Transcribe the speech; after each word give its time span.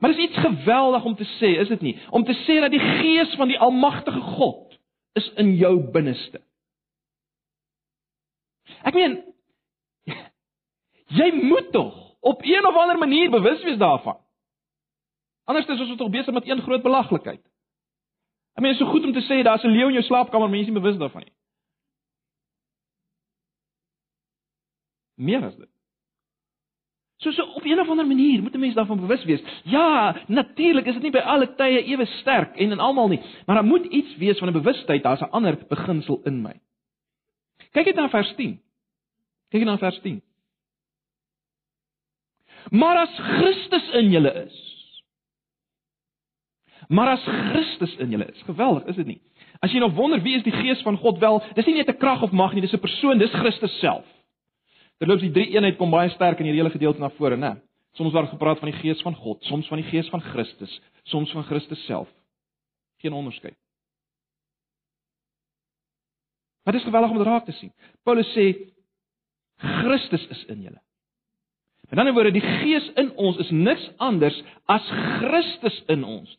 Maar 0.00 0.12
dis 0.12 0.28
iets 0.28 0.36
geweldig 0.36 1.04
om 1.04 1.14
te 1.16 1.24
sê, 1.24 1.56
is 1.60 1.68
dit 1.68 1.80
nie? 1.80 1.94
Om 2.10 2.24
te 2.24 2.34
sê 2.44 2.60
dat 2.60 2.70
die 2.70 2.80
gees 2.80 3.34
van 3.34 3.48
die 3.48 3.58
almagtige 3.58 4.20
God 4.20 4.76
is 5.16 5.30
in 5.40 5.54
jou 5.56 5.78
binneste. 5.92 6.42
Ek 8.84 8.94
meen 8.94 9.22
jy 11.16 11.30
moet 11.38 11.70
tog 11.72 11.94
op 12.20 12.42
een 12.44 12.66
of 12.66 12.76
ander 12.76 12.98
manier 12.98 13.30
bewus 13.30 13.62
wees 13.64 13.78
daarvan. 13.78 14.18
Anders 15.46 15.66
is 15.66 15.80
ons 15.80 15.96
tog 15.96 16.10
besig 16.10 16.34
met 16.34 16.48
een 16.48 16.62
groot 16.62 16.82
belaglikheid. 16.82 17.42
Ek 18.56 18.64
meen, 18.64 18.72
is 18.74 18.80
so 18.80 18.90
goed 18.90 19.04
om 19.04 19.12
te 19.14 19.24
sê 19.24 19.42
daar's 19.44 19.64
'n 19.64 19.72
leeu 19.72 19.88
in 19.88 19.98
jou 20.00 20.04
slaapkamer, 20.04 20.48
maar 20.48 20.56
jy 20.56 20.66
is 20.66 20.72
nie 20.72 20.80
bewus 20.80 20.98
daarvan 20.98 21.22
nie. 21.22 21.32
Meer 25.14 25.44
as 25.44 25.56
dit. 25.56 25.75
So 27.26 27.32
so 27.32 27.42
op 27.42 27.64
'n 27.64 27.78
of 27.80 27.88
ander 27.88 28.06
manier 28.06 28.42
moet 28.42 28.54
'n 28.54 28.58
mens 28.58 28.74
daarvan 28.74 29.00
bewus 29.00 29.24
wees. 29.24 29.42
Ja, 29.64 30.16
natuurlik 30.26 30.86
is 30.86 30.92
dit 30.92 31.02
nie 31.02 31.10
by 31.10 31.18
alle 31.18 31.54
tye 31.54 31.84
ewe 31.84 32.04
sterk 32.04 32.56
en 32.56 32.70
in 32.70 32.78
almal 32.78 33.08
nie, 33.08 33.20
maar 33.46 33.56
daar 33.56 33.64
moet 33.64 33.84
iets 33.84 34.16
wees 34.16 34.38
van 34.38 34.48
'n 34.48 34.52
bewustheid, 34.52 35.02
daar's 35.02 35.20
'n 35.20 35.30
ander 35.30 35.58
beginsel 35.68 36.20
in 36.24 36.42
my. 36.42 36.60
Kyk 37.72 37.84
net 37.84 37.94
na 37.94 38.08
vers 38.08 38.34
10. 38.34 38.60
Kyk 39.50 39.60
net 39.60 39.68
na 39.68 39.78
vers 39.78 40.00
10. 40.00 40.22
Maar 42.70 42.96
as 42.96 43.18
Christus 43.18 43.90
in 43.90 44.10
julle 44.10 44.44
is. 44.44 44.74
Maar 46.88 47.08
as 47.08 47.24
Christus 47.24 47.96
in 47.96 48.10
julle 48.10 48.26
is, 48.26 48.42
geweldig, 48.42 48.84
is 48.84 48.96
dit 48.96 49.06
nie? 49.06 49.20
As 49.58 49.72
jy 49.72 49.78
nog 49.78 49.94
wonder 49.94 50.22
wie 50.22 50.36
is 50.36 50.42
die 50.42 50.52
Gees 50.52 50.82
van 50.82 50.96
God 50.96 51.18
wel, 51.18 51.42
dis 51.54 51.66
nie 51.66 51.74
net 51.74 51.88
'n 51.88 51.98
krag 51.98 52.22
of 52.22 52.30
mag 52.30 52.52
nie, 52.52 52.60
dis 52.60 52.72
'n 52.72 52.78
persoon, 52.78 53.18
dis 53.18 53.32
Christus 53.32 53.78
self. 53.78 54.15
Terloops 55.00 55.26
die 55.26 55.32
drie 55.32 55.50
eenheid 55.52 55.76
kom 55.76 55.92
baie 55.92 56.08
sterk 56.14 56.40
in 56.40 56.48
hierdie 56.48 56.62
hele 56.62 56.72
gedeelte 56.72 57.02
na 57.02 57.10
vore, 57.18 57.36
né? 57.36 57.56
Soms 57.96 58.14
word 58.16 58.32
gepraat 58.32 58.60
van 58.60 58.70
die 58.70 58.78
Gees 58.78 59.00
van 59.04 59.16
God, 59.16 59.42
soms 59.48 59.68
van 59.68 59.80
die 59.80 59.88
Gees 59.88 60.08
van 60.12 60.20
Christus, 60.20 60.72
soms 61.12 61.32
van 61.32 61.44
Christus 61.48 61.84
self. 61.88 62.08
Geen 63.04 63.12
onderskeid. 63.16 63.56
Maar 66.64 66.72
dit 66.72 66.82
is 66.82 66.88
geweldig 66.88 67.10
om 67.10 67.18
dit 67.20 67.26
raak 67.26 67.44
te 67.44 67.52
sien. 67.52 67.72
Paulus 68.02 68.32
sê 68.34 68.48
Christus 69.56 70.26
is 70.34 70.42
in 70.52 70.64
julle. 70.66 70.80
Met 71.88 72.00
ander 72.00 72.16
woorde, 72.16 72.32
die 72.34 72.42
Gees 72.42 72.88
in 72.98 73.12
ons 73.14 73.38
is 73.44 73.52
niks 73.54 73.84
anders 74.02 74.36
as 74.66 74.88
Christus 75.20 75.76
in 75.92 76.02
ons. 76.04 76.32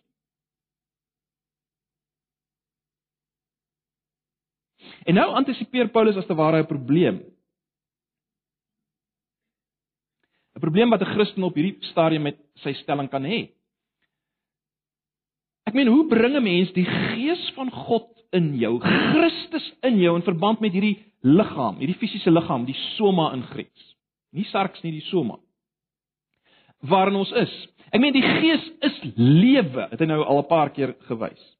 En 5.07 5.15
nou 5.15 5.29
antisipeer 5.39 5.87
Paulus 5.93 6.19
as 6.19 6.27
te 6.27 6.35
ware 6.35 6.59
'n 6.61 6.67
probleem 6.67 7.23
'n 10.57 10.59
probleem 10.59 10.89
wat 10.89 11.01
'n 11.01 11.13
Christen 11.13 11.43
op 11.43 11.55
hierdie 11.55 11.77
stadium 11.79 12.23
met 12.23 12.37
sy 12.63 12.73
stelling 12.73 13.09
kan 13.09 13.23
hê. 13.23 13.49
Ek 15.67 15.73
meen, 15.73 15.87
hoe 15.87 16.07
bring 16.07 16.35
'n 16.35 16.43
mens 16.43 16.71
die 16.73 16.85
gees 16.85 17.51
van 17.53 17.69
God 17.71 18.09
in 18.31 18.57
jou, 18.57 18.79
Christus 18.79 19.73
in 19.83 19.99
jou 19.99 20.15
in 20.15 20.23
verband 20.23 20.59
met 20.59 20.71
hierdie 20.71 20.97
liggaam, 21.21 21.77
hierdie 21.77 21.97
fisiese 21.97 22.31
liggaam, 22.31 22.65
die 22.65 22.77
soma 22.97 23.33
in 23.33 23.43
Grieks. 23.43 23.95
Nie 24.31 24.43
sarks 24.43 24.81
nie, 24.81 24.91
die 24.91 25.07
soma. 25.09 25.37
Waarin 26.81 27.15
ons 27.15 27.31
is. 27.31 27.67
Ek 27.91 28.01
meen 28.01 28.13
die 28.13 28.21
gees 28.21 28.71
is 28.81 29.01
lewe, 29.15 29.87
het 29.91 29.99
hy 29.99 30.05
nou 30.05 30.23
al 30.23 30.39
'n 30.39 30.47
paar 30.47 30.69
keer 30.69 30.95
gewys. 31.07 31.57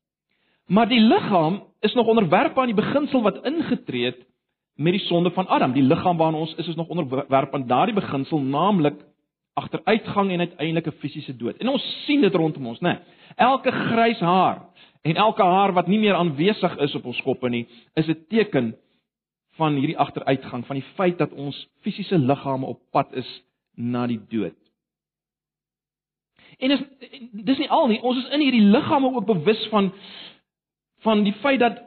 Maar 0.67 0.87
die 0.87 0.99
liggaam 0.99 1.63
is 1.81 1.93
nog 1.93 2.07
onderwerp 2.07 2.57
aan 2.57 2.73
die 2.73 2.81
beginsel 2.81 3.21
wat 3.21 3.45
ingetree 3.45 4.05
het 4.05 4.25
met 4.77 4.93
die 4.93 5.01
sonde 5.01 5.31
van 5.31 5.47
Adam. 5.47 5.73
Die 5.73 5.83
liggaam 5.83 6.17
waarin 6.17 6.39
ons 6.39 6.55
is 6.55 6.67
is 6.67 6.75
nog 6.75 6.87
onderwerp 6.87 7.53
aan 7.53 7.67
daardie 7.67 7.95
beginsel, 7.95 8.39
naamlik 8.39 9.01
agteruitgang 9.53 10.31
en 10.31 10.39
uiteindelike 10.39 10.91
fisiese 10.91 11.35
dood. 11.35 11.57
En 11.57 11.69
ons 11.69 11.85
sien 12.05 12.21
dit 12.21 12.33
rondom 12.33 12.67
ons, 12.67 12.79
né? 12.79 12.89
Nee. 12.89 12.99
Elke 13.35 13.71
grys 13.71 14.19
haar 14.19 14.61
en 15.01 15.15
elke 15.15 15.43
haar 15.43 15.73
wat 15.73 15.87
nie 15.87 15.99
meer 15.99 16.13
aanwesig 16.13 16.77
is 16.77 16.95
op 16.95 17.05
ons 17.05 17.21
koppe 17.25 17.49
nie, 17.49 17.65
is 17.95 18.07
'n 18.07 18.25
teken 18.29 18.75
van 19.57 19.75
hierdie 19.75 19.97
agteruitgang, 19.97 20.65
van 20.65 20.75
die 20.75 20.85
feit 20.95 21.17
dat 21.17 21.33
ons 21.33 21.67
fisiese 21.81 22.17
liggame 22.17 22.65
op 22.65 22.79
pad 22.91 23.13
is 23.13 23.43
na 23.75 24.07
die 24.07 24.21
dood. 24.29 24.57
En 26.57 26.71
is 26.71 26.81
dis 27.31 27.57
nie 27.57 27.69
al 27.69 27.87
nie, 27.87 28.01
ons 28.01 28.17
is 28.17 28.29
in 28.29 28.41
hierdie 28.41 28.65
liggame 28.65 29.13
ook 29.13 29.25
bewus 29.25 29.67
van 29.69 29.91
van 31.05 31.23
die 31.23 31.33
feit 31.33 31.59
dat 31.59 31.86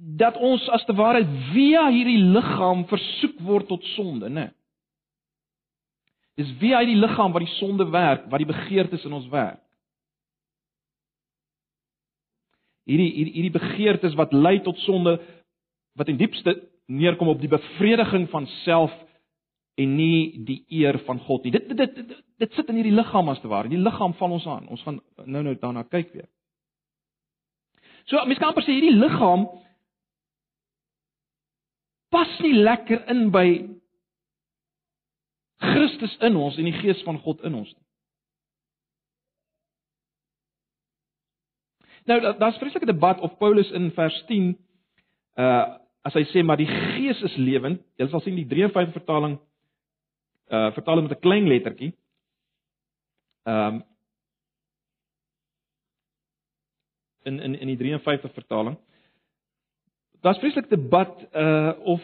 dat 0.00 0.36
ons 0.36 0.64
as 0.72 0.84
te 0.88 0.94
ware 0.96 1.20
via 1.52 1.84
hierdie 1.92 2.20
liggaam 2.32 2.86
versoek 2.88 3.40
word 3.44 3.68
tot 3.68 3.84
sonde, 3.94 4.30
né? 4.32 4.46
Dis 6.40 6.48
via 6.62 6.80
hierdie 6.80 6.96
liggaam 6.96 7.34
wat 7.34 7.44
die 7.44 7.56
sonde 7.58 7.84
werk, 7.92 8.24
wat 8.32 8.40
die 8.40 8.48
begeertes 8.48 9.04
in 9.04 9.12
ons 9.12 9.28
werk. 9.32 9.60
Hierdie 12.88 13.10
hierdie 13.12 13.34
hierdie 13.36 13.58
begeertes 13.58 14.16
wat 14.16 14.32
lei 14.32 14.56
tot 14.64 14.80
sonde 14.86 15.18
wat 16.00 16.08
in 16.08 16.18
diepste 16.20 16.56
neerkom 16.90 17.28
op 17.28 17.42
die 17.42 17.50
bevrediging 17.52 18.26
van 18.32 18.48
self 18.64 18.94
en 19.80 19.94
nie 19.96 20.40
die 20.48 20.62
eer 20.80 20.96
van 21.04 21.20
God 21.28 21.44
nie. 21.44 21.52
Dit 21.54 21.68
dit 21.68 21.76
dit, 21.76 21.96
dit, 22.08 22.20
dit 22.40 22.56
sit 22.56 22.72
in 22.72 22.80
hierdie 22.80 22.96
liggaam 22.96 23.28
as 23.28 23.40
te 23.44 23.52
ware. 23.52 23.68
Die 23.68 23.80
liggaam 23.80 24.16
val 24.16 24.38
ons 24.40 24.48
aan. 24.48 24.68
Ons 24.72 24.82
gaan 24.86 25.02
nou 25.26 25.44
nou 25.44 25.58
daarna 25.60 25.84
kyk 25.84 26.14
weer. 26.16 26.28
So, 28.08 28.16
mens 28.24 28.40
kan 28.40 28.50
amper 28.50 28.64
sê 28.64 28.74
hierdie 28.74 28.96
liggaam 28.96 29.44
pas 32.10 32.38
nie 32.42 32.54
lekker 32.54 33.04
in 33.12 33.28
by 33.34 33.46
Christus 35.60 36.16
in 36.26 36.36
ons 36.36 36.56
en 36.58 36.66
die 36.66 36.78
gees 36.80 37.02
van 37.06 37.20
God 37.22 37.42
in 37.46 37.54
ons 37.54 37.70
nie. 37.70 37.86
Nou 42.08 42.18
daar's 42.40 42.58
vreeslike 42.58 42.88
debat 42.88 43.20
of 43.20 43.36
Paulus 43.38 43.70
in 43.76 43.90
vers 43.96 44.24
10 44.28 44.54
uh 45.38 45.76
as 46.00 46.14
hy 46.16 46.22
sê 46.30 46.40
maar 46.40 46.56
die 46.56 46.64
gees 46.64 47.18
is 47.28 47.34
lewend, 47.36 47.82
jy 48.00 48.06
sal 48.08 48.22
sien 48.24 48.38
die 48.38 48.46
53 48.48 48.94
vertaling 48.94 49.34
uh 50.48 50.70
vertaal 50.72 51.02
met 51.02 51.12
'n 51.12 51.20
klein 51.20 51.48
lettertjie. 51.48 51.92
Um 53.44 53.84
in 57.28 57.40
in 57.40 57.54
in 57.54 57.68
die 57.68 57.76
53 57.76 58.32
vertaling 58.32 58.78
daar's 60.20 60.38
vreeslik 60.38 60.68
debat 60.68 61.12
uh 61.32 61.72
of 61.84 62.02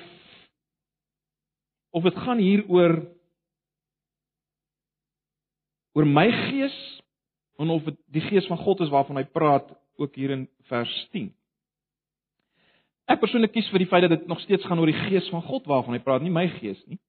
of 1.91 2.03
dit 2.03 2.17
gaan 2.17 2.39
hier 2.39 2.65
oor 2.69 2.99
oor 5.93 6.07
my 6.07 6.29
gees 6.31 6.77
en 7.57 7.73
of 7.73 7.85
dit 7.85 7.97
die 8.13 8.25
gees 8.29 8.47
van 8.47 8.61
God 8.61 8.81
is 8.85 8.93
waarvan 8.93 9.17
hy 9.17 9.25
praat 9.25 9.69
ook 9.97 10.15
hier 10.15 10.31
in 10.31 10.45
vers 10.69 10.93
10. 11.13 11.31
Ek 13.07 13.21
persoonlik 13.23 13.55
kies 13.55 13.69
vir 13.73 13.85
die 13.85 13.89
feit 13.89 14.05
dat 14.05 14.13
dit 14.13 14.27
nog 14.29 14.41
steeds 14.43 14.67
gaan 14.67 14.81
oor 14.83 14.91
die 14.91 15.05
gees 15.07 15.29
van 15.33 15.45
God 15.47 15.69
waarvan 15.71 15.97
hy 15.97 16.03
praat, 16.05 16.25
nie 16.25 16.35
my 16.35 16.49
gees 16.59 16.81
nie. 16.87 17.01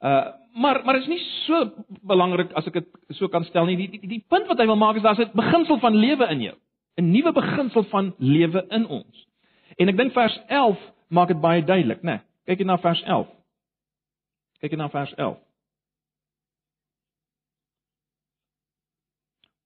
Uh 0.00 0.36
maar 0.50 0.80
maar 0.84 0.96
is 0.98 1.06
nie 1.06 1.20
so 1.46 1.70
belangrik 2.02 2.50
as 2.58 2.66
ek 2.66 2.80
dit 2.80 3.18
so 3.18 3.28
kan 3.30 3.44
stel 3.46 3.68
nie. 3.68 3.76
Die, 3.78 4.00
die 4.00 4.08
die 4.16 4.24
punt 4.28 4.48
wat 4.50 4.58
hy 4.58 4.66
wil 4.66 4.78
maak 4.78 4.96
is 4.98 5.04
daar's 5.06 5.20
'n 5.22 5.30
beginsel 5.34 5.78
van 5.78 5.94
lewe 5.94 6.26
in 6.34 6.40
jou. 6.42 6.56
'n 6.98 7.10
Nuwe 7.10 7.32
beginsel 7.32 7.84
van 7.90 8.14
lewe 8.18 8.66
in 8.70 8.86
ons. 8.86 9.26
En 9.80 9.88
ek 9.88 9.96
dink 9.96 10.12
vers 10.12 10.36
11 10.52 10.80
maak 11.08 11.30
dit 11.32 11.40
baie 11.40 11.62
duidelik, 11.64 12.02
né? 12.04 12.20
Nee, 12.20 12.26
kyk 12.50 12.62
net 12.62 12.74
na 12.74 12.80
vers 12.82 13.00
11. 13.06 13.30
Kyk 14.60 14.74
net 14.76 14.82
na 14.82 14.90
vers 14.92 15.14
11. 15.16 15.38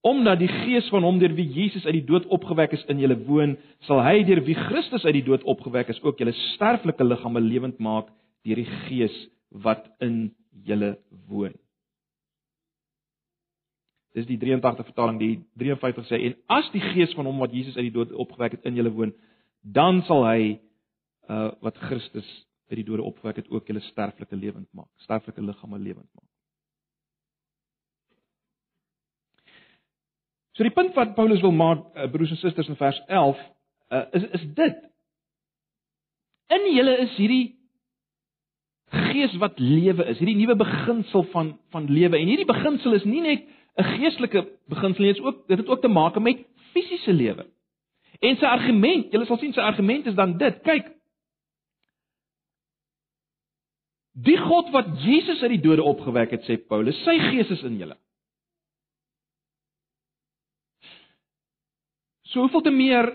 Omdat 0.04 0.38
die 0.38 0.50
gees 0.52 0.88
van 0.92 1.02
hom 1.02 1.18
deur 1.18 1.32
wie 1.34 1.48
Jesus 1.48 1.86
uit 1.88 1.96
die 1.96 2.06
dood 2.06 2.26
opgewek 2.36 2.76
is 2.76 2.84
in 2.92 3.00
julle 3.00 3.16
woon, 3.24 3.56
sal 3.88 4.02
hy 4.04 4.18
deur 4.28 4.42
wie 4.44 4.56
Christus 4.66 5.06
uit 5.08 5.16
die 5.16 5.26
dood 5.26 5.46
opgewek 5.48 5.90
is 5.90 6.00
ook 6.04 6.20
julle 6.20 6.34
sterflike 6.54 7.04
liggame 7.04 7.40
lewend 7.40 7.80
maak 7.82 8.12
deur 8.44 8.60
die 8.60 8.80
gees 8.84 9.14
wat 9.64 9.88
in 10.04 10.28
julle 10.68 10.98
woon. 11.26 11.56
Dis 14.14 14.28
die 14.28 14.38
83 14.38 14.92
vertaling, 14.92 15.16
die 15.18 15.38
53 15.58 16.06
sê 16.06 16.20
en 16.28 16.36
as 16.52 16.68
die 16.76 16.84
gees 16.92 17.16
van 17.16 17.26
hom 17.26 17.40
wat 17.42 17.56
Jesus 17.56 17.74
uit 17.80 17.88
die 17.88 17.96
dood 17.96 18.12
opgewek 18.12 18.58
het 18.58 18.68
in 18.68 18.76
julle 18.78 18.92
woon, 18.94 19.16
dan 19.64 20.02
sal 20.08 20.26
hy 20.28 20.60
uh 21.32 21.50
wat 21.64 21.80
Christus 21.88 22.28
uit 22.68 22.80
die 22.80 22.84
dode 22.84 23.02
opgewek 23.02 23.36
het 23.40 23.50
ook 23.50 23.66
julle 23.68 23.80
sterflike 23.80 24.36
lewend 24.36 24.68
maak, 24.72 24.90
sterflike 25.04 25.40
liggame 25.40 25.78
lewend 25.78 26.08
maak. 26.12 26.30
So 30.54 30.62
die 30.62 30.74
punt 30.74 30.94
wat 30.94 31.16
Paulus 31.16 31.42
wil 31.42 31.54
maak, 31.56 31.88
uh, 31.96 32.06
broers 32.12 32.30
en 32.30 32.38
susters 32.38 32.68
in 32.70 32.78
vers 32.78 33.00
11, 33.08 33.40
uh, 33.90 34.04
is 34.12 34.28
is 34.38 34.44
dit. 34.54 34.76
In 36.54 36.68
julle 36.74 36.98
is 37.06 37.16
hierdie 37.16 37.56
gees 38.94 39.34
wat 39.42 39.58
lewe 39.58 40.04
is, 40.12 40.20
hierdie 40.20 40.36
nuwe 40.38 40.54
beginsel 40.60 41.24
van 41.32 41.56
van 41.74 41.88
lewe 41.90 42.20
en 42.20 42.30
hierdie 42.30 42.48
beginsel 42.48 42.94
is 43.00 43.04
nie 43.08 43.24
net 43.24 43.48
'n 43.80 43.88
geestelike 43.96 44.44
beginsel 44.70 45.02
nie, 45.02 45.12
dit 45.12 45.20
is 45.20 45.26
ook 45.26 45.48
dit 45.48 45.58
het 45.58 45.68
ook 45.68 45.80
te 45.80 45.88
maak 45.88 46.18
met 46.18 46.44
fisiese 46.72 47.12
lewe. 47.12 47.46
En 48.24 48.38
sy 48.40 48.48
argument, 48.48 49.10
julle 49.12 49.26
sal 49.28 49.40
sien 49.40 49.52
sy 49.52 49.64
argument 49.64 50.06
is 50.08 50.16
dan 50.16 50.36
dit. 50.40 50.60
Kyk. 50.64 50.88
Die 54.24 54.38
God 54.38 54.70
wat 54.72 54.92
Jesus 55.02 55.42
uit 55.42 55.56
die 55.56 55.64
dode 55.64 55.84
opgewek 55.84 56.36
het, 56.36 56.44
sê 56.46 56.56
Paulus, 56.56 56.96
sy 57.04 57.16
gees 57.32 57.50
is 57.50 57.64
in 57.66 57.80
julle. 57.82 57.96
So 62.30 62.44
hoeveel 62.46 62.64
te 62.66 62.72
meer 62.74 63.10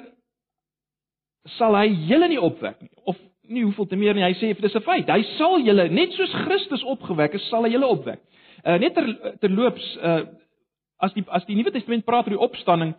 sal 1.58 1.76
hy 1.76 1.88
julle 2.08 2.30
nie 2.32 2.40
opwek 2.40 2.78
nie 2.84 2.92
of 3.10 3.18
nie 3.50 3.64
hoeveel 3.66 3.88
te 3.90 3.98
meer 4.00 4.16
nie. 4.16 4.24
Hy 4.24 4.36
sê 4.38 4.52
dis 4.54 4.76
'n 4.76 4.86
feit. 4.86 5.10
Hy 5.10 5.24
sal 5.38 5.60
julle 5.66 5.90
net 5.90 6.14
soos 6.14 6.36
Christus 6.46 6.84
opgewek 6.84 7.34
is, 7.34 7.48
sal 7.50 7.66
hy 7.66 7.72
julle 7.74 7.88
opwek. 7.88 8.22
Uh 8.64 8.78
net 8.78 8.94
ter 8.94 9.08
terloops 9.42 9.98
uh 9.98 10.26
as 11.00 11.14
die 11.14 11.24
as 11.32 11.46
die 11.46 11.56
Nuwe 11.56 11.72
Testament 11.72 12.06
praat 12.06 12.28
oor 12.28 12.36
die 12.36 12.48
opstanding, 12.48 12.94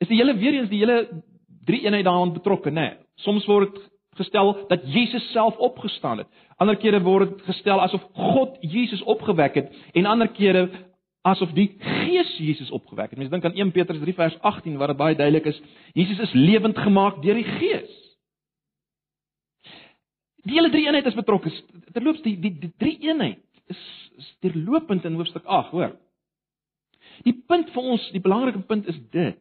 is 0.00 0.08
die 0.08 0.16
hele 0.16 0.34
weer 0.38 0.54
eens 0.54 0.70
die 0.70 0.78
hele 0.78 1.22
drie 1.64 1.82
eenheid 1.84 2.04
daaraan 2.04 2.32
betrokke, 2.32 2.70
né? 2.70 2.80
Nee. 2.80 2.98
Soms 3.24 3.46
word 3.46 3.74
dit 3.74 3.88
gestel 4.20 4.52
dat 4.68 4.84
Jesus 4.84 5.30
self 5.32 5.56
opgestaan 5.56 6.18
het. 6.18 6.28
Ander 6.56 6.76
kere 6.76 7.00
word 7.02 7.30
dit 7.30 7.42
gestel 7.48 7.80
asof 7.80 8.02
God 8.12 8.56
Jesus 8.60 9.02
opgewek 9.02 9.54
het 9.54 9.76
en 9.96 10.06
ander 10.06 10.28
kere 10.28 10.68
asof 11.22 11.52
die 11.56 11.68
Gees 11.80 12.32
Jesus 12.38 12.70
opgewek 12.70 13.12
het. 13.12 13.18
Mense 13.18 13.32
dink 13.32 13.44
aan 13.44 13.56
1 13.56 13.72
Petrus 13.76 14.00
3 14.00 14.14
vers 14.14 14.38
18 14.40 14.76
waar 14.80 14.92
dit 14.92 15.00
baie 15.00 15.16
duidelik 15.16 15.46
is, 15.52 15.62
Jesus 15.92 16.18
is 16.18 16.32
lewend 16.32 16.78
gemaak 16.78 17.22
deur 17.22 17.38
die 17.38 17.48
Gees. 17.58 17.96
Die 20.48 20.56
hele 20.56 20.70
drie 20.72 20.86
eenheid 20.86 21.06
is 21.06 21.18
betrokke. 21.18 21.52
Terloops 21.92 22.22
die 22.24 22.38
die, 22.40 22.54
die 22.62 22.72
drie 22.80 22.96
eenheid 23.04 23.42
is, 23.68 23.82
is 24.18 24.30
deurlopend 24.44 25.04
in 25.04 25.18
hoofstuk 25.20 25.44
8, 25.44 25.74
hoor. 25.76 25.92
Die 27.26 27.36
punt 27.46 27.68
vir 27.74 27.88
ons, 27.94 28.06
die 28.14 28.22
belangrike 28.24 28.62
punt 28.68 28.88
is 28.88 28.98
dit. 29.12 29.36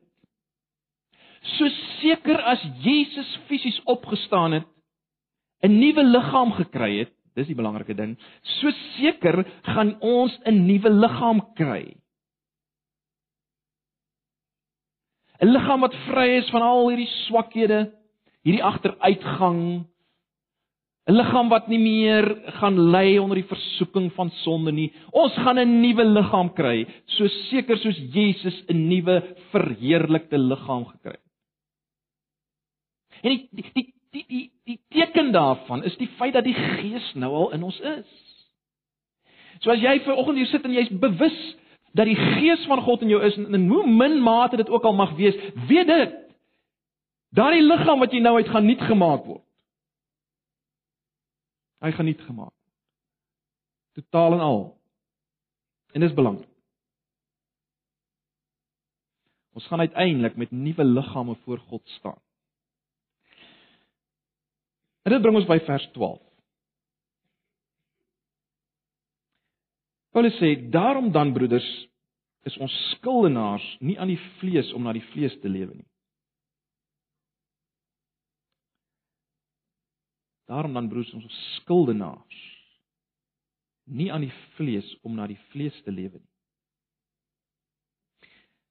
So 1.42 1.70
seker 2.02 2.40
as 2.52 2.60
Jesus 2.84 3.38
fisies 3.48 3.80
opgestaan 3.86 4.52
het, 4.52 4.68
'n 5.64 5.80
nuwe 5.80 6.04
liggaam 6.04 6.52
gekry 6.52 7.00
het, 7.00 7.14
dis 7.36 7.48
die 7.48 7.56
belangrike 7.56 7.96
ding. 7.96 8.18
So 8.60 8.72
seker 8.98 9.44
gaan 9.64 9.96
ons 10.02 10.38
'n 10.46 10.66
nuwe 10.68 10.90
liggaam 10.90 11.42
kry. 11.56 11.96
'n 15.42 15.54
Liggaam 15.54 15.82
wat 15.82 15.96
vry 16.08 16.38
is 16.38 16.50
van 16.50 16.62
al 16.62 16.90
hierdie 16.90 17.12
swakhede, 17.28 17.92
hierdie 18.44 18.64
agteruitgang, 18.64 19.86
'n 21.08 21.16
liggaam 21.16 21.50
wat 21.50 21.68
nie 21.68 21.80
meer 21.80 22.26
gaan 22.60 22.78
ly 22.92 23.18
onder 23.18 23.40
die 23.40 23.48
versoeking 23.48 24.12
van 24.14 24.30
sonde 24.44 24.72
nie. 24.72 24.92
Ons 25.12 25.34
gaan 25.34 25.60
'n 25.60 25.82
nuwe 25.82 26.04
liggaam 26.04 26.54
kry, 26.54 26.86
so 27.08 27.28
seker 27.50 27.78
soos 27.78 27.98
Jesus 28.14 28.64
'n 28.68 28.88
nuwe 28.90 29.36
verheerlikte 29.52 30.38
liggaam 30.38 30.86
gekry 30.86 31.18
het. 31.18 31.29
En 33.22 33.30
die 33.30 33.48
die 33.52 33.72
die 33.74 33.94
die 34.12 34.26
die, 34.28 34.52
die 34.64 34.80
teken 34.90 35.32
daarvan 35.32 35.84
is 35.84 35.98
die 35.98 36.10
feit 36.18 36.34
dat 36.34 36.44
die 36.44 36.54
Gees 36.54 37.14
nou 37.14 37.32
al 37.34 37.52
in 37.58 37.64
ons 37.64 37.80
is. 37.80 38.12
So 39.60 39.72
as 39.72 39.82
jy 39.84 40.00
ver 40.06 40.16
oggend 40.16 40.40
hier 40.40 40.50
sit 40.50 40.66
en 40.66 40.76
jy's 40.76 40.92
bewus 41.02 41.38
dat 41.98 42.08
die 42.08 42.18
Gees 42.18 42.66
van 42.70 42.82
God 42.86 43.04
in 43.04 43.12
jou 43.12 43.22
is 43.26 43.38
en 43.38 43.54
in 43.54 43.68
hoe 43.70 43.86
min 43.88 44.20
mate 44.24 44.58
dit 44.58 44.70
ook 44.70 44.86
al 44.86 44.96
mag 44.96 45.16
wees, 45.18 45.38
weet 45.68 45.88
dit. 45.88 46.16
Daardie 47.36 47.66
liggaam 47.66 48.00
wat 48.02 48.14
jy 48.14 48.22
nou 48.24 48.36
uit 48.38 48.50
gaan 48.50 48.66
nuut 48.66 48.82
gemaak 48.90 49.26
word. 49.26 49.44
Hy 51.80 51.92
gaan 51.96 52.10
nuut 52.10 52.22
gemaak. 52.28 52.56
Totaal 54.00 54.38
en 54.38 54.46
al. 54.46 54.64
En 55.94 56.04
dis 56.04 56.14
belangrik. 56.14 56.48
Ons 59.58 59.68
gaan 59.68 59.80
uiteindelik 59.80 60.36
met 60.40 60.52
nuwe 60.52 60.84
liggame 60.86 61.36
voor 61.44 61.60
God 61.70 61.82
staan. 61.98 62.20
En 65.10 65.16
dit 65.16 65.24
bring 65.26 65.40
ons 65.40 65.48
by 65.50 65.58
vers 65.66 65.86
12. 65.96 66.20
Paulus 70.14 70.36
sê: 70.38 70.52
"Daarom 70.70 71.08
dan 71.12 71.34
broeders, 71.34 71.66
is 72.46 72.58
ons 72.62 72.76
skuldenaars 72.92 73.66
nie 73.80 73.98
aan 73.98 74.12
die 74.14 74.22
vlees 74.38 74.70
om 74.78 74.86
na 74.86 74.94
die 74.94 75.06
vlees 75.10 75.34
te 75.42 75.50
lewe 75.50 75.74
nie." 75.74 75.88
Daarom 80.46 80.74
dan 80.78 80.90
broers 80.90 81.14
ons 81.14 81.42
skuldenaars 81.58 82.38
nie 83.90 84.12
aan 84.14 84.22
die 84.22 84.34
vlees 84.58 84.94
om 85.02 85.16
na 85.18 85.26
die 85.28 85.42
vlees 85.50 85.82
te 85.82 85.92
lewe 85.92 86.22
nie. 86.22 86.34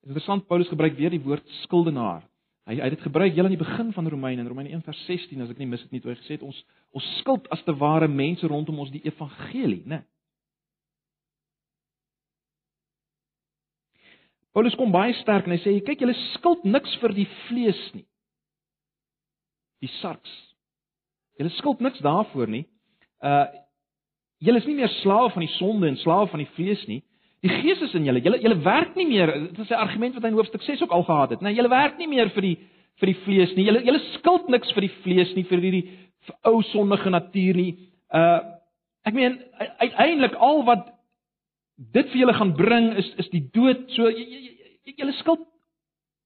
Interessant 0.06 0.46
Paulus 0.46 0.70
gebruik 0.70 0.94
weer 0.94 1.10
die 1.10 1.22
woord 1.22 1.46
skuldenaar. 1.64 2.22
Hy 2.68 2.76
hy 2.76 2.84
het 2.84 2.98
dit 2.98 3.06
gebruik 3.06 3.32
heel 3.32 3.48
aan 3.48 3.54
die 3.54 3.60
begin 3.60 3.92
van 3.96 4.08
Romeine 4.12 4.44
in 4.44 4.48
Romeine 4.50 4.74
1 4.76 4.84
vers 4.84 5.00
16 5.06 5.40
as 5.42 5.52
ek 5.54 5.60
nie 5.60 5.70
mis 5.70 5.82
dit 5.86 5.94
nie 5.96 6.02
toe 6.04 6.12
hy 6.12 6.18
gesê 6.20 6.36
het 6.36 6.44
ons 6.44 6.58
ons 6.96 7.06
skuld 7.22 7.48
as 7.54 7.62
te 7.64 7.72
ware 7.80 8.08
mense 8.12 8.46
rondom 8.46 8.82
ons 8.84 8.92
die 8.92 9.04
evangelie, 9.08 9.84
né? 9.88 10.02
Paulus 14.52 14.76
kom 14.76 14.92
baie 14.92 15.14
sterk 15.22 15.46
en 15.46 15.54
hy 15.54 15.62
sê 15.62 15.74
kyk 15.86 16.04
julle 16.04 16.16
skuld 16.34 16.66
niks 16.68 16.92
vir 17.00 17.16
die 17.16 17.28
vlees 17.46 17.80
nie. 17.94 18.04
Die 19.80 19.90
sarks 20.02 20.32
Julle 21.38 21.50
skuld 21.54 21.80
niks 21.80 22.02
daarvoor 22.02 22.50
nie. 22.50 22.66
Uh 23.22 23.46
julle 24.38 24.60
is 24.60 24.66
nie 24.70 24.76
meer 24.78 24.90
slawe 25.00 25.32
van 25.34 25.42
die 25.42 25.54
sonde 25.56 25.88
en 25.88 25.96
slawe 25.98 26.28
van 26.30 26.38
die 26.38 26.50
vlees 26.54 26.84
nie. 26.86 27.00
Die 27.42 27.50
Gees 27.50 27.80
is 27.80 27.94
in 27.94 28.04
julle. 28.04 28.20
Julle 28.22 28.40
julle 28.42 28.58
werk 28.64 28.96
nie 28.98 29.06
meer. 29.06 29.32
Dit 29.50 29.58
is 29.58 29.70
'n 29.70 29.78
argument 29.78 30.14
wat 30.14 30.22
hy 30.22 30.28
in 30.28 30.38
hoofstuk 30.38 30.62
6 30.62 30.82
ook 30.82 30.90
al 30.90 31.02
gehad 31.02 31.30
het. 31.30 31.40
Nee, 31.40 31.54
julle 31.54 31.68
werk 31.68 31.98
nie 31.98 32.08
meer 32.08 32.30
vir 32.30 32.42
die 32.42 32.58
vir 32.98 33.06
die 33.06 33.20
vlees 33.24 33.54
nie. 33.54 33.64
Julle 33.64 33.84
julle 33.84 34.00
skuld 34.18 34.48
niks 34.48 34.72
vir 34.72 34.80
die 34.80 34.94
vlees 35.02 35.34
nie, 35.34 35.44
vir 35.44 35.60
hierdie 35.60 35.88
ou 36.44 36.62
sondige 36.62 37.10
natuur 37.10 37.54
nie. 37.54 37.76
Uh 38.12 38.40
ek 39.04 39.14
meen 39.14 39.38
uiteindelik 39.78 40.34
al 40.34 40.64
wat 40.64 40.90
dit 41.78 42.08
vir 42.10 42.20
julle 42.20 42.34
gaan 42.34 42.54
bring 42.56 42.96
is 42.96 43.14
is 43.18 43.28
die 43.30 43.48
dood. 43.52 43.90
So 43.90 44.10
julle 44.10 45.12
skuld 45.12 45.46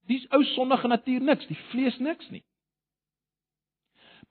dis 0.08 0.26
ou 0.32 0.42
sondige 0.44 0.88
natuur 0.88 1.20
niks, 1.20 1.46
die 1.46 1.58
vlees 1.70 1.98
niks 1.98 2.30
nie. 2.30 2.42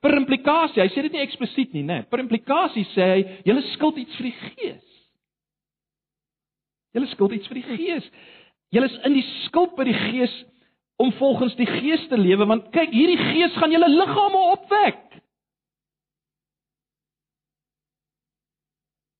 Per 0.02 0.16
implikasie, 0.18 0.82
hy 0.82 0.88
sê 0.90 1.02
dit 1.02 1.12
nie 1.12 1.22
eksplisiet 1.22 1.72
nie, 1.72 1.84
né? 1.86 2.00
Nee. 2.00 2.06
Per 2.10 2.18
implikasie 2.18 2.82
sê 2.90 3.06
hy, 3.12 3.20
julle 3.46 3.62
skuld 3.70 4.00
iets 4.02 4.16
vir 4.18 4.30
die 4.30 4.38
Gees. 4.40 4.91
Julle 6.92 7.08
skuld 7.12 7.32
iets 7.36 7.48
vir 7.48 7.60
die 7.60 7.76
Gees. 7.76 8.08
Julle 8.72 8.88
is 8.88 8.98
in 9.08 9.16
die 9.16 9.24
skuld 9.46 9.76
by 9.76 9.86
die 9.88 9.96
Gees 9.96 10.32
om 11.00 11.12
volgens 11.18 11.56
die 11.58 11.66
Gees 11.66 12.04
te 12.08 12.18
lewe, 12.20 12.46
want 12.46 12.68
kyk, 12.74 12.92
hierdie 12.92 13.20
Gees 13.32 13.56
gaan 13.58 13.72
julle 13.74 13.88
liggame 13.90 14.42
opwek. 14.52 15.00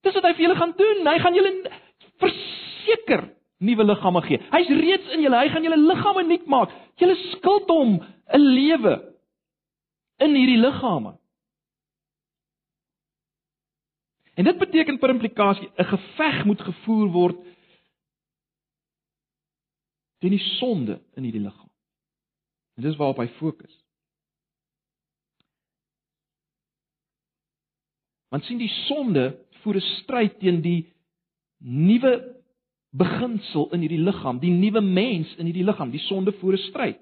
Dis 0.03 0.17
wat 0.19 0.27
hy 0.27 0.35
vir 0.35 0.47
julle 0.49 0.59
gaan 0.59 0.75
doen. 0.79 1.07
Hy 1.07 1.19
gaan 1.23 1.37
julle 1.39 1.53
verseker 2.23 3.25
nuwe 3.63 3.87
liggame 3.87 4.23
gee. 4.27 4.41
Hy's 4.51 4.71
reeds 4.83 5.15
in 5.15 5.23
julle. 5.25 5.39
Hy 5.39 5.53
gaan 5.55 5.67
julle 5.67 5.79
liggame 5.79 6.27
nuut 6.27 6.47
maak. 6.51 6.75
Julle 7.01 7.17
skuld 7.31 7.71
hom 7.71 8.01
'n 8.03 8.43
lewe 8.43 8.95
in 10.19 10.35
hierdie 10.35 10.59
liggame. 10.59 11.15
En 14.35 14.45
dit 14.45 14.59
beteken 14.59 14.99
per 14.99 15.11
implikasie 15.11 15.71
'n 15.79 15.85
geveg 15.85 16.45
moet 16.45 16.61
gevoer 16.61 17.09
word 17.13 17.37
teen 20.23 20.37
die 20.37 20.49
sonde 20.61 21.01
in 21.19 21.27
hierdie 21.27 21.43
liggaam. 21.43 21.71
En 22.79 22.87
dis 22.87 22.97
waarop 22.97 23.19
hy 23.19 23.27
fokus. 23.41 23.73
Want 28.31 28.47
sien 28.47 28.61
die 28.63 28.71
sonde 28.87 29.25
voer 29.63 29.77
'n 29.77 29.89
stryd 30.03 30.39
teen 30.39 30.63
die 30.63 30.93
nuwe 31.59 32.13
beginsel 32.91 33.69
in 33.73 33.81
hierdie 33.81 34.05
liggaam, 34.05 34.39
die 34.39 34.55
nuwe 34.55 34.81
mens 34.81 35.35
in 35.37 35.47
hierdie 35.51 35.67
liggaam. 35.67 35.91
Die 35.91 36.07
sonde 36.07 36.33
voer 36.39 36.55
'n 36.55 36.67
stryd. 36.69 37.01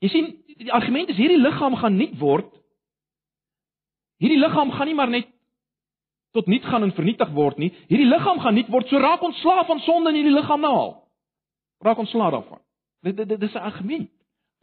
Jy 0.00 0.08
sien, 0.08 0.26
die 0.56 0.72
argument 0.72 1.08
is 1.08 1.16
hierdie 1.16 1.40
liggaam 1.40 1.76
gaan 1.76 1.96
nuut 1.96 2.18
word. 2.18 2.50
Hierdie 4.20 4.40
liggaam 4.40 4.70
gaan 4.70 4.86
nie 4.86 4.94
maar 4.94 5.10
net 5.10 5.33
tot 6.34 6.46
nuut 6.50 6.64
gaan 6.66 6.82
en 6.82 6.92
vernietig 6.94 7.30
word 7.30 7.60
nie. 7.62 7.70
Hierdie 7.86 8.10
liggaam 8.10 8.40
gaan 8.42 8.56
nuut 8.58 8.70
word 8.74 8.90
so 8.90 8.98
raak 8.98 9.22
ons 9.22 9.38
slaaf 9.42 9.68
van 9.70 9.80
sonde 9.86 10.10
in 10.10 10.18
hierdie 10.18 10.34
liggaam 10.34 10.64
nou 10.64 10.72
al. 10.74 10.92
Raak 11.86 12.00
ons 12.02 12.10
slaaf 12.10 12.32
daarvan. 12.34 12.62
Dit 13.06 13.16
dit 13.16 13.40
dis 13.40 13.54
'n 13.54 13.66
argument. 13.70 14.10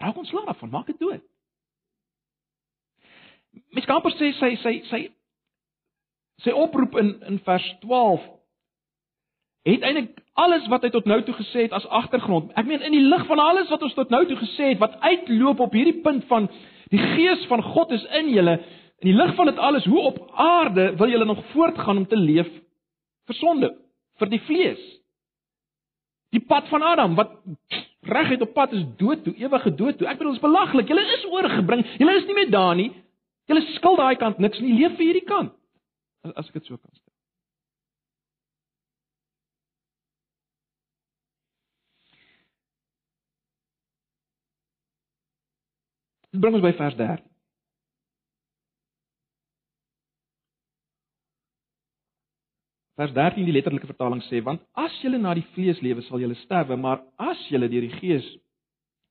Raak 0.03 0.17
ons 0.17 0.29
slaaf 0.29 0.45
daarvan, 0.45 0.69
maak 0.69 0.85
dit 0.85 0.99
dood. 0.99 1.23
Mes 3.71 3.85
Kamper 3.85 4.11
sê 4.11 4.33
sy 4.33 4.55
sy 4.55 4.81
sy 4.89 5.01
sy 6.43 6.51
oproep 6.51 6.97
in 6.97 7.23
in 7.27 7.39
vers 7.39 7.75
12 7.79 8.21
het 9.63 9.81
eintlik 9.81 10.19
alles 10.33 10.67
wat 10.67 10.83
hy 10.83 10.89
tot 10.89 11.05
nou 11.05 11.19
toe 11.23 11.35
gesê 11.37 11.67
het 11.67 11.73
as 11.77 11.87
agtergrond. 11.87 12.51
Ek 12.57 12.65
meen 12.65 12.81
in 12.81 12.95
die 12.95 13.05
lig 13.05 13.25
van 13.29 13.39
alles 13.39 13.69
wat 13.69 13.83
ons 13.85 13.93
tot 13.93 14.09
nou 14.09 14.25
toe 14.25 14.37
gesê 14.39 14.71
het 14.73 14.79
wat 14.81 14.97
uitloop 14.99 15.59
op 15.59 15.75
hierdie 15.77 16.01
punt 16.01 16.25
van 16.31 16.49
die 16.89 17.01
gees 17.15 17.45
van 17.51 17.63
God 17.63 17.91
is 17.91 18.03
in 18.19 18.31
julle. 18.33 18.57
In 19.01 19.09
die 19.09 19.17
lig 19.17 19.35
van 19.35 19.49
dit 19.49 19.57
alles, 19.57 19.85
hoe 19.89 19.99
op 20.11 20.17
aarde 20.37 20.91
wil 20.95 21.09
julle 21.09 21.25
nog 21.25 21.45
voortgaan 21.51 21.97
om 21.97 22.07
te 22.07 22.17
leef 22.17 22.49
vir 23.25 23.35
sonde, 23.35 23.71
vir 24.21 24.29
die 24.29 24.41
vlees? 24.45 24.81
Die 26.31 26.43
pad 26.45 26.67
van 26.69 26.85
Adam 26.85 27.15
wat 27.17 27.33
reguit 28.05 28.41
op 28.45 28.53
pad 28.53 28.75
is 28.77 28.83
dood 28.99 29.23
toe, 29.25 29.33
ewige 29.41 29.73
dood 29.75 29.97
toe. 29.97 30.07
Ek 30.07 30.19
bedoel, 30.19 30.35
dit 30.35 30.41
is 30.41 30.45
belaglik. 30.45 30.91
Julle 30.93 31.05
is 31.17 31.25
oorgebring. 31.33 31.81
Julle 31.97 32.13
is 32.19 32.27
nie 32.29 32.37
meer 32.37 32.51
daar 32.53 32.77
nie. 32.77 32.91
Julle 33.49 33.65
skil 33.73 33.97
daai 33.97 34.15
kant 34.21 34.37
niks 34.37 34.61
nie. 34.61 34.77
Leef 34.77 34.93
vir 34.99 35.07
hierdie 35.09 35.25
kant. 35.25 35.55
As 36.35 36.47
ek 36.47 36.61
dit 36.61 36.69
so 36.69 36.77
kan 36.77 36.93
stel. 36.93 37.09
Dit 46.31 46.39
bring 46.45 46.55
ons 46.55 46.63
by 46.63 46.75
vers 46.77 46.95
13. 47.01 47.30
Vers 53.01 53.15
13 53.15 53.47
die 53.47 53.53
letterlike 53.55 53.87
vertaling 53.89 54.19
sê 54.27 54.43
want 54.45 54.61
as 54.77 54.93
julle 55.01 55.17
na 55.17 55.31
die 55.33 55.47
vlees 55.55 55.79
lewe 55.81 56.03
sal 56.05 56.21
julle 56.21 56.35
sterwe 56.43 56.75
maar 56.77 56.99
as 57.17 57.39
julle 57.49 57.65
deur 57.71 57.81
die 57.87 57.97
gees 57.97 58.27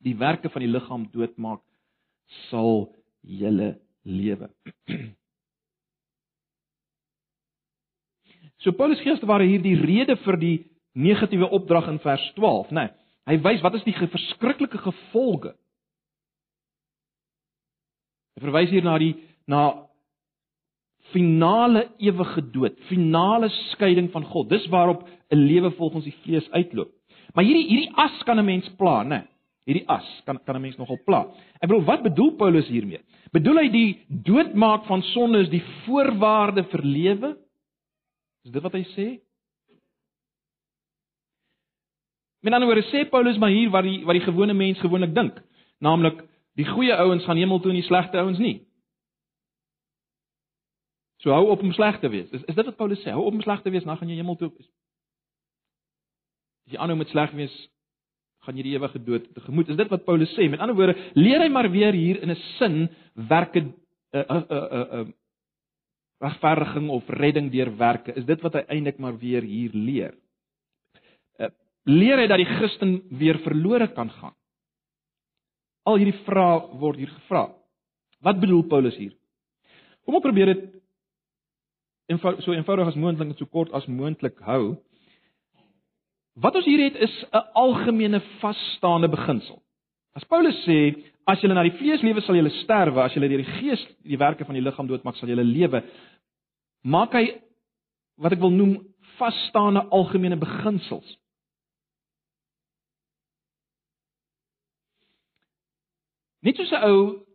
die 0.06 0.14
werke 0.20 0.46
van 0.54 0.62
die 0.62 0.70
liggaam 0.70 1.08
doodmaak 1.10 1.62
sal 2.50 2.94
julle 3.26 3.72
lewe. 4.06 4.50
So 8.60 8.76
Paulus 8.76 9.00
gee 9.00 9.10
as 9.10 9.22
ware 9.26 9.46
hier 9.48 9.62
die 9.64 9.74
rede 9.80 10.18
vir 10.20 10.36
die 10.36 10.56
negatiewe 10.92 11.48
opdrag 11.48 11.88
in 11.88 11.98
vers 12.04 12.20
12, 12.36 12.70
né? 12.76 12.82
Nee, 12.84 12.90
hy 13.30 13.36
wys 13.42 13.62
wat 13.64 13.78
is 13.78 13.86
die 13.86 13.96
verskriklike 13.96 14.78
gevolge. 14.84 15.54
Hy 18.36 18.44
verwys 18.44 18.70
hier 18.70 18.84
na 18.84 18.98
die 19.00 19.14
na 19.48 19.62
finale 21.12 21.88
ewige 21.98 22.42
dood, 22.52 22.78
finale 22.88 23.48
skeiding 23.70 24.10
van 24.12 24.24
God. 24.24 24.48
Dis 24.48 24.66
waarop 24.68 25.08
'n 25.30 25.36
lewe 25.36 25.70
volgens 25.70 26.04
die 26.04 26.16
vlees 26.22 26.50
uitloop. 26.50 26.90
Maar 27.34 27.44
hierdie 27.44 27.68
hierdie 27.68 27.92
as 27.94 28.22
kan 28.24 28.38
'n 28.38 28.44
mens 28.44 28.68
pla, 28.76 29.02
né? 29.04 29.26
Hierdie 29.64 29.88
as 29.88 30.22
kan 30.24 30.38
kan 30.44 30.56
'n 30.56 30.60
mens 30.62 30.76
nogal 30.76 30.98
pla. 31.04 31.26
Ek 31.60 31.68
bedoel, 31.68 31.84
wat 31.84 32.02
bedoel 32.02 32.30
Paulus 32.36 32.68
hiermee? 32.68 33.00
Bedoel 33.32 33.56
hy 33.56 33.68
die 33.68 33.98
doodmaak 34.08 34.86
van 34.86 35.02
sonde 35.02 35.38
is 35.38 35.48
die 35.48 35.62
voorwaarde 35.84 36.64
vir 36.64 36.82
lewe? 36.82 37.36
Is 38.44 38.50
dit 38.50 38.62
wat 38.62 38.72
hy 38.72 38.84
sê? 38.96 39.20
Met 42.40 42.52
ander 42.52 42.68
woorde 42.68 42.88
sê 42.88 43.04
Paulus 43.08 43.38
maar 43.38 43.52
hier 43.52 43.70
wat 43.70 43.84
die 43.84 44.04
wat 44.04 44.16
die 44.16 44.24
gewone 44.24 44.54
mens 44.54 44.80
gewoonlik 44.80 45.14
dink, 45.14 45.42
naamlik 45.80 46.24
die 46.56 46.64
goeie 46.64 46.96
ouens 46.96 47.24
gaan 47.24 47.36
hemel 47.36 47.60
toe 47.60 47.70
en 47.70 47.80
die 47.80 47.86
slegte 47.86 48.18
ouens 48.18 48.38
nie. 48.38 48.62
So 51.20 51.34
hou 51.36 51.50
op 51.52 51.60
om 51.60 51.72
sleg 51.76 51.98
te 52.00 52.08
wees. 52.08 52.30
Is 52.32 52.44
is 52.48 52.56
dit 52.56 52.64
wat 52.70 52.78
Paulus 52.78 53.00
sê? 53.04 53.12
Hou 53.12 53.26
op 53.26 53.36
om 53.36 53.42
sleg 53.44 53.60
te 53.62 53.72
wees, 53.72 53.84
dan 53.84 53.98
gaan 54.00 54.08
jy 54.08 54.16
hemel 54.20 54.38
toe. 54.40 54.50
As 56.66 56.72
jy 56.72 56.80
aanhou 56.80 56.96
met 56.96 57.12
sleg 57.12 57.34
wees, 57.36 57.56
gaan 58.46 58.56
jy 58.56 58.64
die 58.64 58.76
ewige 58.78 59.02
dood 59.04 59.26
tegemoet. 59.36 59.68
Is 59.68 59.76
dit 59.76 59.92
wat 59.92 60.06
Paulus 60.06 60.32
sê? 60.36 60.48
Met 60.48 60.62
ander 60.64 60.76
woorde, 60.78 60.96
leer 61.18 61.44
hy 61.44 61.50
maar 61.52 61.68
weer 61.72 61.92
hier 61.92 62.22
in 62.24 62.30
'n 62.32 62.40
sin 62.56 62.88
werke 63.28 63.60
'n 63.60 63.74
'n 64.12 64.44
'n 64.48 64.86
'n 65.00 65.14
regverdiging 66.20 66.88
of 66.88 67.08
redding 67.08 67.50
deur 67.50 67.76
werke. 67.76 68.12
Is 68.12 68.24
dit 68.24 68.40
wat 68.40 68.54
hy 68.54 68.64
eintlik 68.68 68.98
maar 68.98 69.18
weer 69.18 69.42
hier 69.42 69.70
leer? 69.72 70.14
Uh, 71.38 71.48
leer 71.84 72.18
hy 72.18 72.26
dat 72.26 72.38
die 72.38 72.56
Christen 72.56 73.02
weer 73.10 73.38
verlore 73.38 73.88
kan 73.92 74.10
gaan? 74.10 74.34
Al 75.84 75.96
hierdie 75.96 76.20
vrae 76.24 76.78
word 76.78 76.96
hier 76.96 77.08
gevra. 77.08 77.54
Wat 78.20 78.40
bedoel 78.40 78.62
Paulus 78.68 78.96
hier? 78.96 79.16
Kom 80.04 80.14
ons 80.14 80.24
probeer 80.24 80.46
dit 80.46 80.79
eenvoudig 82.10 82.44
so 82.44 82.52
eenvoudig 82.52 82.90
as 82.90 82.98
moontlik 82.98 83.30
en 83.30 83.38
so 83.38 83.46
kort 83.46 83.72
as 83.76 83.86
moontlik 83.86 84.38
hou. 84.46 84.76
Wat 86.40 86.56
ons 86.56 86.64
hier 86.64 86.82
het 86.84 86.96
is 86.96 87.24
'n 87.32 87.44
algemene 87.54 88.20
vasstaande 88.40 89.08
beginsel. 89.08 89.62
As 90.14 90.24
Paulus 90.24 90.56
sê, 90.66 91.04
as 91.26 91.40
julle 91.40 91.54
na 91.54 91.62
die 91.62 91.76
vlees 91.78 92.02
lewe 92.02 92.20
sal 92.20 92.34
julle 92.34 92.50
sterwe, 92.50 93.02
as 93.02 93.14
julle 93.14 93.28
deur 93.28 93.44
die 93.44 93.52
gees 93.60 93.86
die 94.02 94.18
werke 94.18 94.44
van 94.44 94.54
die 94.54 94.62
liggaam 94.62 94.86
doodmaak 94.86 95.16
sal 95.16 95.28
julle 95.28 95.44
lewe. 95.44 95.84
Maak 96.82 97.12
hy 97.12 97.40
wat 98.16 98.32
ek 98.32 98.40
wil 98.40 98.50
noem 98.50 98.86
vasstaande 99.18 99.84
algemene 99.90 100.36
beginsels. 100.36 101.16
Net 106.42 106.56
soos 106.56 106.72
'n 106.72 106.84
ou 106.88 107.26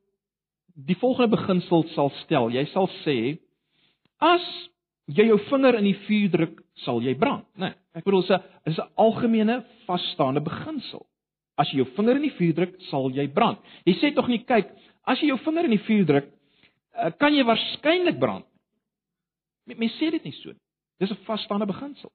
die 0.76 0.96
volgende 0.96 1.38
beginsel 1.38 1.84
sal 1.94 2.10
stel. 2.24 2.50
Jy 2.50 2.66
sal 2.66 2.90
sê 3.06 3.40
As 4.24 4.46
jy 5.12 5.28
jou 5.30 5.38
vinger 5.50 5.78
in 5.80 5.90
die 5.90 5.98
vuur 6.08 6.30
druk, 6.34 6.62
sal 6.86 7.02
jy 7.04 7.16
brand, 7.20 7.46
né? 7.56 7.72
Nee, 7.72 8.00
ek 8.00 8.06
bedoel 8.08 8.26
dit 8.28 8.72
is 8.72 8.80
'n 8.80 8.92
algemene 8.98 9.64
vasstaande 9.86 10.42
beginsel. 10.42 11.06
As 11.58 11.70
jy 11.72 11.78
jou 11.78 11.90
vinger 11.96 12.16
in 12.16 12.28
die 12.28 12.36
vuur 12.38 12.54
druk, 12.54 12.82
sal 12.90 13.10
jy 13.12 13.28
brand. 13.28 13.58
Jy 13.86 13.94
sê 14.00 14.14
tog 14.16 14.28
nie, 14.28 14.44
kyk, 14.44 14.72
as 15.08 15.20
jy 15.20 15.28
jou 15.28 15.38
vinger 15.38 15.66
in 15.66 15.72
die 15.72 15.86
vuur 15.88 16.06
druk, 16.06 16.26
eh, 16.96 17.12
kan 17.20 17.34
jy 17.34 17.44
waarskynlik 17.44 18.20
brand. 18.20 18.46
Mense 19.68 19.96
sê 19.98 20.12
dit 20.12 20.24
nie 20.24 20.32
so 20.32 20.50
nie. 20.50 20.62
Dis 21.00 21.12
'n 21.12 21.26
vasstaande 21.26 21.66
beginsel. 21.66 22.12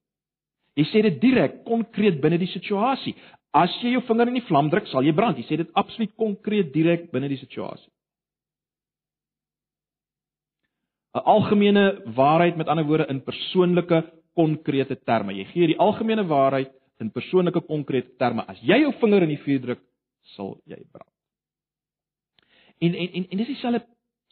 Jy 0.76 0.84
sê 0.84 1.02
dit 1.02 1.20
direk, 1.20 1.64
konkreet 1.64 2.20
binne 2.20 2.38
die 2.38 2.46
situasie. 2.46 3.14
As 3.52 3.70
jy 3.82 3.92
jou 3.92 4.02
vinger 4.02 4.28
in 4.28 4.34
die 4.34 4.46
vlam 4.46 4.70
druk, 4.70 4.86
sal 4.86 5.02
jy 5.02 5.12
brand. 5.12 5.36
Jy 5.36 5.44
sê 5.44 5.56
dit 5.56 5.70
absoluut 5.74 6.14
konkreet 6.16 6.72
direk 6.72 7.10
binne 7.10 7.28
die 7.28 7.40
situasie. 7.40 7.90
'n 11.14 11.24
algemene 11.24 12.02
waarheid 12.14 12.56
met 12.56 12.68
ander 12.68 12.86
woorde 12.86 13.06
in 13.08 13.22
persoonlike 13.22 14.04
konkrete 14.34 14.96
terme. 15.04 15.34
Jy 15.34 15.44
gee 15.44 15.66
die 15.66 15.78
algemene 15.78 16.24
waarheid 16.26 16.70
in 17.00 17.10
persoonlike 17.10 17.60
konkrete 17.66 18.16
terme. 18.18 18.44
As 18.46 18.60
jy 18.62 18.78
jou 18.84 18.92
vinger 19.00 19.22
in 19.22 19.34
die 19.34 19.42
vuur 19.44 19.60
druk, 19.60 19.80
sal 20.36 20.58
jy 20.64 20.78
brand. 20.92 21.10
En 22.80 22.94
en 22.94 23.08
en, 23.12 23.26
en 23.30 23.38
dis 23.38 23.46
dieselfde 23.46 23.86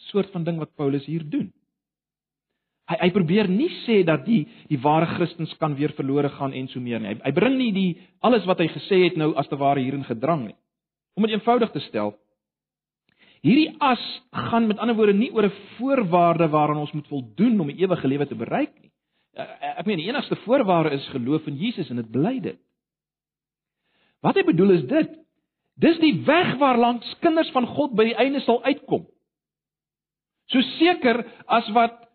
soort 0.09 0.31
van 0.31 0.45
ding 0.45 0.59
wat 0.59 0.75
Paulus 0.77 1.07
hier 1.07 1.25
doen. 1.27 1.51
Hy 2.89 2.97
hy 3.03 3.11
probeer 3.13 3.49
nie 3.53 3.69
sê 3.85 3.99
dat 4.07 4.25
die 4.25 4.47
die 4.71 4.79
ware 4.81 5.09
Christens 5.17 5.53
kan 5.61 5.75
weer 5.77 5.93
verlore 5.97 6.31
gaan 6.39 6.55
en 6.57 6.69
so 6.73 6.81
meer 6.81 7.01
nie. 7.01 7.11
Hy, 7.11 7.19
hy 7.25 7.33
bring 7.37 7.59
nie 7.59 7.73
die 7.73 7.91
alles 8.25 8.47
wat 8.49 8.63
hy 8.63 8.69
gesê 8.73 9.03
het 9.09 9.19
nou 9.21 9.35
as 9.37 9.51
te 9.51 9.59
ware 9.61 9.83
hierin 9.83 10.07
gedrang 10.09 10.47
nie. 10.47 10.57
Om 11.19 11.27
dit 11.27 11.35
eenvoudig 11.35 11.75
te 11.75 11.83
stel, 11.89 12.15
Hierdie 13.43 13.75
as 13.79 14.03
gaan 14.31 14.67
met 14.67 14.79
ander 14.79 14.97
woorde 14.97 15.15
nie 15.15 15.31
oor 15.33 15.47
'n 15.47 15.59
voorwaarde 15.77 16.49
waaraan 16.49 16.83
ons 16.85 16.93
moet 16.93 17.07
voldoen 17.07 17.61
om 17.61 17.67
die 17.67 17.79
ewige 17.79 18.09
lewe 18.09 18.27
te 18.27 18.35
bereik 18.35 18.75
nie. 18.81 18.91
Eh, 19.33 19.43
eh, 19.43 19.79
ek 19.79 19.87
meen 19.87 19.97
die 19.97 20.09
enigste 20.09 20.37
voorwaarde 20.37 20.91
is 20.91 21.09
geloof 21.09 21.47
in 21.47 21.57
Jesus 21.57 21.91
en 21.91 21.97
dit 21.97 22.11
bly 22.11 22.41
dit. 22.41 22.59
Wat 24.21 24.35
hy 24.35 24.43
bedoel 24.43 24.71
is 24.71 24.87
dit. 24.91 25.15
Dis 25.79 25.99
die 25.99 26.25
weg 26.27 26.57
waarlangs 26.59 27.17
kinders 27.21 27.51
van 27.55 27.67
God 27.67 27.95
by 27.95 28.05
die 28.05 28.17
einde 28.19 28.41
sal 28.41 28.59
uitkom. 28.65 29.07
So 30.51 30.61
seker 30.61 31.23
as 31.47 31.69
wat 31.77 32.09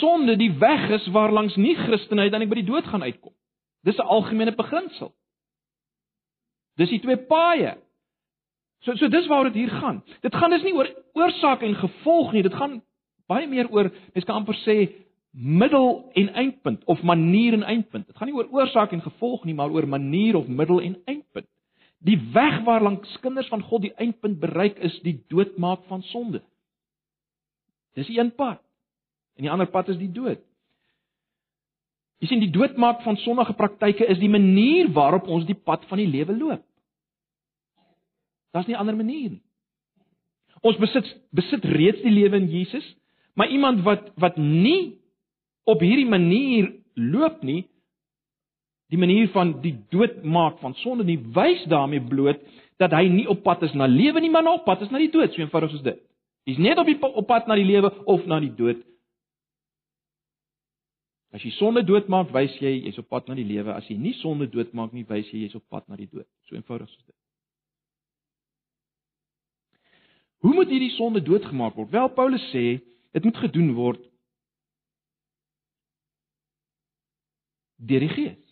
sonde 0.00 0.34
die 0.36 0.50
weg 0.58 0.90
is 0.90 1.06
waarlangs 1.14 1.56
nie 1.56 1.76
Christene 1.78 2.26
uiteindelik 2.26 2.50
by 2.50 2.60
die 2.62 2.70
dood 2.72 2.88
gaan 2.90 3.02
uitkom. 3.02 3.34
Dis 3.86 3.98
'n 3.98 4.10
algemene 4.10 4.54
beginsel. 4.54 5.14
Dis 6.76 6.90
die 6.90 7.00
twee 7.00 7.16
paaie. 7.16 7.78
So 8.86 8.94
so 8.96 9.08
dis 9.08 9.26
waaroor 9.26 9.52
dit 9.52 9.62
hier 9.62 9.74
gaan. 9.80 10.02
Dit 10.20 10.34
gaan 10.34 10.50
dus 10.50 10.62
nie 10.62 10.74
oor 10.74 10.88
oorsaak 11.18 11.62
en 11.62 11.74
gevolg 11.74 12.32
nie, 12.32 12.42
dit 12.42 12.54
gaan 12.54 12.80
baie 13.28 13.48
meer 13.48 13.68
oor 13.70 13.90
mens 14.14 14.24
kan 14.24 14.40
amper 14.40 14.56
sê 14.64 14.78
middel 15.32 16.08
en 16.18 16.30
eindpunt 16.34 16.84
of 16.84 17.02
manier 17.02 17.52
en 17.52 17.62
eindpunt. 17.62 18.06
Dit 18.06 18.16
gaan 18.16 18.30
nie 18.30 18.36
oor 18.38 18.48
oorsaak 18.54 18.92
en 18.92 19.04
gevolg 19.04 19.44
nie, 19.44 19.54
maar 19.54 19.70
oor 19.70 19.86
manier 19.86 20.38
of 20.38 20.48
middel 20.48 20.80
en 20.80 20.96
eindpunt. 21.04 21.46
Die 21.98 22.18
weg 22.32 22.62
waarlangs 22.64 23.18
kinders 23.20 23.50
van 23.50 23.62
God 23.62 23.82
die 23.82 23.94
eindpunt 23.98 24.38
bereik 24.40 24.78
is 24.78 25.00
die 25.02 25.18
doodmaak 25.28 25.84
van 25.90 26.02
sonde. 26.12 26.42
Dis 27.98 28.08
een 28.08 28.30
pad. 28.34 28.62
En 29.36 29.46
die 29.46 29.50
ander 29.50 29.66
pad 29.70 29.88
is 29.88 29.98
die 29.98 30.12
dood. 30.12 30.40
Jy 32.18 32.30
sien 32.30 32.42
die 32.42 32.54
doodmaak 32.54 33.02
van 33.04 33.18
sondige 33.22 33.54
praktyke 33.58 34.06
is 34.10 34.18
die 34.18 34.30
manier 34.30 34.90
waarop 34.94 35.28
ons 35.30 35.46
die 35.46 35.58
pad 35.58 35.84
van 35.90 36.00
die 36.02 36.08
lewe 36.10 36.34
loop. 36.34 36.64
Daar's 38.52 38.66
nie 38.66 38.74
'n 38.74 38.80
ander 38.80 38.96
manier 38.96 39.30
nie. 39.30 39.42
Ons 40.62 40.76
besit 40.76 41.06
besit 41.30 41.64
reeds 41.64 42.02
die 42.02 42.10
lewe 42.10 42.36
in 42.36 42.48
Jesus, 42.50 42.96
maar 43.34 43.48
iemand 43.48 43.82
wat 43.82 44.10
wat 44.16 44.36
nie 44.36 44.98
op 45.64 45.80
hierdie 45.80 46.08
manier 46.08 46.72
loop 46.94 47.42
nie, 47.42 47.68
die 48.88 48.98
manier 48.98 49.28
van 49.28 49.60
die 49.60 49.76
doodmaak 49.92 50.58
van 50.58 50.74
sonde 50.74 51.04
nie, 51.04 51.18
wys 51.18 51.64
daarmee 51.64 52.00
bloot 52.00 52.40
dat 52.78 52.94
hy 52.94 53.08
nie 53.08 53.26
op 53.28 53.42
pad 53.42 53.62
is 53.62 53.74
na 53.74 53.86
lewe 53.86 54.20
nie, 54.20 54.30
maar 54.30 54.46
op 54.52 54.64
pad 54.64 54.82
is 54.82 54.90
na 54.90 54.98
die 54.98 55.10
dood, 55.10 55.32
so 55.32 55.42
eenvoudig 55.42 55.70
soos 55.70 55.82
dit. 55.82 55.98
Hy's 56.48 56.58
net 56.58 56.78
op 56.78 56.86
die 56.88 56.96
op 57.02 57.26
pad 57.26 57.46
na 57.46 57.58
die 57.58 57.66
lewe 57.68 57.90
of 58.06 58.24
na 58.26 58.38
die 58.40 58.54
dood. 58.54 58.80
As 61.34 61.42
jy 61.44 61.50
sonde 61.58 61.82
doodmaak, 61.84 62.30
wys 62.32 62.54
jy 62.62 62.70
jy's 62.86 62.98
op 63.02 63.10
pad 63.12 63.28
na 63.28 63.36
die 63.36 63.44
lewe. 63.44 63.74
As 63.74 63.88
jy 63.90 63.98
nie 64.00 64.14
sonde 64.22 64.48
doodmaak 64.48 64.94
nie, 64.96 65.04
wys 65.10 65.28
jy 65.28 65.44
jy's 65.44 65.58
op 65.58 65.66
pad 65.68 65.84
na 65.90 65.98
die 66.00 66.08
dood. 66.08 66.26
So 66.48 66.56
eenvoudig 66.56 66.88
soos 66.88 67.04
dit. 67.04 67.16
Hoe 70.38 70.54
moet 70.54 70.70
hierdie 70.70 70.94
sonde 70.94 71.22
doodgemaak 71.22 71.74
word? 71.74 71.90
Wel 71.90 72.10
Paulus 72.14 72.44
sê, 72.52 72.78
dit 73.12 73.24
moet 73.24 73.40
gedoen 73.42 73.72
word 73.74 74.04
deur 77.78 78.02
die 78.02 78.10
Gees. 78.10 78.42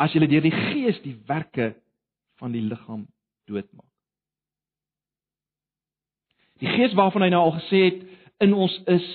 As 0.00 0.14
jy 0.14 0.24
deur 0.24 0.44
die 0.44 0.54
Gees 0.54 1.00
die 1.04 1.16
werke 1.28 1.74
van 2.40 2.54
die 2.54 2.64
liggaam 2.64 3.06
doodmaak. 3.50 3.86
Die 6.62 6.70
Gees 6.72 6.94
waarvan 6.98 7.26
hy 7.26 7.30
nou 7.34 7.42
al 7.46 7.56
gesê 7.60 7.82
het 7.90 8.04
in 8.44 8.54
ons 8.56 8.74
is 8.90 9.06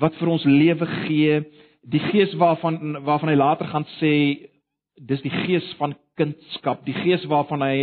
wat 0.00 0.16
vir 0.18 0.32
ons 0.32 0.44
lewe 0.48 0.86
gee, 1.06 1.40
die 1.82 2.02
Gees 2.10 2.32
waarvan 2.40 3.00
waarvan 3.06 3.32
hy 3.32 3.38
later 3.38 3.68
gaan 3.70 3.86
sê 3.98 4.14
dis 5.00 5.22
die 5.24 5.32
Gees 5.32 5.66
van 5.78 5.94
kindskap, 6.20 6.84
die 6.84 6.96
Gees 7.02 7.24
waarvan 7.28 7.64
hy 7.64 7.76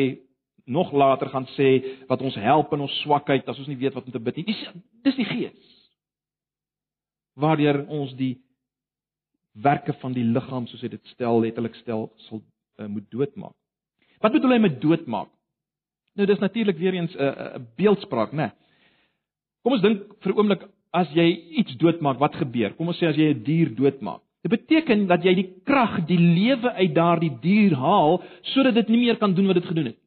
nog 0.67 0.91
later 0.91 1.29
gaan 1.31 1.47
sê 1.55 1.69
wat 2.09 2.21
ons 2.21 2.35
help 2.35 2.73
in 2.75 2.83
ons 2.83 2.99
swakheid 3.01 3.47
as 3.47 3.59
ons 3.59 3.69
nie 3.71 3.79
weet 3.79 3.95
wat 3.95 4.05
om 4.05 4.11
te 4.11 4.19
bid 4.19 4.39
nie. 4.39 4.47
Dis 4.51 4.63
dis 5.07 5.19
die 5.21 5.27
Gees. 5.29 5.73
Waardeur 7.39 7.85
ons 7.87 8.13
die 8.19 8.35
werke 9.63 9.95
van 10.01 10.13
die 10.13 10.25
liggaam 10.27 10.67
soos 10.67 10.83
hy 10.83 10.91
dit 10.93 11.13
stel 11.13 11.39
letterlik 11.41 11.75
stel 11.79 12.09
sal 12.27 12.41
uh, 12.41 12.87
moet 12.91 13.07
doodmaak. 13.13 13.55
Wat 14.21 14.35
bedoel 14.35 14.57
hy 14.57 14.61
met 14.65 14.79
doodmaak? 14.81 15.31
Nou 16.17 16.27
dis 16.27 16.41
natuurlik 16.41 16.77
weer 16.77 16.93
eens 16.99 17.15
'n 17.15 17.21
uh, 17.21 17.55
'n 17.57 17.67
beeldspraak, 17.77 18.31
né? 18.31 18.37
Nee. 18.37 18.51
Kom 19.63 19.73
ons 19.73 19.81
dink 19.81 20.03
vir 20.23 20.33
'n 20.33 20.37
oomblik 20.37 20.63
as 20.91 21.09
jy 21.13 21.27
iets 21.61 21.77
doodmaak, 21.77 22.19
wat 22.19 22.35
gebeur? 22.35 22.73
Kom 22.75 22.87
ons 22.87 22.99
sê 22.99 23.07
as 23.07 23.15
jy 23.15 23.33
'n 23.33 23.43
dier 23.43 23.75
doodmaak. 23.75 24.21
Dit 24.41 24.51
beteken 24.51 25.07
dat 25.07 25.23
jy 25.23 25.33
die 25.35 25.49
krag, 25.65 26.05
die 26.07 26.19
lewe 26.19 26.71
uit 26.73 26.93
daardie 26.95 27.33
dier 27.41 27.75
haal 27.75 28.23
sodat 28.53 28.75
dit 28.75 28.89
nie 28.89 28.99
meer 29.05 29.17
kan 29.17 29.33
doen 29.33 29.47
wat 29.47 29.55
dit 29.55 29.65
gedoen 29.65 29.85
het. 29.85 29.97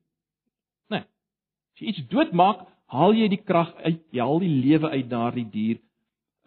As 1.80 1.86
jy 1.86 1.94
iets 1.94 2.08
doodmaak, 2.12 2.66
haal 2.92 3.14
jy 3.16 3.30
die 3.32 3.40
krag 3.40 3.70
uit, 3.80 4.02
jy 4.12 4.20
haal 4.20 4.42
die 4.42 4.52
lewe 4.52 4.90
uit 4.92 5.06
daardie 5.08 5.46
dier 5.48 5.78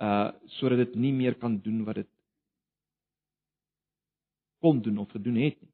uh 0.04 0.30
sodat 0.60 0.84
dit 0.84 0.96
nie 1.02 1.14
meer 1.14 1.34
kan 1.42 1.56
doen 1.64 1.80
wat 1.88 1.96
dit 2.02 2.10
kon 4.62 4.82
doen 4.82 5.00
of 5.02 5.10
gedoen 5.10 5.40
het 5.42 5.58
nie. 5.58 5.72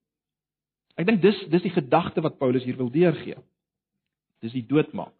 Ek 0.95 1.07
dink 1.07 1.21
dis 1.23 1.41
dis 1.51 1.65
die 1.65 1.73
gedagte 1.75 2.23
wat 2.23 2.39
Paulus 2.39 2.63
hier 2.63 2.77
wil 2.79 2.91
deurgee. 2.93 3.35
Dis 4.39 4.55
die 4.55 4.63
doodmaak. 4.63 5.11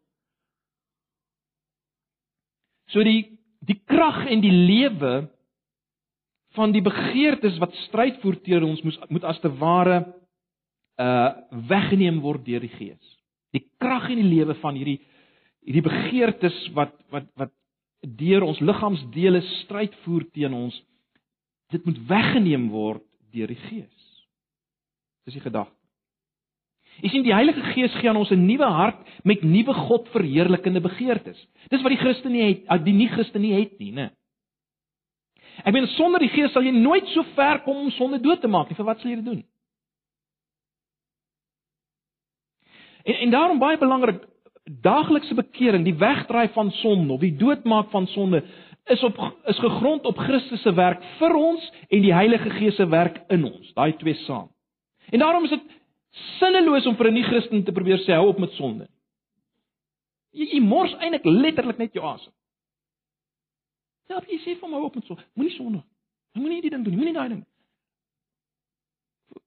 So 2.95 3.03
die 3.03 3.35
die 3.67 3.81
krag 3.91 4.23
en 4.31 4.39
die 4.39 4.55
lewe 4.55 5.13
van 6.55 6.71
die 6.71 6.83
begeertes 6.85 7.59
wat 7.59 7.75
stryd 7.89 8.21
voer 8.23 8.39
teen 8.45 8.71
ons 8.71 8.87
moet 8.87 9.11
moet 9.11 9.27
as 9.33 9.43
te 9.43 9.51
ware 9.59 10.05
uh 10.95 11.31
weggeneem 11.67 12.23
word 12.23 12.47
deur 12.47 12.63
die 12.63 12.75
Gees. 12.79 13.18
Die 13.55 13.63
krag 13.81 14.09
en 14.09 14.21
die 14.21 14.29
lewe 14.29 14.55
van 14.63 14.77
hierdie 14.77 14.99
hierdie 15.65 15.85
begeertes 15.85 16.57
wat 16.75 16.93
wat 17.13 17.27
wat 17.39 17.51
deur 18.19 18.45
ons 18.47 18.61
liggaamsdele 18.63 19.41
stryd 19.59 19.95
voer 20.05 20.23
teen 20.31 20.53
ons 20.55 20.77
dit 21.73 21.83
moet 21.85 21.99
weggeneem 22.09 22.69
word 22.73 23.03
deur 23.33 23.51
die 23.51 23.59
Gees. 23.67 24.07
Dis 25.27 25.35
die 25.37 25.43
gedagte. 25.43 25.75
Jy 26.99 27.11
sien 27.13 27.23
die 27.23 27.35
Heilige 27.35 27.61
Gees 27.73 27.93
gee 27.99 28.09
aan 28.09 28.19
ons 28.19 28.31
'n 28.31 28.45
nuwe 28.45 28.65
hart 28.65 28.99
met 29.23 29.43
nuwe 29.43 29.73
God 29.73 30.09
verheerlikende 30.09 30.81
begeertes. 30.81 31.37
Dis 31.69 31.81
wat 31.81 31.91
die 31.91 32.01
Christen 32.01 32.31
nie 32.31 32.41
het, 32.41 32.85
die 32.85 32.93
nie-Christen 32.93 33.41
nie 33.41 33.53
het 33.53 33.79
nie, 33.79 33.91
né? 33.91 34.09
Ek 35.63 35.73
meen 35.73 35.87
sonder 35.87 36.19
die 36.19 36.31
Gees 36.31 36.51
sal 36.51 36.63
jy 36.63 36.71
nooit 36.71 37.07
so 37.07 37.23
ver 37.35 37.59
kom 37.63 37.77
om 37.77 37.91
sonde 37.91 38.19
dood 38.19 38.41
te 38.41 38.47
maak 38.47 38.69
nie. 38.69 38.75
Vir 38.75 38.85
wat 38.85 38.99
sal 38.99 39.11
jy 39.11 39.15
dit 39.15 39.25
doen? 39.25 39.43
En 43.09 43.15
en 43.15 43.29
daarom 43.29 43.59
baie 43.59 43.77
belangrik, 43.77 44.25
daaglikse 44.63 45.33
bekering, 45.33 45.83
die 45.83 45.97
wegdraai 45.97 46.49
van 46.53 46.71
sonde 46.71 47.13
of 47.13 47.19
die 47.19 47.35
doodmaak 47.35 47.89
van 47.89 48.07
sonde 48.07 48.43
is 48.85 49.03
op 49.03 49.17
is 49.43 49.59
gegrond 49.59 50.05
op 50.05 50.17
Christus 50.17 50.61
se 50.61 50.73
werk 50.73 51.01
vir 51.17 51.35
ons 51.35 51.71
en 51.87 52.01
die 52.01 52.13
Heilige 52.13 52.49
Gees 52.49 52.75
se 52.75 52.85
werk 52.89 53.17
in 53.33 53.47
ons. 53.49 53.73
Daai 53.73 53.95
twee 53.97 54.13
saam. 54.25 54.49
En 55.09 55.19
daarom 55.19 55.43
is 55.43 55.49
dit 55.49 55.65
sinneloos 56.37 56.85
om 56.85 56.95
vir 56.95 57.07
'n 57.07 57.13
nie-Christen 57.13 57.63
te 57.63 57.71
probeer 57.71 57.97
sê 57.97 58.13
hou 58.13 58.27
op 58.27 58.39
met 58.39 58.51
sonde. 58.51 58.87
Jy, 60.31 60.45
jy 60.53 60.61
mors 60.61 60.93
eintlik 60.93 61.25
letterlik 61.25 61.77
net 61.77 61.93
jou 61.93 62.05
asem. 62.05 62.33
Ja, 64.07 64.21
jy 64.27 64.37
sê 64.37 64.59
vir 64.59 64.69
my 64.69 64.77
op 64.77 64.95
met 64.95 65.05
sonde. 65.05 65.23
Moenie 65.33 65.55
sonde. 65.55 65.83
Jy 66.33 66.41
moenie 66.41 66.61
die 66.61 66.69
ding 66.69 66.83
doen, 66.83 66.95
moenie 66.95 67.13
daai 67.13 67.29
ding. 67.29 67.45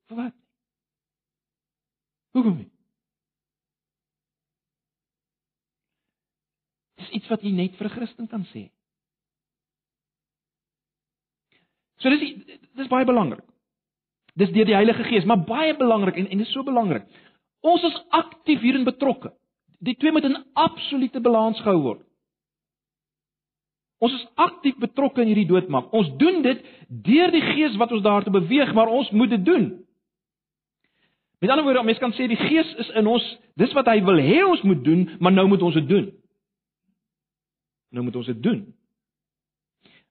Vir 0.09 0.17
wat? 0.17 0.35
Hoekom 2.33 2.57
nie? 2.57 2.71
Dis 7.03 7.19
iets 7.19 7.31
wat 7.33 7.43
jy 7.43 7.53
net 7.55 7.75
vir 7.79 7.89
'n 7.89 7.97
Christen 7.97 8.29
kan 8.31 8.47
sê. 8.55 8.71
So 11.99 12.11
dis 12.11 12.35
dis 12.79 12.89
baie 12.91 13.07
belangrik. 13.07 13.45
Dis 14.39 14.51
deur 14.55 14.65
die 14.65 14.75
Heilige 14.75 15.05
Gees, 15.05 15.27
maar 15.29 15.45
baie 15.45 15.75
belangrik 15.77 16.17
en 16.17 16.31
en 16.31 16.39
dis 16.39 16.53
so 16.53 16.63
belangrik. 16.63 17.05
Ons 17.63 17.83
is 17.83 17.99
aktief 18.11 18.61
hierin 18.61 18.85
betrokke. 18.85 19.33
Die 19.83 19.95
twee 19.99 20.13
moet 20.13 20.25
in 20.25 20.39
absolute 20.55 21.21
balans 21.21 21.61
gehou 21.61 21.83
word. 21.83 22.03
Ons 24.03 24.17
is 24.17 24.27
aktief 24.35 24.79
betrokke 24.83 25.23
in 25.23 25.31
hierdie 25.31 25.47
doodmaak. 25.47 25.93
Ons 25.95 26.11
doen 26.19 26.41
dit 26.43 26.63
deur 26.89 27.31
die 27.31 27.45
Gees 27.53 27.77
wat 27.79 27.93
ons 27.95 28.03
daartoe 28.03 28.33
beweeg, 28.35 28.73
maar 28.75 28.91
ons 28.91 29.11
moet 29.11 29.31
dit 29.31 29.45
doen. 29.45 29.69
Met 31.39 31.51
ander 31.51 31.65
woorde, 31.65 31.85
mense 31.87 32.03
kan 32.03 32.15
sê 32.15 32.27
die 32.31 32.39
Gees 32.39 32.75
is 32.83 32.91
in 32.99 33.07
ons, 33.07 33.23
dis 33.59 33.73
wat 33.79 33.87
hy 33.91 34.01
wil 34.07 34.19
hê 34.23 34.41
ons 34.47 34.63
moet 34.67 34.83
doen, 34.85 35.07
maar 35.21 35.35
nou 35.35 35.47
moet 35.51 35.63
ons 35.63 35.79
dit 35.79 35.89
doen. 35.89 36.11
Nou 37.93 38.05
moet 38.05 38.17
ons 38.17 38.31
dit 38.33 38.43
doen. 38.43 38.63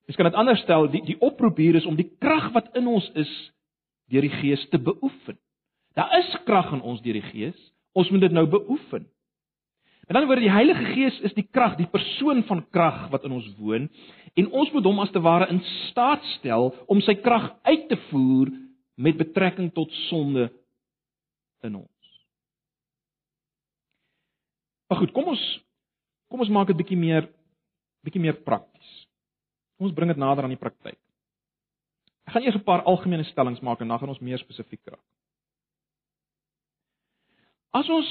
Mens 0.05 0.17
kan 0.17 0.27
dit 0.29 0.37
anders 0.37 0.61
stel, 0.65 0.89
die 0.93 1.01
die 1.05 1.17
oproep 1.21 1.57
hier 1.61 1.77
is 1.79 1.87
om 1.89 1.97
die 1.97 2.09
krag 2.21 2.51
wat 2.55 2.73
in 2.77 2.87
ons 2.89 3.07
is 3.19 3.31
deur 4.11 4.25
die 4.25 4.33
Gees 4.41 4.63
te 4.69 4.79
beoefen. 4.81 5.37
Daar 5.97 6.11
is 6.19 6.29
krag 6.45 6.71
in 6.75 6.81
ons 6.81 7.01
deur 7.01 7.17
die 7.17 7.29
Gees. 7.31 7.57
Ons 7.97 8.09
moet 8.11 8.23
dit 8.23 8.33
nou 8.35 8.45
beoefen. 8.47 9.07
Met 10.07 10.17
ander 10.17 10.27
woorde, 10.27 10.43
die 10.43 10.51
Heilige 10.51 10.85
Gees 10.91 11.19
is 11.23 11.35
die 11.37 11.47
krag, 11.47 11.77
die 11.79 11.87
persoon 11.87 12.43
van 12.49 12.65
krag 12.75 13.05
wat 13.13 13.23
in 13.27 13.35
ons 13.37 13.47
woon 13.59 13.87
en 14.35 14.47
ons 14.51 14.71
moet 14.71 14.87
hom 14.87 14.99
as 15.03 15.11
te 15.11 15.21
ware 15.23 15.47
in 15.51 15.61
staat 15.89 16.23
stel 16.37 16.71
om 16.91 16.99
sy 17.03 17.17
krag 17.19 17.49
uit 17.67 17.87
te 17.89 17.97
voer 18.09 18.51
met 18.99 19.19
betrekking 19.19 19.71
tot 19.75 19.91
sonde 20.09 20.49
in 21.63 21.75
ons. 21.79 22.11
Maar 24.91 24.99
goed, 24.99 25.13
kom 25.15 25.31
ons 25.31 25.43
kom 26.31 26.43
ons 26.43 26.51
maak 26.51 26.69
dit 26.71 26.79
bietjie 26.79 26.99
meer 26.99 27.27
bietjie 28.05 28.21
meer 28.21 28.37
prakties. 28.45 28.91
Kom 29.77 29.89
ons 29.89 29.95
bring 29.95 30.11
dit 30.11 30.19
nader 30.19 30.45
aan 30.45 30.53
die 30.53 30.61
praktyk. 30.61 30.99
Ek 32.27 32.35
gaan 32.35 32.43
eers 32.45 32.55
'n 32.55 32.63
paar 32.63 32.83
algemene 32.83 33.23
stellings 33.23 33.61
maak 33.61 33.81
en 33.81 33.87
dan 33.87 33.99
gaan 33.99 34.09
ons 34.09 34.21
meer 34.21 34.37
spesifiek 34.37 34.81
raak. 34.85 35.07
As 37.73 37.89
ons 37.89 38.07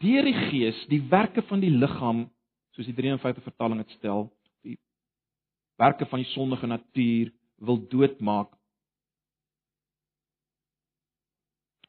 deur 0.00 0.24
die 0.24 0.38
Gees 0.50 0.86
die 0.88 1.02
werke 1.10 1.42
van 1.42 1.60
die 1.60 1.70
liggaam, 1.70 2.30
soos 2.74 2.86
die 2.86 2.94
53 2.94 3.44
vertaling 3.44 3.78
dit 3.82 3.90
stel, 3.98 4.30
die 4.62 4.78
werke 5.76 6.06
van 6.06 6.22
die 6.22 6.30
sondige 6.32 6.66
natuur 6.66 7.32
wil 7.56 7.78
doodmaak. 7.88 8.50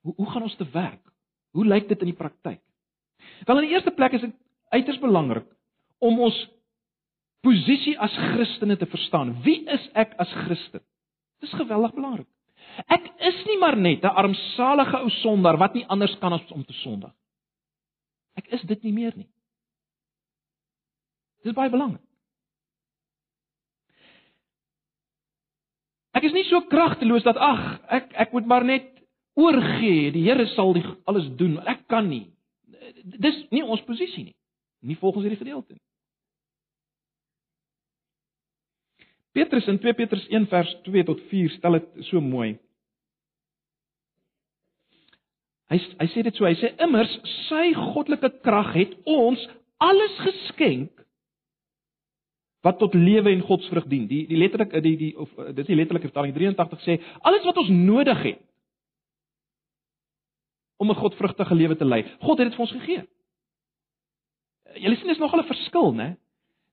Hoe 0.01 0.13
hoe 0.15 0.29
gaan 0.31 0.43
ons 0.43 0.55
te 0.55 0.69
werk? 0.71 1.01
Hoe 1.51 1.65
lyk 1.65 1.87
dit 1.87 1.99
in 1.99 2.11
die 2.11 2.17
praktyk? 2.17 2.61
Wel 3.45 3.61
in 3.61 3.67
die 3.67 3.73
eerste 3.73 3.91
plek 3.91 4.13
is 4.13 4.21
dit 4.21 4.35
uiters 4.69 4.99
belangrik 4.99 5.47
om 6.03 6.19
ons 6.19 6.35
posisie 7.45 7.93
as 8.01 8.13
Christene 8.31 8.77
te 8.77 8.87
verstaan. 8.89 9.35
Wie 9.45 9.61
is 9.69 9.83
ek 9.93 10.15
as 10.21 10.31
Christen? 10.45 10.81
Dis 11.43 11.53
geweldig 11.53 11.93
belangrik. 11.93 12.29
Ek 12.91 13.05
is 13.29 13.37
nie 13.47 13.57
maar 13.61 13.77
net 13.77 14.03
'n 14.03 14.17
armsalige 14.21 14.97
ou 14.99 15.09
sondaar 15.21 15.57
wat 15.57 15.73
nie 15.73 15.85
anders 15.87 16.17
kan 16.19 16.33
as 16.33 16.51
om 16.51 16.65
te 16.65 16.73
sondig. 16.73 17.13
Ek 18.35 18.47
is 18.47 18.61
dit 18.61 18.83
nie 18.83 18.93
meer 18.93 19.13
nie. 19.15 19.29
Dis 21.43 21.53
baie 21.53 21.69
belangrik. 21.69 22.01
Ek 26.15 26.23
is 26.23 26.33
nie 26.33 26.45
so 26.49 26.61
kragteloos 26.61 27.23
dat 27.23 27.37
ag, 27.37 27.81
ek 27.91 28.13
ek 28.13 28.31
moet 28.31 28.45
maar 28.45 28.63
net 28.65 28.87
oorgee, 29.35 30.11
die 30.11 30.23
Here 30.23 30.47
sal 30.55 30.73
die 30.73 30.83
alles 31.05 31.27
doen. 31.37 31.59
Ek 31.67 31.87
kan 31.87 32.07
nie. 32.09 32.31
Dis 33.03 33.35
nie 33.51 33.63
ons 33.63 33.83
posisie 33.83 34.23
nie. 34.23 34.35
Nie 34.81 34.95
volgens 34.95 35.23
hierdie 35.23 35.41
gedeelte 35.43 35.73
nie. 35.73 35.83
Petrus 39.35 39.67
in 39.67 39.79
2 39.83 39.93
Petrus 39.97 40.27
1 40.31 40.47
vers 40.47 40.71
2 40.87 41.03
tot 41.03 41.19
4 41.31 41.57
stel 41.57 41.79
dit 41.79 42.07
so 42.07 42.21
mooi. 42.23 42.55
Hy 45.73 45.79
hy 45.99 46.07
sê 46.13 46.23
dit 46.23 46.37
so, 46.37 46.45
hy 46.47 46.55
sê 46.59 46.71
immers 46.85 47.11
sy 47.47 47.71
goddelike 47.75 48.29
krag 48.45 48.71
het 48.77 48.93
ons 49.09 49.41
alles 49.83 50.19
geskenk 50.23 50.91
wat 52.65 52.79
tot 52.81 52.95
lewe 52.97 53.33
en 53.33 53.43
godsvrug 53.45 53.89
dien. 53.89 54.05
Die 54.09 54.23
die 54.29 54.39
letterlik 54.39 54.73
die 54.85 54.95
die 55.01 55.11
of 55.19 55.31
dis 55.57 55.67
die 55.67 55.77
letterlike 55.77 56.09
vertaling 56.09 56.33
83 56.37 56.85
sê 56.85 56.99
alles 57.21 57.45
wat 57.45 57.59
ons 57.61 57.73
nodig 57.73 58.23
het 58.31 58.43
om 60.79 60.91
'n 60.91 61.01
godvrugtige 61.01 61.55
lewe 61.55 61.75
te 61.75 61.85
lei. 61.85 62.03
God 62.21 62.39
het 62.39 62.47
dit 62.47 62.55
vir 62.55 62.65
ons 62.65 62.77
gegee. 62.79 63.03
Julle 64.75 64.95
sien 64.95 65.07
dis 65.07 65.19
nogal 65.19 65.39
'n 65.39 65.51
verskil, 65.53 65.93
né? 65.93 66.17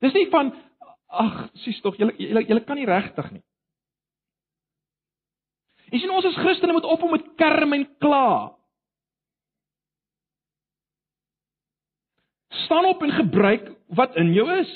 Dis 0.01 0.13
nie 0.13 0.31
van 0.31 0.53
Ag, 1.13 1.51
sies 1.61 1.81
tog, 1.85 1.99
julle 2.01 2.15
julle 2.49 2.63
kan 2.65 2.79
nie 2.81 2.89
regtig 2.89 3.29
nie. 3.35 3.43
Jy 5.93 6.01
sien 6.01 6.13
ons 6.15 6.25
as 6.25 6.39
Christene 6.41 6.73
moet 6.73 6.89
op 6.89 7.03
om 7.05 7.13
met 7.13 7.27
kerm 7.37 7.77
en 7.77 7.85
kla. 8.01 8.29
Staan 12.65 12.89
op 12.89 13.05
en 13.05 13.13
gebruik 13.19 13.69
wat 13.93 14.17
in 14.17 14.33
jou 14.33 14.47
is. 14.57 14.73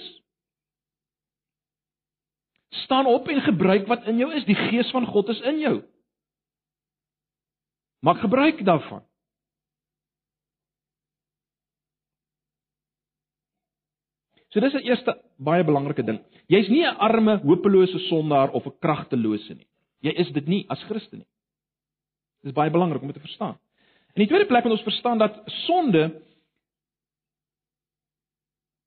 Staan 2.85 3.09
op 3.09 3.29
en 3.33 3.41
gebruik 3.41 3.89
wat 3.89 4.05
in 4.13 4.21
jou 4.21 4.29
is. 4.37 4.45
Die 4.45 4.59
gees 4.69 4.93
van 4.93 5.09
God 5.09 5.33
is 5.33 5.41
in 5.49 5.63
jou. 5.65 5.77
Maak 8.05 8.21
gebruik 8.21 8.61
daarvan. 8.65 9.07
So 14.57 14.61
dis 14.65 14.73
'n 14.73 14.89
eerste 14.89 15.13
baie 15.37 15.65
belangrike 15.65 16.03
ding. 16.03 16.19
Jy's 16.49 16.69
nie 16.69 16.83
'n 16.83 16.97
arme, 16.97 17.41
hopelose 17.45 17.99
sondaar 18.09 18.51
of 18.53 18.65
'n 18.65 18.73
kragtelose 18.81 19.55
nie. 19.55 19.67
Jy 20.01 20.13
is 20.17 20.33
dit 20.33 20.47
nie 20.47 20.65
as 20.69 20.83
Christen 20.85 21.19
nie. 21.19 21.27
Dis 22.43 22.55
baie 22.55 22.71
belangrik 22.71 23.03
om 23.03 23.09
dit 23.09 23.17
te 23.17 23.21
verstaan. 23.29 23.59
In 24.15 24.25
die 24.25 24.27
tweede 24.27 24.47
plek 24.47 24.65
moet 24.65 24.73
ons 24.73 24.83
verstaan 24.83 25.19
dat 25.19 25.43
sonde 25.67 26.23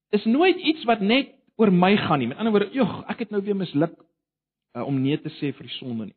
is 0.09 0.25
nooit 0.25 0.57
iets 0.57 0.83
wat 0.85 1.01
net 1.01 1.27
oor 1.55 1.71
my 1.71 1.97
gaan 1.97 2.19
nie. 2.19 2.27
Met 2.27 2.37
ander 2.37 2.51
woorde, 2.51 2.73
jogg, 2.73 3.03
ek 3.07 3.19
het 3.19 3.29
nou 3.29 3.43
weer 3.43 3.55
misluk 3.55 3.93
uh, 4.73 4.87
om 4.87 5.01
nee 5.01 5.21
te 5.21 5.29
sê 5.29 5.53
vir 5.53 5.67
die 5.67 5.77
sonde 5.77 6.05
nie. 6.05 6.15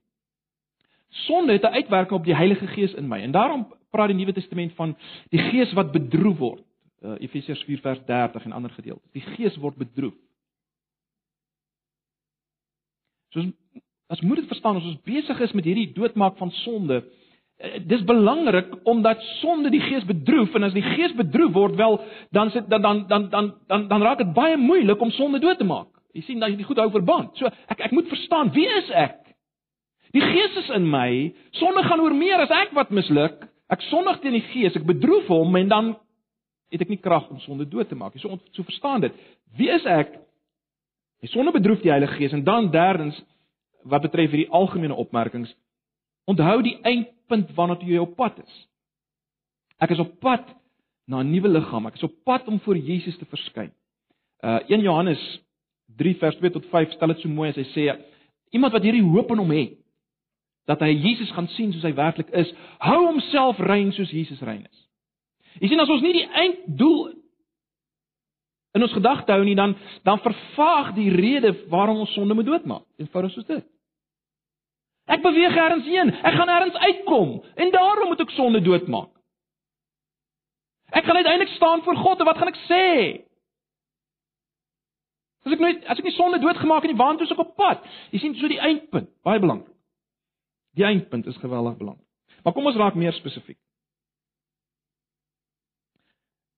Sonde 1.10 1.52
het 1.52 1.62
'n 1.62 1.74
uitwerking 1.74 2.18
op 2.18 2.24
die 2.24 2.36
Heilige 2.36 2.66
Gees 2.66 2.94
in 2.94 3.08
my. 3.08 3.20
En 3.20 3.32
daarom 3.32 3.74
praat 3.90 4.08
die 4.08 4.16
Nuwe 4.16 4.32
Testament 4.32 4.72
van 4.72 4.96
die 5.28 5.40
gees 5.50 5.72
wat 5.72 5.92
bedroef 5.92 6.38
word. 6.38 6.64
Uh, 7.02 7.16
Efesiërs 7.18 7.64
4 7.66 7.80
vers 7.82 8.04
30 8.06 8.44
en 8.44 8.52
ander 8.52 8.70
gedeeltes. 8.70 9.10
Die 9.10 9.24
gees 9.34 9.56
word 9.58 9.74
bedroef. 9.80 10.14
Soos 13.34 13.48
as 14.12 14.20
moet 14.20 14.42
dit 14.42 14.46
verstaan 14.46 14.76
as 14.76 14.86
ons 14.86 15.00
besig 15.08 15.40
is 15.40 15.54
met 15.56 15.66
hierdie 15.66 15.88
doodmaak 15.96 16.36
van 16.38 16.52
sonde, 16.60 17.00
uh, 17.02 17.72
dis 17.90 18.04
belangrik 18.06 18.70
omdat 18.86 19.24
sonde 19.40 19.72
die 19.74 19.80
gees 19.82 20.06
bedroef 20.06 20.54
en 20.54 20.68
as 20.68 20.76
die 20.76 20.84
gees 20.92 21.16
bedroef 21.18 21.50
word 21.56 21.74
wel 21.80 21.98
dan 22.30 22.52
sit 22.54 22.68
dan 22.70 22.84
dan 22.86 23.02
dan 23.08 23.26
dan 23.32 23.50
dan, 23.66 23.88
dan 23.90 24.06
raak 24.06 24.22
dit 24.22 24.30
baie 24.36 24.60
moeilik 24.60 25.02
om 25.02 25.10
sonde 25.10 25.42
dood 25.42 25.58
te 25.58 25.66
maak. 25.66 25.90
Jy 26.14 26.22
sien 26.28 26.38
dat 26.38 26.52
jy 26.52 26.60
dit 26.60 26.70
goed 26.70 26.78
hou 26.84 26.90
verband. 26.94 27.34
So 27.40 27.50
ek 27.66 27.82
ek 27.88 27.96
moet 27.98 28.06
verstaan 28.14 28.54
wie 28.54 28.68
is 28.78 28.94
ek? 28.94 29.18
Die 30.14 30.22
Gees 30.22 30.56
is 30.60 30.70
in 30.76 30.86
my. 30.86 31.32
Sonde 31.58 31.82
gaan 31.82 32.00
oor 32.04 32.14
meer 32.14 32.46
as 32.46 32.54
ek 32.62 32.78
wat 32.78 32.94
misluk. 32.94 33.42
Ek 33.72 33.82
sondig 33.88 34.20
teen 34.22 34.36
die 34.36 34.46
Gees, 34.52 34.76
ek 34.76 34.86
bedroef 34.86 35.26
hom 35.32 35.56
en 35.56 35.70
dan 35.72 35.92
het 36.72 36.82
ek 36.84 36.92
nie 36.92 37.00
krag 37.00 37.28
om 37.30 37.40
sonde 37.44 37.66
dood 37.68 37.88
te 37.88 37.98
maak 37.98 38.14
nie. 38.14 38.22
So 38.22 38.38
so 38.56 38.64
verstaan 38.66 39.04
dit. 39.04 39.16
Wie 39.56 39.70
is 39.70 39.84
ek? 39.88 40.16
Die 41.22 41.30
sonde 41.30 41.52
bedroef 41.54 41.82
die 41.84 41.92
Heilige 41.92 42.18
Gees 42.18 42.34
en 42.34 42.44
dan 42.44 42.70
derdens 42.72 43.18
wat 43.86 44.02
betref 44.02 44.30
hierdie 44.30 44.50
algemene 44.54 44.94
opmerkings, 44.94 45.50
onthou 46.30 46.60
die 46.62 46.76
eindpunt 46.86 47.50
waarna 47.56 47.78
jy 47.82 47.98
op 48.02 48.16
pad 48.16 48.38
is. 48.42 48.58
Ek 49.82 49.90
is 49.94 50.02
op 50.02 50.18
pad 50.22 50.46
na 51.06 51.22
'n 51.22 51.30
nuwe 51.30 51.48
liggaam. 51.48 51.86
Ek 51.86 51.94
is 51.94 52.02
op 52.02 52.14
pad 52.24 52.48
om 52.48 52.60
voor 52.60 52.76
Jesus 52.76 53.18
te 53.18 53.26
verskyn. 53.26 53.72
Uh 54.42 54.60
1 54.68 54.80
Johannes 54.80 55.20
3 55.96 56.16
vers 56.16 56.36
2 56.36 56.50
tot 56.50 56.66
5 56.66 56.92
stel 56.92 57.08
dit 57.08 57.20
so 57.20 57.28
mooi 57.28 57.48
as 57.48 57.56
hy 57.56 57.66
sê 57.74 57.98
iemand 58.50 58.72
wat 58.72 58.82
hierdie 58.82 59.04
hoop 59.04 59.30
in 59.30 59.38
hom 59.38 59.50
het 59.50 59.78
dat 60.70 60.80
hy 60.80 60.92
Jesus 60.94 61.30
gaan 61.34 61.48
sien 61.56 61.72
soos 61.72 61.82
hy 61.82 61.94
werklik 61.94 62.30
is, 62.38 62.52
hou 62.78 63.00
homself 63.06 63.58
rein 63.58 63.90
soos 63.92 64.10
Jesus 64.14 64.40
rein 64.46 64.62
is. 64.62 64.81
Jy 65.60 65.68
sien 65.68 65.82
as 65.82 65.90
ons 65.92 66.02
nie 66.04 66.14
die 66.16 66.28
einddoel 66.28 67.12
in 68.72 68.84
ons 68.86 68.94
gedagte 68.96 69.34
hou 69.34 69.44
nie, 69.44 69.56
dan 69.58 69.74
dan 70.06 70.20
vervaag 70.24 70.94
die 70.96 71.10
rede 71.12 71.52
waarom 71.72 72.04
ons 72.04 72.12
sonde 72.16 72.34
moet 72.34 72.48
doodmaak. 72.48 72.86
Eenvoudig 72.96 73.34
soos 73.34 73.48
dit. 73.48 73.64
Ek 75.12 75.22
beweeg 75.22 75.56
ergens 75.58 75.88
heen, 75.90 76.12
ek 76.22 76.38
gaan 76.38 76.48
ergens 76.48 76.78
uitkom 76.78 77.42
en 77.54 77.74
daarom 77.74 78.08
moet 78.12 78.22
ek 78.22 78.32
sonde 78.36 78.62
doodmaak. 78.62 79.10
Ek 80.92 81.04
gaan 81.04 81.16
uiteindelik 81.16 81.52
staan 81.56 81.82
voor 81.82 81.96
God 81.96 82.20
en 82.20 82.28
wat 82.28 82.38
gaan 82.38 82.52
ek 82.52 82.62
sê? 82.68 82.86
As 85.42 85.56
ek 85.56 85.62
nooit 85.64 85.84
as 85.90 85.98
ek 85.98 86.06
nie 86.06 86.14
sonde 86.14 86.38
doodgemaak 86.38 86.84
het 86.84 86.92
nie, 86.92 87.00
waartoe 87.00 87.26
is 87.26 87.34
ek 87.34 87.42
op 87.42 87.54
pad? 87.58 87.84
Jy 88.14 88.22
sien 88.22 88.36
so 88.38 88.48
die 88.48 88.60
eindpunt, 88.62 89.10
baie 89.26 89.42
belangrik. 89.42 89.72
Die 90.78 90.86
eindpunt 90.86 91.26
is 91.28 91.40
geweldig 91.42 91.76
belangrik. 91.80 92.06
Maar 92.44 92.54
kom 92.54 92.68
ons 92.70 92.78
raak 92.78 92.96
meer 92.96 93.12
spesifiek. 93.16 93.58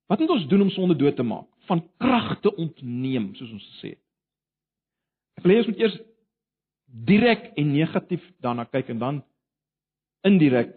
Wat 0.06 0.18
moet 0.20 0.30
ons 0.30 0.48
doen 0.48 0.60
om 0.66 0.70
sonde 0.70 0.96
dood 0.96 1.16
te 1.16 1.22
maak? 1.22 1.46
Van 1.68 1.80
krag 1.96 2.40
te 2.40 2.52
ontneem, 2.60 3.30
soos 3.34 3.52
ons 3.56 3.68
gesê 3.74 3.94
het. 3.94 4.02
Ek 5.40 5.46
wil 5.46 5.54
hê 5.54 5.62
ons 5.62 5.70
moet 5.70 5.80
eers 5.80 5.96
direk 7.08 7.46
en 7.58 7.72
negatief 7.72 8.24
daarna 8.44 8.66
kyk 8.70 8.92
en 8.94 9.00
dan 9.00 9.22
indirek 10.28 10.76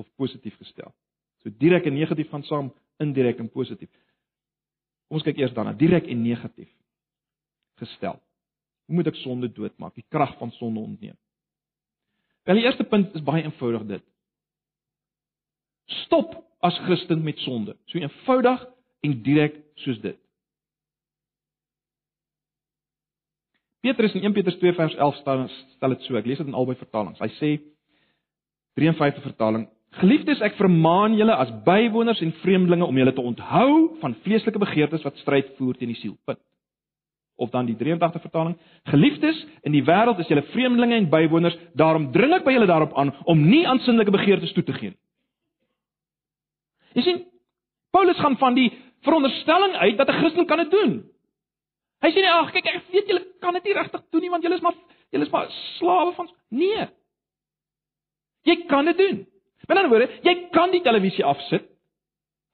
of 0.00 0.06
positief 0.20 0.56
gestel. 0.60 0.92
So 1.42 1.50
direk 1.58 1.88
en 1.88 1.96
negatief 1.96 2.30
gaan 2.30 2.44
saam, 2.46 2.70
indirek 3.02 3.40
en 3.42 3.50
positief. 3.50 3.90
Kom 5.08 5.18
ons 5.18 5.26
kyk 5.26 5.40
eers 5.40 5.56
daarna, 5.56 5.74
direk 5.76 6.06
en 6.12 6.22
negatief 6.22 6.70
gestel. 7.80 8.20
Hoe 8.86 8.98
moet 8.98 9.10
ek 9.10 9.18
sonde 9.22 9.48
doodmaak? 9.50 9.96
Die 9.96 10.06
krag 10.12 10.36
van 10.38 10.52
sonde 10.58 10.80
ontneem. 10.80 11.16
Wel 12.46 12.58
die 12.58 12.66
eerste 12.66 12.84
punt 12.84 13.14
is 13.16 13.24
baie 13.24 13.44
eenvoudig 13.44 13.84
dit. 13.88 14.04
Stop 16.04 16.34
as 16.62 16.78
Christen 16.86 17.22
met 17.22 17.38
sonde. 17.42 17.76
So 17.90 17.98
eenvoudig 17.98 18.66
en 19.00 19.22
direk 19.22 19.58
soos 19.82 19.98
dit. 20.00 20.18
Petrus 23.82 24.14
in 24.14 24.22
1 24.22 24.32
Petrus 24.32 24.58
2 24.58 24.72
vers 24.78 24.94
11 24.94 25.16
stel 25.16 25.48
stel 25.76 25.94
dit 25.96 26.04
so. 26.06 26.16
Ek 26.16 26.26
lees 26.30 26.38
dit 26.38 26.46
in 26.46 26.54
albei 26.54 26.76
vertalings. 26.78 27.18
Hy 27.18 27.30
sê 27.40 27.50
53 28.78 29.24
vertaling: 29.26 29.66
Geliefdes, 29.98 30.40
ek 30.46 30.54
vermaan 30.56 31.18
julle 31.18 31.34
as 31.34 31.50
bywoners 31.66 32.22
en 32.22 32.30
vreemdelinge 32.44 32.86
om 32.86 33.00
julle 33.02 33.12
te 33.12 33.24
onthou 33.32 33.72
van 34.00 34.14
vleeslike 34.22 34.62
begeertes 34.62 35.02
wat 35.04 35.18
stryd 35.20 35.50
voer 35.58 35.74
teen 35.76 35.90
die 35.90 35.98
siel. 35.98 36.14
Punt. 36.24 36.40
Of 37.42 37.50
dan 37.50 37.66
die 37.66 37.76
83 37.76 38.22
vertaling: 38.22 38.54
Geliefdes, 38.88 39.42
in 39.66 39.74
die 39.74 39.82
wêreld 39.82 40.22
is 40.22 40.30
julle 40.30 40.46
vreemdelinge 40.54 41.00
en 41.02 41.10
bywoners, 41.10 41.58
daarom 41.74 42.12
dring 42.14 42.38
ek 42.38 42.46
by 42.46 42.54
julle 42.54 42.70
daarop 42.70 42.94
aan 42.94 43.10
om 43.26 43.42
nie 43.50 43.66
aan 43.66 43.82
sinnelike 43.82 44.14
begeertes 44.14 44.54
toe 44.54 44.62
te 44.62 44.78
gee 44.78 44.94
nie. 44.94 45.00
Jy 46.94 47.02
sien, 47.02 47.24
Paulus 47.92 48.18
gaan 48.18 48.36
van 48.40 48.54
die 48.54 48.70
veronderstelling 49.02 49.74
uit 49.74 49.96
dat 49.96 50.08
'n 50.08 50.18
Christen 50.20 50.46
kan 50.46 50.58
dit 50.58 50.70
doen. 50.70 50.92
Hy 52.02 52.10
sê 52.10 52.14
nee, 52.14 52.30
ag 52.30 52.50
kyk 52.52 52.66
ek 52.66 52.88
weet 52.90 53.08
julle 53.08 53.22
kan 53.40 53.54
dit 53.54 53.64
nie 53.64 53.74
regtig 53.74 54.02
doen 54.10 54.20
nie 54.20 54.30
want 54.30 54.42
julle 54.42 54.54
is 54.54 54.62
maar 54.64 54.74
julle 55.10 55.24
is 55.24 55.30
maar 55.30 55.50
slawe 55.78 56.12
van 56.12 56.30
nee. 56.48 56.86
Jy 58.42 58.56
kan 58.66 58.84
dit 58.84 58.98
doen. 58.98 59.26
Met 59.68 59.76
ander 59.76 59.90
woorde, 59.90 60.08
jy 60.22 60.48
kan 60.50 60.70
die 60.70 60.82
televisie 60.82 61.24
afsit 61.24 61.68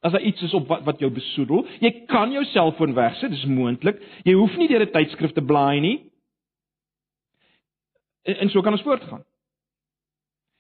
as 0.01 0.13
daar 0.13 0.23
iets 0.23 0.43
is 0.43 0.55
op 0.55 0.69
wat 0.69 0.85
wat 0.87 1.01
jou 1.03 1.11
besoedel. 1.11 1.65
Jy 1.81 1.91
kan 2.07 2.33
jou 2.33 2.45
selfoon 2.45 2.95
wegsit, 2.95 3.31
dis 3.31 3.47
moontlik. 3.51 3.99
Jy 4.25 4.37
hoef 4.39 4.57
nie 4.57 4.69
deur 4.69 4.85
'n 4.85 4.93
tydskrif 4.93 5.33
te 5.33 5.43
blaai 5.43 5.81
nie. 5.81 5.97
En, 8.23 8.37
en 8.37 8.51
so 8.51 8.63
kan 8.63 8.73
ons 8.73 8.83
voortgaan. 8.83 9.25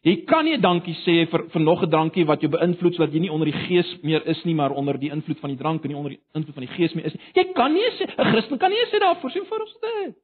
Jy 0.06 0.14
kan 0.30 0.46
nie 0.46 0.60
dankie 0.62 0.94
sê 1.02 1.24
vir 1.26 1.48
vir 1.50 1.60
nog 1.60 1.82
'n 1.82 1.90
drankie 1.90 2.24
wat 2.26 2.40
jou 2.40 2.50
beïnvloed 2.50 2.94
sodat 2.94 3.12
jy 3.12 3.20
nie 3.20 3.32
onder 3.32 3.50
die 3.50 3.66
gees 3.66 4.02
meer 4.02 4.22
is 4.28 4.44
nie, 4.44 4.54
maar 4.54 4.70
onder 4.70 4.96
die 4.98 5.10
invloed 5.10 5.40
van 5.40 5.50
die 5.50 5.58
drank 5.58 5.82
en 5.82 5.90
nie 5.90 5.96
onder 5.96 6.10
die 6.10 6.20
invloed 6.34 6.54
van 6.54 6.66
die 6.66 6.74
gees 6.76 6.94
meer 6.94 7.06
is 7.06 7.14
nie. 7.14 7.22
Jy 7.34 7.52
kan 7.52 7.72
nie 7.72 7.90
sê 7.98 8.06
'n 8.06 8.30
Christen 8.30 8.58
kan 8.58 8.70
nie 8.70 8.86
sê 8.92 9.00
daarvoor 9.00 9.30
sien 9.30 9.44
vir 9.44 9.60
ons 9.60 9.76
dit. 9.80 10.14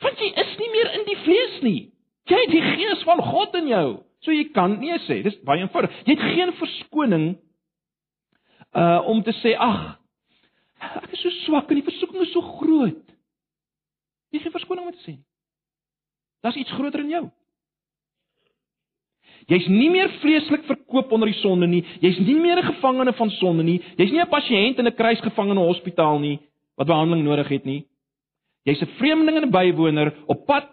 Want 0.00 0.18
jy 0.18 0.32
is 0.34 0.58
nie 0.58 0.70
meer 0.70 0.94
in 0.94 1.04
die 1.04 1.16
vlees 1.16 1.62
nie. 1.62 1.92
Jy 2.26 2.36
het 2.40 2.50
die 2.50 2.62
gees 2.62 3.02
van 3.02 3.18
God 3.18 3.54
in 3.54 3.68
jou. 3.68 4.02
So 4.22 4.32
jy 4.32 4.50
kan 4.52 4.80
nie 4.80 4.98
sê, 4.98 5.22
dis 5.22 5.36
baie 5.44 5.60
eenvoudig. 5.60 5.90
Jy 6.06 6.16
het 6.16 6.34
geen 6.34 6.52
verskoning 6.52 7.38
uh 8.74 9.00
om 9.06 9.22
te 9.22 9.32
sê 9.42 9.56
ag 9.58 9.98
ek 10.80 11.12
is 11.12 11.20
so 11.20 11.30
swak 11.44 11.70
en 11.70 11.80
die 11.80 11.90
versoeking 11.90 12.22
is 12.22 12.32
so 12.32 12.40
groot. 12.40 13.04
Jy 14.30 14.38
het 14.38 14.42
geen 14.42 14.52
verskoning 14.52 14.86
om 14.86 14.92
te 14.92 15.04
sê 15.04 15.16
nie. 15.16 15.24
Daar's 16.40 16.56
iets 16.56 16.72
groter 16.72 17.00
in 17.00 17.08
jou. 17.08 17.28
Jy's 19.48 19.66
nie 19.68 19.88
meer 19.90 20.10
vreeslik 20.20 20.64
verkoop 20.68 21.12
onder 21.12 21.30
die 21.30 21.38
sonde 21.40 21.66
nie. 21.66 21.82
Jy's 22.00 22.18
nie 22.18 22.36
meer 22.36 22.58
'n 22.58 22.72
gevangene 22.74 23.12
van 23.12 23.30
sonde 23.30 23.62
nie. 23.62 23.80
Jy's 23.96 24.10
nie 24.10 24.20
'n 24.20 24.28
pasiënt 24.28 24.78
in 24.78 24.86
'n 24.86 24.94
kruisgevangene 24.94 25.60
hospitaal 25.60 26.18
nie 26.18 26.38
wat 26.76 26.86
behandeling 26.86 27.24
nodig 27.24 27.48
het 27.48 27.64
nie. 27.64 27.86
Jy's 28.64 28.82
'n 28.82 28.96
vreemdeling 28.98 29.36
en 29.36 29.48
'n 29.48 29.50
bywoner 29.50 30.14
op 30.26 30.46
pad 30.46 30.68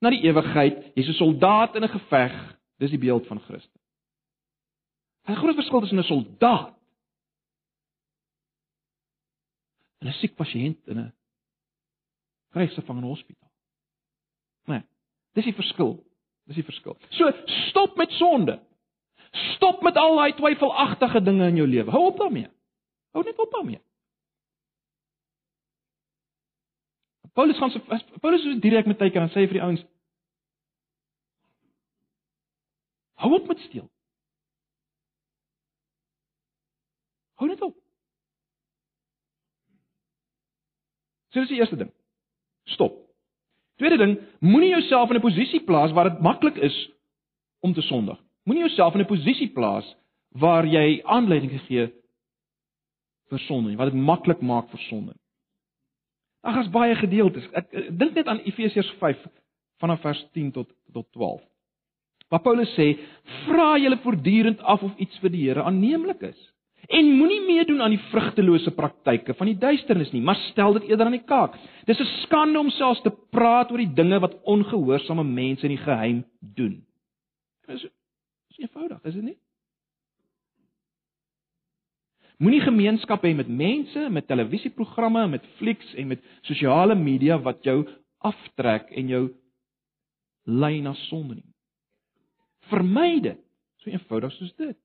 na 0.00 0.10
die 0.10 0.22
ewigheid. 0.22 0.94
Jy's 0.94 1.08
'n 1.08 1.12
soldaat 1.14 1.74
in 1.74 1.84
'n 1.84 1.88
geveg. 1.88 2.58
Dis 2.78 2.90
die 2.90 2.98
beeld 2.98 3.26
van 3.26 3.40
Christus. 3.40 3.82
'n 5.28 5.36
Groot 5.36 5.54
verskil 5.54 5.80
tussen 5.80 5.98
'n 5.98 6.02
soldaat 6.02 6.74
en 10.00 10.08
'n 10.08 10.12
siek 10.12 10.34
pasiënt 10.34 10.86
in 10.86 10.98
'n 10.98 11.12
kruisgevangene 12.50 13.06
hospitaal. 13.06 13.47
Nee. 14.68 14.84
Dis 15.38 15.48
die 15.48 15.56
verskil. 15.56 15.96
Dis 16.48 16.60
die 16.60 16.66
verskil. 16.66 16.96
So 17.16 17.30
stop 17.68 17.96
met 17.96 18.12
sonde. 18.20 18.58
Stop 19.54 19.82
met 19.82 19.96
al 19.96 20.16
daai 20.16 20.32
twyfelagtige 20.36 21.22
dinge 21.22 21.48
in 21.48 21.60
jou 21.60 21.68
lewe. 21.68 21.90
Hou 21.90 22.06
op 22.12 22.18
daarmee. 22.18 22.48
Hou 23.16 23.24
net 23.24 23.38
op 23.38 23.52
daarmee. 23.52 23.80
Paulus 27.32 27.58
gaan 27.58 27.70
so 27.70 27.80
Paulus 28.20 28.44
is 28.44 28.60
direk 28.60 28.86
met 28.86 28.98
teiken 28.98 29.22
en 29.22 29.30
sê 29.30 29.44
vir 29.46 29.60
die 29.60 29.62
ouens 29.62 29.84
Hou 33.18 33.32
op 33.34 33.46
met 33.46 33.58
steel. 33.58 33.88
Hou 37.34 37.48
net 37.50 37.62
op. 37.62 37.74
So 41.28 41.40
dis 41.40 41.48
die 41.48 41.58
eerste 41.58 41.76
ding. 41.76 41.90
Stop. 42.74 43.07
Tweede 43.78 43.96
ding, 43.96 44.16
moenie 44.42 44.70
jouself 44.74 45.10
in 45.10 45.16
'n 45.16 45.20
posisie 45.20 45.60
plaas 45.64 45.92
waar 45.92 46.10
dit 46.10 46.20
maklik 46.20 46.56
is 46.56 46.90
om 47.60 47.72
te 47.72 47.82
sondig. 47.82 48.18
Moenie 48.44 48.64
jouself 48.66 48.94
in 48.94 49.00
'n 49.00 49.06
posisie 49.06 49.48
plaas 49.48 49.96
waar 50.28 50.66
jy 50.66 51.02
aanleiding 51.04 51.60
gee 51.66 51.92
vir 53.28 53.38
sonde 53.38 53.76
wat 53.76 53.92
dit 53.92 54.00
maklik 54.00 54.40
maak 54.40 54.68
vir 54.70 54.80
sonde. 54.88 55.14
Ag, 56.40 56.56
as 56.56 56.70
baie 56.70 56.94
gedeeltes. 56.94 57.46
Ek, 57.52 57.66
ek 57.72 57.98
dink 57.98 58.14
net 58.14 58.26
aan 58.26 58.40
Efesiërs 58.46 58.90
5 58.98 59.26
vanaf 59.82 60.00
vers 60.00 60.26
10 60.32 60.52
tot 60.52 60.70
tot 60.92 61.06
12. 61.12 61.42
Waar 62.28 62.42
Paulus 62.44 62.70
sê, 62.76 62.98
vra 63.46 63.78
julle 63.78 63.98
voortdurend 63.98 64.60
af 64.60 64.82
of 64.82 64.96
iets 64.96 65.18
vir 65.18 65.30
die 65.30 65.44
Here 65.48 65.62
aanneemlik 65.62 66.22
is. 66.22 66.38
En 66.88 67.10
moenie 67.18 67.40
meedoen 67.44 67.82
aan 67.84 67.92
die 67.92 68.04
vrugtelose 68.08 68.70
praktyke 68.72 69.34
van 69.36 69.50
die 69.50 69.58
duisternis 69.60 70.12
nie, 70.14 70.22
maar 70.24 70.38
stel 70.48 70.72
dit 70.78 70.86
eerder 70.88 71.06
aan 71.06 71.18
die 71.18 71.26
kaak. 71.28 71.58
Dis 71.84 72.00
'n 72.00 72.12
skande 72.24 72.58
om 72.58 72.70
selfs 72.70 73.02
te 73.02 73.12
praat 73.30 73.70
oor 73.70 73.78
die 73.78 73.92
dinge 73.94 74.20
wat 74.20 74.38
ongehoorsame 74.42 75.24
mense 75.24 75.62
in 75.68 75.76
die 75.76 75.84
geheim 75.84 76.24
doen. 76.40 76.84
Dis 77.66 77.84
is 77.84 78.58
eenvoudig, 78.58 79.04
is 79.04 79.14
dit 79.14 79.22
nie? 79.22 79.36
Moenie 82.38 82.60
gemeenskap 82.60 83.22
hê 83.22 83.34
met 83.34 83.48
mense, 83.48 84.08
met 84.10 84.26
televisieprogramme, 84.26 85.26
met 85.26 85.46
flieks 85.58 85.94
en 85.94 86.06
met 86.06 86.20
sosiale 86.42 86.94
media 86.94 87.38
wat 87.38 87.64
jou 87.64 87.82
aftrek 88.18 88.90
en 88.90 89.08
jou 89.08 89.24
lei 90.44 90.80
na 90.80 90.94
sonde 90.94 91.34
nie. 91.34 91.54
Vermy 92.70 93.20
dit. 93.20 93.40
So 93.82 93.90
eenvoudig 93.90 94.32
soos 94.32 94.54
dit. 94.54 94.78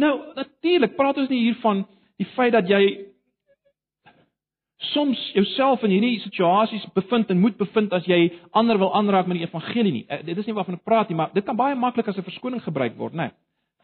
Nou, 0.00 0.12
natuurlik 0.34 0.94
praat 0.96 1.18
ons 1.20 1.28
nie 1.28 1.42
hier 1.46 1.58
van 1.60 1.84
die 2.20 2.28
feit 2.36 2.52
dat 2.54 2.68
jy 2.68 2.82
soms 4.92 5.20
jouself 5.36 5.82
in 5.86 5.92
hierdie 5.94 6.20
situasies 6.24 6.84
bevind 6.96 7.30
en 7.30 7.40
moet 7.40 7.56
bevind 7.58 7.92
as 7.94 8.06
jy 8.08 8.32
ander 8.58 8.80
wil 8.80 8.90
aanraak 8.98 9.28
met 9.30 9.38
die 9.38 9.46
evangelie 9.46 9.92
nie. 9.92 10.06
Uh, 10.08 10.22
dit 10.26 10.38
is 10.38 10.48
nie 10.48 10.56
waarvan 10.56 10.78
ek 10.78 10.86
praat 10.86 11.12
nie, 11.12 11.18
maar 11.18 11.30
dit 11.34 11.44
kan 11.46 11.58
baie 11.58 11.76
maklik 11.78 12.08
as 12.08 12.18
'n 12.18 12.26
verskoning 12.26 12.62
gebruik 12.62 12.96
word, 12.96 13.14
né? 13.14 13.30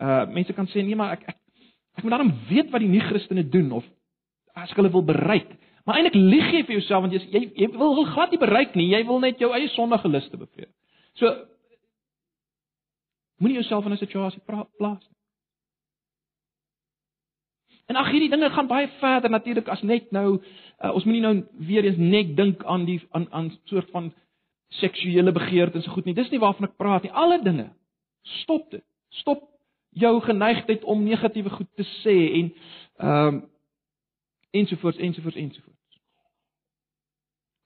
Uh 0.01 0.27
mense 0.27 0.53
kan 0.53 0.67
sê 0.67 0.83
nee, 0.83 0.97
maar 0.97 1.13
ek 1.13 1.29
ek 1.29 1.37
ek 1.99 2.05
moet 2.05 2.19
dan 2.19 2.35
weet 2.49 2.71
wat 2.71 2.81
die 2.81 2.89
nie-Christene 2.89 3.49
doen 3.49 3.73
of 3.73 3.85
as 4.55 4.71
ek 4.71 4.77
hulle 4.77 4.93
wil 4.93 5.05
bereik. 5.05 5.49
Maar 5.85 5.97
eintlik 5.97 6.15
lieg 6.15 6.53
jy 6.53 6.63
vir 6.65 6.79
jouself 6.79 7.03
want 7.03 7.13
jy 7.13 7.21
jy, 7.31 7.53
jy 7.55 7.69
wil, 7.73 7.95
wil 7.95 8.05
glad 8.05 8.31
nie 8.31 8.39
bereik 8.39 8.75
nie, 8.75 8.91
jy 8.91 9.05
wil 9.07 9.21
net 9.21 9.39
jou 9.39 9.53
eie 9.53 9.69
sondige 9.69 10.09
luste 10.09 10.37
bevredig. 10.37 10.75
So 11.15 11.27
moenie 13.39 13.61
jouself 13.61 13.87
in 13.87 13.93
'n 13.93 13.97
situasie 13.97 14.43
plaas 14.47 15.01
nie. 15.01 15.18
En 17.89 17.97
ag 17.97 18.11
hierdie 18.13 18.29
dinge 18.31 18.51
gaan 18.51 18.67
baie 18.69 18.89
verder 19.01 19.31
natuurlik 19.31 19.69
as 19.73 19.83
net 19.83 20.11
nou 20.13 20.27
uh, 20.37 20.91
ons 20.93 21.05
moenie 21.09 21.23
nou 21.25 21.37
weer 21.71 21.87
eens 21.89 21.97
net 21.97 22.35
dink 22.37 22.65
aan 22.65 22.85
die 22.85 23.01
aan 23.17 23.25
aan 23.33 23.49
soort 23.65 23.89
van 23.91 24.11
seksuele 24.77 25.33
begeertes 25.33 25.87
en 25.89 25.93
goed 25.93 26.05
nie. 26.05 26.15
Dis 26.15 26.29
nie 26.29 26.41
waarvan 26.43 26.69
ek 26.69 26.77
praat 26.77 27.07
nie. 27.07 27.13
Alle 27.17 27.41
dinge. 27.43 27.71
Stop 28.43 28.69
dit. 28.71 28.85
Stop 29.23 29.47
jou 29.97 30.13
geneigtheid 30.21 30.85
om 30.85 31.07
negatiewe 31.07 31.51
goed 31.51 31.71
te 31.81 31.89
sê 32.03 32.19
en 32.41 32.53
ehm 32.99 33.35
um, 33.35 33.41
ensovoorts 34.51 34.99
ensovoorts 34.99 35.37
ensovoorts. 35.37 35.97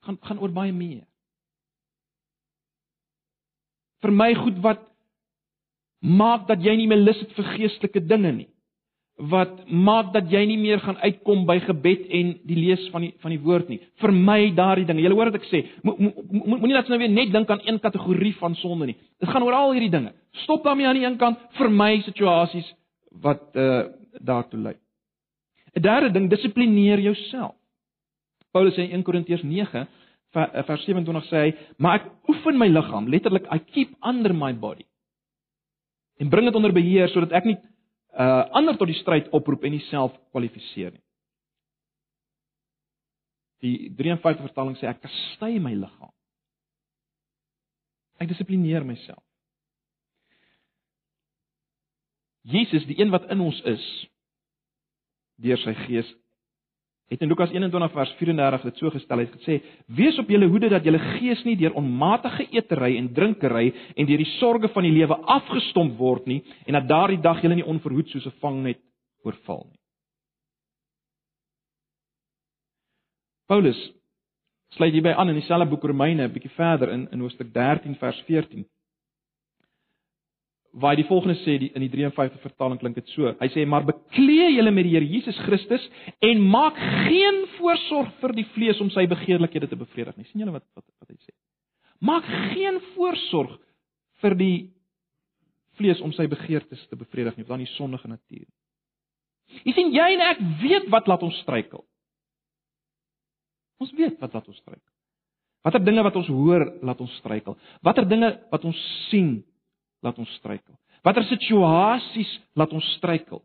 gaan 0.03 0.19
gaan 0.21 0.39
oor 0.39 0.51
baie 0.53 0.73
meer. 0.73 1.07
Vir 4.03 4.13
my 4.13 4.35
goed 4.35 4.59
wat 4.63 4.81
maak 5.99 6.47
dat 6.47 6.63
jy 6.63 6.77
nie 6.77 6.87
meer 6.87 7.03
lus 7.03 7.21
het 7.23 7.35
vir 7.39 7.55
geestelike 7.59 8.07
dinge 8.07 8.33
nie 8.33 8.52
wat 9.31 9.69
maak 9.71 10.11
dat 10.15 10.31
jy 10.33 10.41
nie 10.51 10.59
meer 10.59 10.81
gaan 10.83 10.97
uitkom 10.99 11.45
by 11.47 11.59
gebed 11.63 12.09
en 12.11 12.33
die 12.49 12.59
lees 12.59 12.83
van 12.91 13.05
die 13.07 13.13
van 13.23 13.31
die 13.31 13.41
woord 13.43 13.69
nie. 13.71 13.79
Vermy 14.03 14.51
daardie 14.57 14.87
dinge. 14.89 15.03
Jy 15.05 15.13
hoor 15.15 15.31
wat 15.31 15.39
ek 15.39 15.47
sê. 15.51 15.63
Moenie 15.87 16.75
dat 16.75 16.89
jy 16.89 16.95
nou 16.95 17.01
weer 17.05 17.13
net 17.13 17.33
dink 17.35 17.51
aan 17.51 17.63
een 17.63 17.79
kategorie 17.83 18.35
van 18.41 18.57
sonde 18.59 18.91
nie. 18.91 18.97
Dit 19.23 19.31
gaan 19.31 19.47
oor 19.47 19.55
al 19.59 19.75
hierdie 19.77 19.93
dinge. 19.93 20.15
Stop 20.43 20.65
daarmee 20.67 20.89
aan 20.89 20.99
die 20.99 21.07
een 21.07 21.19
kant, 21.21 21.39
vermy 21.59 22.01
situasies 22.07 22.69
wat 23.23 23.51
uh 23.55 23.83
daartoe 24.13 24.61
lei. 24.61 24.75
'n 25.73 25.81
Derde 25.81 26.11
ding, 26.13 26.29
dissiplineer 26.31 27.01
jouself. 27.01 27.55
Paulus 28.53 28.75
sê 28.75 28.85
in 28.85 29.01
1 29.01 29.03
Korintiërs 29.03 29.43
9 29.43 29.87
eh, 30.33 30.63
vers 30.67 30.85
27 30.85 31.29
sê 31.31 31.37
hy, 31.37 31.55
"Maar 31.79 31.95
ek 31.95 32.11
oefen 32.29 32.59
my 32.59 32.69
liggaam, 32.69 33.09
letterlik 33.09 33.47
I 33.55 33.59
keep 33.59 33.89
under 34.05 34.35
my 34.35 34.53
body." 34.55 34.85
En 36.19 36.29
bring 36.29 36.45
dit 36.47 36.55
onder 36.55 36.73
beheer 36.73 37.09
sodat 37.09 37.33
ek 37.33 37.45
nie 37.45 37.57
uh 38.13 38.45
ander 38.59 38.77
tot 38.77 38.91
die 38.91 38.99
stryd 39.01 39.31
oproep 39.33 39.65
en 39.65 39.77
nie 39.77 39.85
self 39.89 40.15
kwalifiseer 40.35 40.93
nie. 40.93 41.05
Die 43.63 43.93
53 43.97 44.43
vertaling 44.43 44.77
sê 44.81 44.89
ek 44.91 45.05
kastei 45.05 45.61
my 45.63 45.73
liggaam. 45.79 46.13
Ek 48.21 48.31
dissiplineer 48.31 48.85
myself. 48.87 49.23
Jesus, 52.43 52.85
die 52.91 52.99
een 52.99 53.13
wat 53.15 53.29
in 53.31 53.41
ons 53.41 53.61
is 53.71 53.85
deur 55.43 55.61
sy 55.63 55.75
gees 55.87 56.09
het 57.13 57.21
in 57.21 57.29
Lukas 57.29 57.51
21 57.53 57.93
vers 57.93 58.13
34 58.19 58.63
dit 58.63 58.79
so 58.81 58.91
gestel 58.91 59.21
het. 59.21 59.33
Gesê 59.37 59.59
wees 59.87 60.19
op 60.19 60.31
julle 60.33 60.49
hoede 60.49 60.71
dat 60.73 60.85
julle 60.85 61.01
gees 61.19 61.43
nie 61.45 61.57
deur 61.61 61.77
onmatige 61.77 62.47
eetery 62.51 62.97
en 62.97 63.13
drinkery 63.13 63.67
en 63.97 64.09
deur 64.09 64.23
die 64.23 64.31
sorges 64.39 64.73
van 64.73 64.87
die 64.89 64.95
lewe 64.95 65.19
afgestomp 65.37 65.99
word 66.01 66.27
nie 66.31 66.41
en 66.65 66.79
dat 66.79 66.89
daardie 66.89 67.21
dag 67.21 67.43
julle 67.45 67.59
nie 67.61 67.69
onverhoed 67.69 68.09
soos 68.09 68.27
'n 68.27 68.39
vangnet 68.41 68.81
oorval 69.25 69.67
nie. 69.71 69.81
Paulus 73.47 73.81
sluit 74.73 74.93
hierby 74.93 75.13
aan 75.13 75.29
in 75.29 75.35
dieselfde 75.35 75.69
boek 75.69 75.85
Romeine 75.85 76.25
'n 76.25 76.33
bietjie 76.33 76.57
verder 76.57 76.89
in 76.89 77.09
in 77.11 77.21
hoofstuk 77.21 77.53
13 77.53 77.97
vers 77.97 78.23
14 78.27 78.65
waar 80.73 80.95
hy 80.95 81.03
die 81.03 81.09
volgende 81.09 81.37
sê 81.43 81.59
die, 81.61 81.69
in 81.77 81.85
die 81.85 81.91
53 81.93 82.41
vertaling 82.41 82.79
klink 82.81 82.97
dit 82.97 83.11
so. 83.13 83.29
Hy 83.41 83.49
sê 83.53 83.65
maar 83.69 83.85
beklee 83.85 84.49
julle 84.55 84.73
met 84.73 84.87
die 84.89 84.95
Here 84.95 85.09
Jesus 85.09 85.37
Christus 85.45 85.85
en 86.25 86.41
maak 86.53 86.79
geen 87.09 87.43
voorsorg 87.59 88.15
vir 88.23 88.37
die 88.39 88.47
vlees 88.55 88.81
om 88.81 88.89
sy 88.95 89.05
begeerlikhede 89.11 89.69
te 89.69 89.77
bevredig 89.77 90.17
nie. 90.17 90.29
sien 90.31 90.45
julle 90.45 90.57
wat 90.57 90.65
wat 90.73 90.87
wat 90.87 91.13
hy 91.13 91.19
sê? 91.21 91.35
Maak 92.01 92.25
geen 92.55 92.81
voorsorg 92.95 93.59
vir 94.25 94.39
die 94.39 94.57
vlees 95.79 96.01
om 96.01 96.13
sy 96.17 96.27
begeertes 96.31 96.81
te 96.89 96.97
bevredig 96.97 97.37
nie, 97.37 97.45
want 97.45 97.59
dan 97.59 97.67
die 97.67 97.75
sondige 97.77 98.09
natuur. 98.09 98.49
Jy 99.67 99.77
sien 99.77 99.93
jy 99.93 100.09
en 100.17 100.25
ek 100.31 100.43
weet 100.63 100.89
wat 100.93 101.09
laat 101.11 101.23
ons 101.27 101.37
struikel. 101.45 101.85
Ons 103.83 103.93
weet 103.99 104.19
wat 104.23 104.33
laat 104.33 104.49
ons 104.49 104.61
struikel. 104.63 104.89
Watter 105.63 105.83
dinge 105.85 106.03
wat 106.03 106.17
ons 106.19 106.29
hoor 106.33 106.65
laat 106.83 107.01
ons 107.03 107.13
struikel? 107.21 107.59
Watter 107.87 108.07
dinge 108.09 108.33
wat 108.51 108.65
ons 108.67 108.79
sien 109.11 109.43
laat 110.03 110.19
ons 110.19 110.31
struikel? 110.39 110.75
Watter 111.03 111.25
situasies 111.31 112.31
laat 112.59 112.73
ons 112.75 112.87
struikel? 112.99 113.43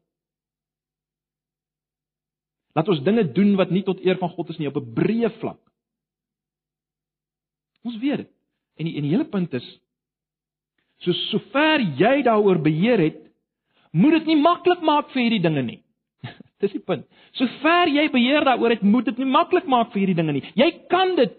Laat 2.78 2.90
ons 2.94 3.02
dinge 3.06 3.26
doen 3.34 3.56
wat 3.58 3.74
nie 3.74 3.84
tot 3.86 4.02
eer 4.06 4.20
van 4.22 4.30
God 4.36 4.52
is 4.54 4.60
nie 4.62 4.70
op 4.70 4.78
'n 4.78 4.94
breë 4.94 5.32
vlak. 5.40 5.62
Ons 7.84 7.98
weet 7.98 8.18
dit. 8.18 8.32
En 8.78 8.86
die 8.86 8.96
en 8.98 9.04
die 9.04 9.14
hele 9.16 9.26
punt 9.26 9.54
is 9.54 9.68
so 11.00 11.14
sover 11.30 11.82
jy 11.98 12.24
daaroor 12.26 12.60
beheer 12.62 13.00
het, 13.00 13.20
moet 13.92 14.12
dit 14.12 14.26
nie 14.26 14.42
maklik 14.42 14.82
maak 14.82 15.12
vir 15.14 15.22
hierdie 15.22 15.42
dinge 15.42 15.62
nie. 15.62 15.84
Dis 16.62 16.72
die 16.72 16.82
punt. 16.82 17.06
Sover 17.38 17.88
jy 17.88 18.10
beheer 18.10 18.46
daaroor 18.46 18.70
het, 18.70 18.82
moet 18.82 19.06
dit 19.06 19.18
nie 19.18 19.30
maklik 19.30 19.68
maak 19.70 19.92
vir 19.94 20.02
hierdie 20.02 20.18
dinge 20.18 20.34
nie. 20.34 20.44
Jy 20.56 20.72
kan 20.90 21.16
dit 21.16 21.38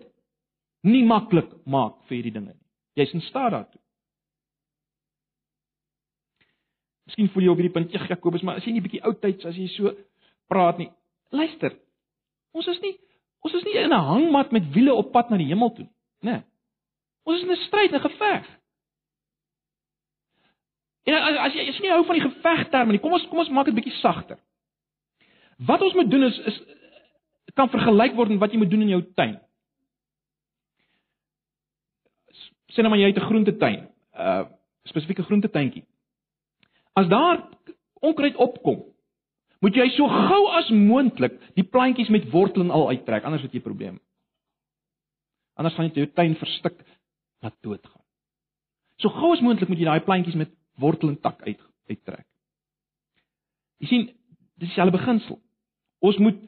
nie 0.87 1.04
maklik 1.04 1.50
maak 1.66 1.98
vir 2.07 2.20
hierdie 2.20 2.35
dinge 2.38 2.54
nie. 2.54 2.64
Jy's 2.98 3.14
in 3.14 3.20
staat 3.26 3.52
daartoe. 3.52 3.81
Miskien 7.09 7.31
voel 7.33 7.42
jy 7.42 7.51
op 7.51 7.61
hierdie 7.61 7.73
punt, 7.73 7.94
"Ag 7.94 8.09
Jakobus, 8.09 8.42
maar 8.44 8.61
as 8.61 8.64
jy 8.64 8.73
nie 8.73 8.85
bietjie 8.85 9.03
oudtyds 9.03 9.49
as 9.49 9.57
jy 9.57 9.66
so 9.68 9.94
praat 10.49 10.81
nie. 10.81 10.88
Luister. 11.35 11.77
Ons 12.57 12.71
is 12.73 12.81
nie 12.85 12.97
ons 13.47 13.55
is 13.55 13.64
nie 13.64 13.77
in 13.79 13.92
'n 13.94 14.07
hangmat 14.12 14.51
met 14.53 14.73
wiele 14.75 14.94
op 14.94 15.12
pad 15.12 15.31
na 15.31 15.37
die 15.37 15.47
hemel 15.47 15.71
toe 15.71 15.85
nie, 15.85 15.94
né? 16.23 16.33
Nee. 16.33 16.42
Ons 17.25 17.37
is 17.37 17.42
in 17.44 17.53
'n 17.53 17.66
stryd, 17.66 17.92
'n 17.92 18.01
geveg. 18.01 18.47
En 21.05 21.14
as, 21.14 21.53
jy 21.55 21.68
as 21.68 21.77
jy 21.77 21.83
nie 21.83 21.90
hou 21.90 22.05
van 22.05 22.18
die 22.18 22.29
gevegterme 22.29 22.92
nie, 22.92 23.01
kom 23.01 23.12
ons 23.12 23.27
kom 23.29 23.38
ons 23.38 23.49
maak 23.49 23.66
dit 23.66 23.75
bietjie 23.75 24.01
sagter. 24.01 24.38
Wat 25.59 25.83
ons 25.83 25.94
moet 25.94 26.11
doen 26.11 26.23
is 26.23 26.38
is 26.38 26.61
kan 27.55 27.68
vergelyk 27.68 28.14
word 28.14 28.29
met 28.29 28.38
wat 28.38 28.53
jy 28.53 28.59
moet 28.59 28.71
doen 28.71 28.83
in 28.83 28.88
jou 28.88 29.03
tuin. 29.14 29.40
Sien 32.68 32.85
nou 32.85 32.90
maar 32.90 32.99
jy 32.99 33.07
het 33.07 33.16
'n 33.23 33.29
groentetuin, 33.31 33.81
'n 33.81 34.21
uh, 34.21 34.44
spesifieke 34.85 35.23
groentetuintjie. 35.23 35.85
As 36.99 37.09
daar 37.11 37.43
onkruid 38.03 38.37
opkom, 38.37 38.83
moet 39.63 39.77
jy 39.77 39.89
so 39.95 40.07
gou 40.11 40.43
as 40.59 40.71
moontlik 40.75 41.37
die 41.59 41.67
plantjies 41.67 42.11
met 42.15 42.29
wortel 42.33 42.65
en 42.65 42.75
al 42.75 42.89
uittrek, 42.95 43.27
anders 43.27 43.45
het 43.47 43.55
jy 43.55 43.63
probleme. 43.63 43.99
Anders 45.59 45.75
gaan 45.75 45.89
jy 45.89 46.05
jou 46.05 46.11
tuin 46.15 46.37
verstik 46.39 46.79
laat 47.43 47.57
doodgaan. 47.67 48.05
So 49.03 49.11
gou 49.15 49.33
as 49.35 49.43
moontlik 49.43 49.71
moet 49.71 49.83
jy 49.83 49.89
daai 49.89 50.07
plantjies 50.07 50.39
met 50.39 50.55
wortel 50.79 51.13
en 51.13 51.21
tak 51.23 51.43
uit 51.47 51.61
uittrek. 51.91 52.27
Jy 53.83 53.91
sien, 53.91 54.07
dis 54.59 54.71
dieselfde 54.71 54.99
beginsel. 54.99 55.39
Ons 56.03 56.19
moet 56.23 56.39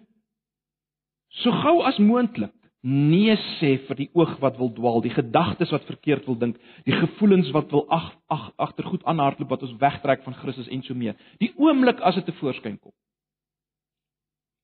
so 1.42 1.54
gou 1.62 1.80
as 1.86 1.98
moontlik 2.02 2.54
nee 2.80 3.34
sê 3.58 3.74
vir 3.86 3.98
die 3.98 4.08
oog 4.16 4.38
wat 4.40 4.56
wil 4.56 4.70
dwaal, 4.72 5.02
die 5.04 5.12
gedagtes 5.12 5.72
wat 5.74 5.84
verkeerd 5.88 6.24
wil 6.28 6.38
dink, 6.40 6.56
die 6.86 6.96
gevoelens 6.96 7.50
wat 7.52 7.68
wil 7.74 7.84
ag 7.92 8.10
ag 8.32 8.50
agtergoed 8.56 9.04
aanhardloop 9.04 9.52
wat 9.52 9.66
ons 9.66 9.76
wegtrek 9.80 10.24
van 10.24 10.36
Christus 10.40 10.70
en 10.72 10.82
so 10.86 10.96
meer. 10.96 11.18
Die 11.42 11.52
oomblik 11.60 12.00
as 12.00 12.16
dit 12.16 12.24
te 12.30 12.36
voorskyn 12.40 12.78
kom. 12.78 12.94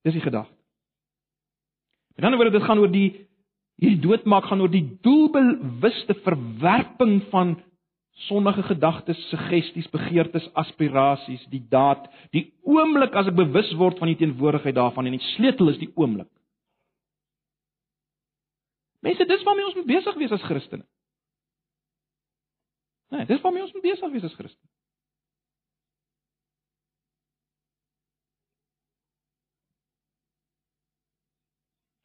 Dis 0.06 0.16
die 0.16 0.24
gedagte. 0.24 0.54
Met 2.16 2.24
ander 2.24 2.40
woorde, 2.40 2.56
dit 2.56 2.64
gaan 2.64 2.80
oor 2.80 2.92
die 2.92 3.10
hierdie 3.76 4.00
doodmaak 4.00 4.46
gaan 4.48 4.62
oor 4.64 4.72
die 4.72 4.86
doelbewuste 5.04 6.16
verwerping 6.24 7.18
van 7.28 7.58
sondige 8.24 8.62
gedagtes, 8.64 9.18
suggesties, 9.28 9.88
begeertes, 9.92 10.46
aspirasies, 10.56 11.42
die 11.52 11.60
daad, 11.68 12.06
die 12.32 12.46
oomblik 12.64 13.12
as 13.12 13.28
ek 13.28 13.36
bewus 13.36 13.68
word 13.76 14.00
van 14.00 14.08
die 14.08 14.16
teenwoordigheid 14.22 14.78
daarvan 14.78 15.10
en 15.10 15.18
die 15.18 15.28
sleutel 15.34 15.74
is 15.74 15.82
die 15.82 15.90
oomblik. 15.92 16.30
Mense, 19.06 19.24
dis 19.24 19.42
waarmee 19.46 19.64
ons 19.68 19.74
moet 19.78 19.86
besig 19.86 20.16
wees 20.18 20.32
as 20.34 20.42
Christene. 20.42 20.86
Nee, 23.14 23.26
dis 23.28 23.40
waarmee 23.40 23.62
ons 23.62 23.72
moet 23.72 23.84
besig 23.84 24.10
wees 24.10 24.26
as 24.26 24.34
Christene. 24.34 24.72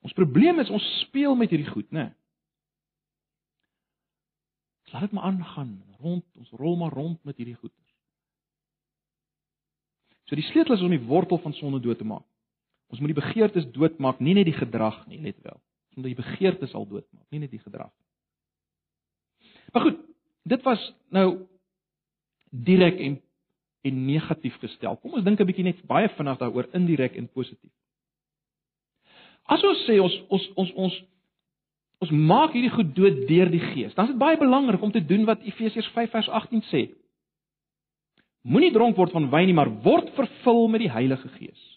Ons 0.05 0.13
probleem 0.17 0.59
is 0.61 0.69
ons 0.69 0.85
speel 1.07 1.33
met 1.39 1.49
hierdie 1.49 1.69
goed, 1.71 1.89
né? 1.89 2.09
Nee. 2.11 2.17
Laat 4.91 5.07
dit 5.07 5.13
maar 5.15 5.23
aangaan, 5.23 5.69
rond, 6.03 6.25
ons 6.35 6.49
rol 6.59 6.75
maar 6.75 6.91
rond 6.91 7.23
met 7.23 7.37
hierdie 7.39 7.55
goeters. 7.55 7.93
So 10.27 10.35
die 10.35 10.43
sleutel 10.49 10.75
is 10.75 10.83
om 10.83 10.91
die 10.91 11.05
wortel 11.07 11.39
van 11.39 11.53
sonde 11.55 11.79
dood 11.79 11.97
te 11.97 12.07
maak. 12.07 12.27
Ons 12.91 12.99
moet 12.99 13.13
die 13.13 13.21
begeertes 13.21 13.69
doodmaak, 13.71 14.19
nie 14.19 14.35
net 14.35 14.49
die 14.51 14.57
gedrag 14.57 15.05
nie, 15.07 15.21
let 15.23 15.39
wel. 15.47 15.61
Moet 15.95 16.11
die 16.11 16.15
begeertes 16.15 16.73
al 16.73 16.87
doodmaak, 16.87 17.27
nie 17.29 17.39
net 17.39 17.51
die 17.51 17.59
gedrag 17.59 17.91
nie. 17.91 18.07
Maar 19.71 19.81
goed, 19.81 19.99
dit 20.43 20.63
was 20.67 20.93
nou 21.09 21.27
direk 22.49 22.99
en 22.99 23.21
en 23.81 24.05
negatief 24.05 24.57
gestel. 24.61 24.97
Kom 25.01 25.15
ons 25.17 25.23
dink 25.25 25.39
'n 25.39 25.45
bietjie 25.45 25.63
net 25.63 25.85
baie 25.89 26.09
vinnig 26.09 26.37
daaroor 26.37 26.67
indirek 26.77 27.15
en 27.15 27.27
positief. 27.27 27.71
As 29.45 29.63
ons 29.63 29.85
sê 29.87 29.99
ons 29.99 30.15
ons 30.29 30.49
ons 30.55 30.71
ons 30.73 31.03
ons 32.01 32.11
maak 32.11 32.53
hierdie 32.53 32.73
goed 32.73 32.95
dood 32.95 33.27
deur 33.27 33.49
die 33.49 33.59
Gees, 33.59 33.93
dan 33.93 34.05
is 34.05 34.11
dit 34.11 34.19
baie 34.19 34.37
belangrik 34.37 34.81
om 34.81 34.91
te 34.91 35.05
doen 35.05 35.25
wat 35.25 35.41
Efesiërs 35.41 35.87
5 35.87 36.11
vers 36.11 36.29
18 36.29 36.61
sê. 36.61 36.89
Moenie 38.41 38.71
dronk 38.71 38.97
word 38.97 39.11
van 39.11 39.29
wyn 39.29 39.45
nie, 39.45 39.53
maar 39.53 39.69
word 39.83 40.09
vervul 40.15 40.67
met 40.67 40.81
die 40.81 40.91
Heilige 40.91 41.29
Gees. 41.29 41.70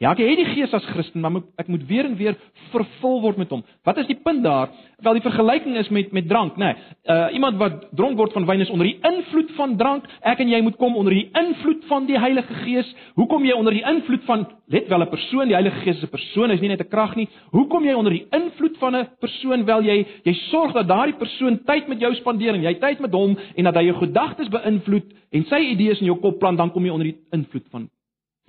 Ja, 0.00 0.14
ek 0.14 0.22
het 0.24 0.38
die 0.40 0.46
Gees 0.48 0.72
as 0.72 0.86
Christen, 0.94 1.20
maar 1.20 1.42
ek 1.60 1.66
moet 1.68 1.82
weer 1.84 2.06
en 2.08 2.14
weer 2.16 2.36
vervul 2.70 3.18
word 3.20 3.36
met 3.36 3.50
hom. 3.52 3.60
Wat 3.84 3.98
is 4.00 4.06
die 4.08 4.16
punt 4.16 4.40
daar? 4.46 4.70
Wel 5.04 5.18
die 5.18 5.24
vergelyking 5.26 5.74
is 5.76 5.90
met 5.92 6.14
met 6.16 6.24
drank, 6.28 6.56
nê. 6.56 6.70
Nee, 6.70 6.94
uh 7.12 7.26
iemand 7.36 7.58
wat 7.60 7.82
dronk 7.92 8.16
word 8.16 8.32
van 8.32 8.46
wyn 8.48 8.64
is 8.64 8.72
onder 8.72 8.88
die 8.88 8.96
invloed 9.04 9.52
van 9.58 9.76
drank. 9.76 10.08
Ek 10.24 10.40
en 10.40 10.48
jy 10.48 10.62
moet 10.64 10.78
kom 10.80 10.96
onder 10.96 11.12
die 11.12 11.26
invloed 11.36 11.84
van 11.90 12.08
die 12.08 12.16
Heilige 12.16 12.56
Gees. 12.62 12.94
Hoekom 13.20 13.44
jy 13.44 13.52
onder 13.52 13.76
die 13.76 13.84
invloed 13.92 14.24
van 14.24 14.46
let 14.72 14.88
wel 14.88 15.04
'n 15.04 15.10
persoon, 15.12 15.52
die 15.52 15.58
Heilige 15.58 15.84
Gees 15.84 15.96
is 15.96 16.08
'n 16.08 16.16
persoon, 16.16 16.50
hy's 16.50 16.60
nie 16.64 16.72
net 16.72 16.80
'n 16.80 16.88
krag 16.88 17.14
nie. 17.16 17.28
Hoekom 17.52 17.84
jy 17.84 17.92
onder 17.92 18.12
die 18.12 18.26
invloed 18.32 18.78
van 18.78 18.96
'n 18.96 19.08
persoon 19.20 19.64
wel 19.66 19.82
jy 19.82 20.06
jy 20.24 20.34
sorg 20.48 20.72
dat 20.72 20.88
daardie 20.88 21.18
persoon 21.18 21.60
tyd 21.66 21.88
met 21.88 22.00
jou 22.00 22.14
spandeer 22.14 22.54
en 22.54 22.62
jy 22.62 22.74
tyd 22.74 23.00
met 23.00 23.12
hom 23.12 23.36
en 23.56 23.64
dat 23.64 23.74
hy 23.74 23.84
jou 23.84 23.98
gedagtes 23.98 24.48
beïnvloed 24.48 25.12
en 25.32 25.44
sy 25.44 25.60
idees 25.60 26.00
in 26.00 26.06
jou 26.06 26.16
kop 26.20 26.38
plant, 26.38 26.56
dan 26.56 26.70
kom 26.70 26.84
jy 26.84 26.90
onder 26.90 27.06
die 27.06 27.18
invloed 27.32 27.68
van 27.70 27.90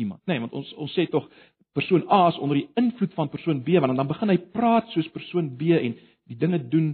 iemand. 0.01 0.21
Nee, 0.29 0.41
want 0.41 0.55
ons 0.57 0.73
ons 0.81 0.93
sê 0.97 1.05
tog 1.09 1.29
persoon 1.77 2.03
A 2.11 2.25
is 2.31 2.39
onder 2.43 2.59
die 2.59 2.69
invloed 2.79 3.13
van 3.17 3.29
persoon 3.31 3.61
B, 3.63 3.79
want 3.79 3.95
dan 3.95 4.09
begin 4.09 4.33
hy 4.33 4.39
praat 4.55 4.89
soos 4.91 5.07
persoon 5.13 5.53
B 5.59 5.77
en 5.77 5.95
die 6.29 6.37
dinge 6.39 6.59
doen 6.71 6.91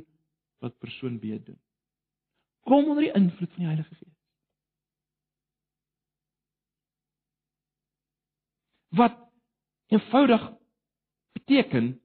wat 0.63 0.77
persoon 0.83 1.17
B 1.21 1.37
doen. 1.45 1.59
Kom 2.67 2.85
onder 2.85 3.07
die 3.07 3.15
invloed 3.15 3.53
van 3.55 3.63
die 3.63 3.71
Heilige 3.71 3.95
Gees. 3.95 4.13
Wat 8.97 9.17
eenvoudig 9.93 10.43
beteken 11.37 11.95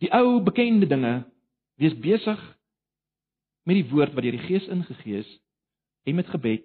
die 0.00 0.10
ou 0.14 0.40
bekende 0.44 0.86
dinge 0.86 1.14
wees 1.80 1.96
besig 1.98 2.40
met 3.68 3.80
die 3.80 3.88
woord 3.90 4.14
wat 4.14 4.24
deur 4.24 4.36
die 4.36 4.46
Gees 4.46 4.68
ingegee 4.72 5.20
is 5.24 5.30
en 6.08 6.16
met 6.16 6.30
gebed 6.32 6.64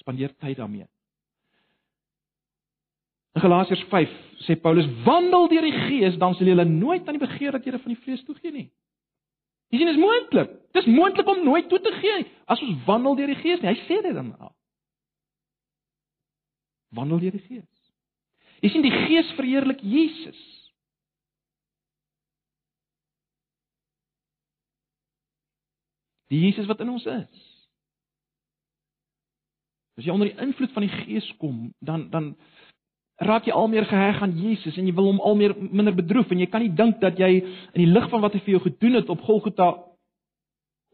spandeer 0.00 0.34
tyd 0.42 0.58
daarmee. 0.58 0.88
In 3.34 3.42
Galasiërs 3.42 3.82
5 3.90 4.10
sê 4.46 4.56
Paulus: 4.60 4.86
"Wandel 5.04 5.48
deur 5.48 5.66
die 5.66 5.78
Gees, 5.88 6.18
dan 6.18 6.34
sal 6.34 6.46
julle 6.46 6.64
nooit 6.64 7.06
aan 7.06 7.18
die 7.18 7.26
begeerlikhede 7.26 7.78
van 7.78 7.94
die 7.94 8.02
vlees 8.02 8.24
toegee 8.24 8.52
nie." 8.52 8.70
Jy 9.68 9.78
sien, 9.78 9.88
dit 9.88 9.96
is 9.96 10.02
moontlik. 10.02 10.50
Dit 10.72 10.86
is 10.86 10.94
moontlik 10.94 11.26
om 11.26 11.44
nooit 11.44 11.68
toe 11.68 11.80
te 11.80 11.92
gee 11.98 12.26
as 12.46 12.60
ons 12.62 12.84
wandel 12.86 13.16
deur 13.18 13.32
die 13.32 13.40
Gees 13.40 13.62
nie. 13.62 13.72
Hy 13.72 13.86
sê 13.88 14.02
dit 14.04 14.14
dan 14.14 14.30
al. 14.38 14.52
Wandel 16.94 17.18
deur 17.24 17.34
die 17.34 17.46
Gees. 17.48 17.80
Jy 18.62 18.70
sien, 18.70 18.84
die 18.86 18.94
Gees 18.94 19.32
verheerlik 19.34 19.82
Jesus. 19.82 20.42
Die 26.30 26.38
Jesus 26.46 26.70
wat 26.70 26.80
in 26.80 26.94
ons 26.94 27.06
is. 27.10 27.50
As 29.98 30.06
jy 30.06 30.14
onder 30.14 30.30
die 30.30 30.38
invloed 30.42 30.72
van 30.74 30.86
die 30.86 30.94
Gees 31.02 31.26
kom, 31.42 31.68
dan 31.82 32.08
dan 32.14 32.34
raak 33.22 33.46
jy 33.46 33.54
al 33.54 33.68
meer 33.70 33.86
geheg 33.86 34.22
aan 34.22 34.34
Jesus 34.38 34.76
en 34.78 34.86
jy 34.88 34.94
wil 34.94 35.12
hom 35.12 35.20
al 35.22 35.36
meer 35.38 35.54
minder 35.58 35.94
bedroef 35.94 36.30
en 36.34 36.40
jy 36.42 36.48
kan 36.50 36.64
nie 36.64 36.72
dink 36.74 37.00
dat 37.02 37.18
jy 37.18 37.30
in 37.40 37.78
die 37.78 37.90
lig 37.90 38.08
van 38.10 38.22
wat 38.24 38.34
hy 38.34 38.40
vir 38.42 38.56
jou 38.56 38.62
gedoen 38.64 38.98
het 38.98 39.10
op 39.12 39.22
Golgotha 39.22 39.68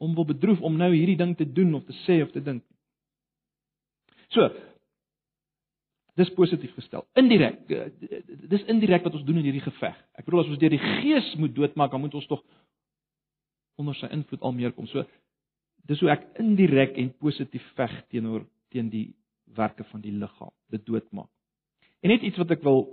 om 0.00 0.14
wil 0.16 0.28
bedroef 0.28 0.61
om 0.64 0.76
nou 0.76 0.90
hierdie 0.92 1.16
ding 1.20 1.33
te 1.37 1.46
doen 1.48 1.74
of 1.74 1.85
te 1.85 1.96
sê 2.04 2.20
of 2.24 2.33
te 2.33 2.42
dink. 2.44 2.64
So 4.33 4.48
dis 6.20 6.33
positief 6.37 6.74
gestel. 6.76 7.06
Indirek. 7.16 7.62
Eh, 7.70 8.20
dis 8.52 8.64
indirek 8.68 9.04
wat 9.06 9.14
ons 9.16 9.24
doen 9.24 9.40
in 9.40 9.46
hierdie 9.48 9.64
geveg. 9.64 9.96
Ek 10.18 10.26
bedoel 10.26 10.42
as 10.44 10.52
ons 10.52 10.61
deur 10.61 10.74
die 10.74 10.83
Gees 11.00 11.33
moet 11.40 11.54
doodmaak, 11.56 11.92
dan 11.94 12.02
moet 12.02 12.16
ons 12.18 12.28
tog 12.28 12.42
onder 13.80 13.96
sy 13.96 14.11
invloed 14.12 14.42
al 14.44 14.56
meer 14.56 14.74
kom. 14.76 14.88
So 14.90 15.06
dis 15.88 16.00
hoe 16.04 16.11
ek 16.12 16.26
indirek 16.42 16.98
en 17.00 17.12
positief 17.22 17.64
veg 17.78 17.94
teenoor 18.12 18.44
teen 18.72 18.90
die 18.92 19.09
werke 19.56 19.85
van 19.90 20.02
die 20.04 20.12
liggaam, 20.12 20.52
dit 20.70 20.85
doodmaak. 20.87 21.30
En 22.01 22.13
net 22.13 22.23
iets 22.23 22.39
wat 22.41 22.51
ek 22.51 22.65
wil 22.65 22.85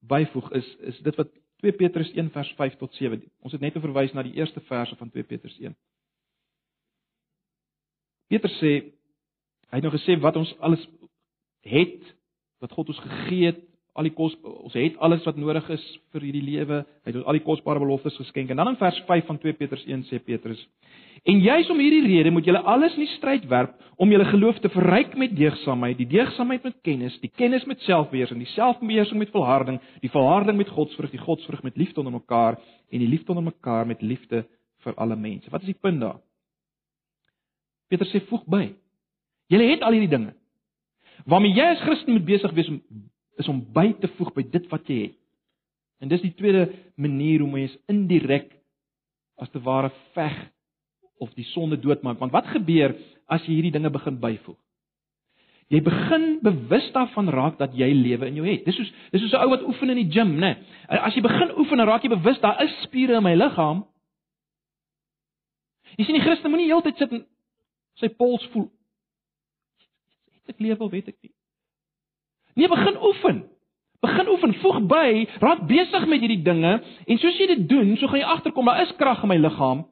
byvoeg 0.00 0.50
is 0.56 0.68
is 0.92 0.98
dit 1.04 1.16
wat 1.20 1.32
2 1.60 1.76
Petrus 1.76 2.12
1 2.16 2.30
vers 2.32 2.52
5 2.56 2.76
tot 2.80 2.94
7. 2.96 3.20
Ons 3.44 3.52
het 3.52 3.60
net 3.60 3.76
verwys 3.76 4.14
na 4.16 4.24
die 4.24 4.36
eerste 4.38 4.60
verse 4.68 4.96
van 4.96 5.10
2 5.12 5.28
Petrus 5.28 5.58
1. 5.60 5.76
Petrus 8.32 8.56
sê 8.62 8.72
hy 9.70 9.78
het 9.78 9.84
nou 9.86 9.92
gesê 9.92 10.16
wat 10.22 10.38
ons 10.40 10.54
alles 10.58 10.82
het 11.66 12.00
wat 12.60 12.72
God 12.72 12.92
ons 12.92 13.02
gegee 13.04 13.50
het 13.52 13.60
al 13.98 14.06
die 14.06 14.14
kos 14.14 14.34
ons 14.42 14.76
het 14.78 14.96
alles 15.02 15.24
wat 15.26 15.38
nodig 15.40 15.66
is 15.74 15.84
vir 16.14 16.24
hierdie 16.28 16.44
lewe. 16.46 16.82
Hy 17.04 17.10
het 17.10 17.18
ons 17.20 17.26
al 17.28 17.38
die 17.38 17.44
kosbare 17.44 17.82
beloftes 17.82 18.16
geskenk. 18.20 18.50
En 18.50 18.60
dan 18.60 18.72
in 18.72 18.78
vers 18.80 19.00
5 19.08 19.26
van 19.26 19.40
2 19.42 19.58
Petrus 19.58 19.84
1 19.84 20.06
sê 20.08 20.20
Petrus: 20.22 20.62
"En 21.24 21.40
juis 21.40 21.70
om 21.70 21.78
hierdie 21.78 22.06
rede 22.06 22.30
moet 22.30 22.44
julle 22.44 22.62
alles 22.64 22.94
in 22.94 23.04
die 23.04 23.14
stryd 23.16 23.44
werp 23.48 23.74
om 24.00 24.10
julle 24.10 24.24
geloof 24.24 24.58
te 24.58 24.68
verryk 24.72 25.16
met 25.16 25.36
deegsaamheid, 25.36 25.98
die 25.98 26.08
deegsaamheid 26.08 26.62
met 26.64 26.78
kennis, 26.82 27.18
die 27.20 27.32
kennis 27.36 27.64
met 27.68 27.80
selfbeheersing, 27.84 28.38
die 28.40 28.52
selfbeheersing 28.54 29.18
met 29.18 29.30
volharding, 29.30 29.80
die 30.00 30.10
volharding 30.10 30.56
met 30.56 30.68
godsvrug, 30.68 31.10
die 31.10 31.20
godsvrug 31.20 31.62
met 31.62 31.76
liefde 31.76 32.00
onder 32.00 32.12
mekaar 32.12 32.56
en 32.90 32.98
die 32.98 33.08
liefde 33.08 33.34
onder 33.34 33.44
mekaar 33.44 33.86
met 33.86 34.02
liefde 34.02 34.46
vir 34.84 34.94
alle 34.94 35.16
mense." 35.16 35.50
Wat 35.50 35.60
is 35.60 35.74
die 35.74 35.80
punt 35.80 36.00
daar? 36.00 36.20
Petrus 37.88 38.12
sê 38.14 38.22
voeg 38.30 38.46
by. 38.46 38.70
Julle 39.50 39.70
het 39.72 39.82
al 39.82 39.92
hierdie 39.92 40.16
dinge. 40.16 40.34
Waarmee 41.26 41.52
jy 41.52 41.66
as 41.74 41.82
Christen 41.82 42.14
moet 42.14 42.24
besig 42.24 42.52
wees 42.56 42.68
om 42.68 42.80
is 43.40 43.48
om 43.48 43.60
by 43.72 43.92
te 44.00 44.08
voeg 44.18 44.32
by 44.36 44.42
dit 44.52 44.66
wat 44.70 44.88
jy 44.88 44.98
het. 45.02 45.16
En 46.00 46.08
dis 46.08 46.22
die 46.24 46.34
tweede 46.36 46.66
manier 47.00 47.40
hoe 47.40 47.50
mens 47.50 47.76
indirek 47.88 48.50
as 49.40 49.48
te 49.52 49.60
ware 49.64 49.90
veg 50.16 50.36
of 51.20 51.32
die 51.36 51.46
sonde 51.52 51.78
doodmaak. 51.80 52.18
Want 52.18 52.32
wat 52.32 52.48
gebeur 52.54 52.96
as 53.30 53.44
jy 53.46 53.58
hierdie 53.58 53.74
dinge 53.76 53.92
begin 53.92 54.18
byvoeg? 54.20 54.58
Jy 55.70 55.78
begin 55.86 56.24
bewus 56.42 56.88
daarvan 56.96 57.28
raak 57.30 57.58
dat 57.60 57.76
jy 57.78 57.86
lewe 57.94 58.26
in 58.26 58.40
jou 58.40 58.46
het. 58.48 58.64
Dis 58.66 58.74
soos 58.74 58.90
dis 59.12 59.22
soos 59.22 59.36
'n 59.38 59.44
ou 59.44 59.50
wat 59.50 59.62
oefen 59.62 59.90
in 59.90 60.00
die 60.02 60.10
gim, 60.10 60.34
né? 60.34 60.56
Nee. 60.56 60.98
As 60.98 61.14
jy 61.14 61.22
begin 61.22 61.54
oefen, 61.58 61.78
dan 61.78 61.86
raak 61.86 62.02
jy 62.02 62.10
bewus 62.10 62.40
daar 62.40 62.62
is 62.62 62.74
spiere 62.82 63.16
in 63.16 63.22
my 63.22 63.34
liggaam. 63.34 63.84
Jy 65.96 66.04
sien 66.04 66.14
die 66.14 66.24
Christen 66.24 66.50
moenie 66.50 66.66
heeltyd 66.66 66.96
sit 66.96 67.12
en 67.12 67.24
sy 67.94 68.08
pols 68.08 68.46
voel. 68.52 68.70
Het 70.42 70.54
ek 70.54 70.60
lewe 70.60 70.84
of 70.84 70.90
weet 70.90 71.08
ek 71.08 71.16
nie? 71.22 71.32
Nee, 72.54 72.68
begin 72.68 72.96
oefen. 72.98 73.44
Begin 74.00 74.28
oefen, 74.28 74.54
voeg 74.54 74.80
by, 74.88 75.28
raak 75.40 75.66
besig 75.68 76.06
met 76.08 76.20
hierdie 76.20 76.42
dinge 76.42 76.82
en 77.06 77.18
soos 77.18 77.38
jy 77.38 77.46
dit 77.46 77.68
doen, 77.68 77.96
so 77.96 78.08
gaan 78.08 78.22
jy 78.22 78.28
agterkom 78.32 78.70
daar 78.70 78.82
is 78.82 78.94
krag 78.96 79.22
in 79.22 79.28
my 79.28 79.36
liggaam. 79.36 79.84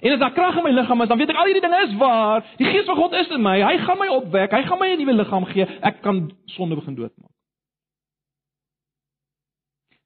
En 0.00 0.12
as 0.12 0.18
daar 0.18 0.32
krag 0.32 0.56
in 0.56 0.62
my 0.62 0.70
liggaam 0.70 1.02
is, 1.02 1.08
dan 1.08 1.18
weet 1.18 1.30
ek 1.30 1.36
al 1.36 1.50
hierdie 1.50 1.62
dinge 1.62 1.82
is 1.86 1.94
waar. 2.00 2.46
Die 2.58 2.66
Gees 2.66 2.86
van 2.88 2.96
God 2.96 3.12
is 3.12 3.28
in 3.28 3.42
my. 3.42 3.58
Hy 3.62 3.76
gaan 3.84 3.98
my 3.98 4.08
opwek. 4.08 4.50
Hy 4.50 4.62
gaan 4.66 4.78
my 4.78 4.88
'n 4.92 4.98
nuwe 4.98 5.14
liggaam 5.14 5.44
gee. 5.44 5.66
Ek 5.82 6.02
kan 6.02 6.32
sonde 6.46 6.74
begin 6.74 6.94
doodmaak. 6.94 7.30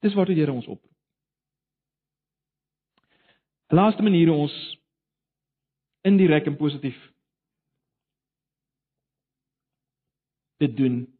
Dis 0.00 0.14
wat 0.14 0.26
die 0.26 0.36
Here 0.36 0.52
ons 0.52 0.66
oproep. 0.66 0.92
Die 3.68 3.76
laaste 3.76 4.02
manier 4.02 4.28
hoe 4.28 4.36
ons 4.36 4.78
indirek 6.02 6.46
en 6.46 6.56
positief 6.56 7.12
dit 10.58 10.76
doen 10.76 11.16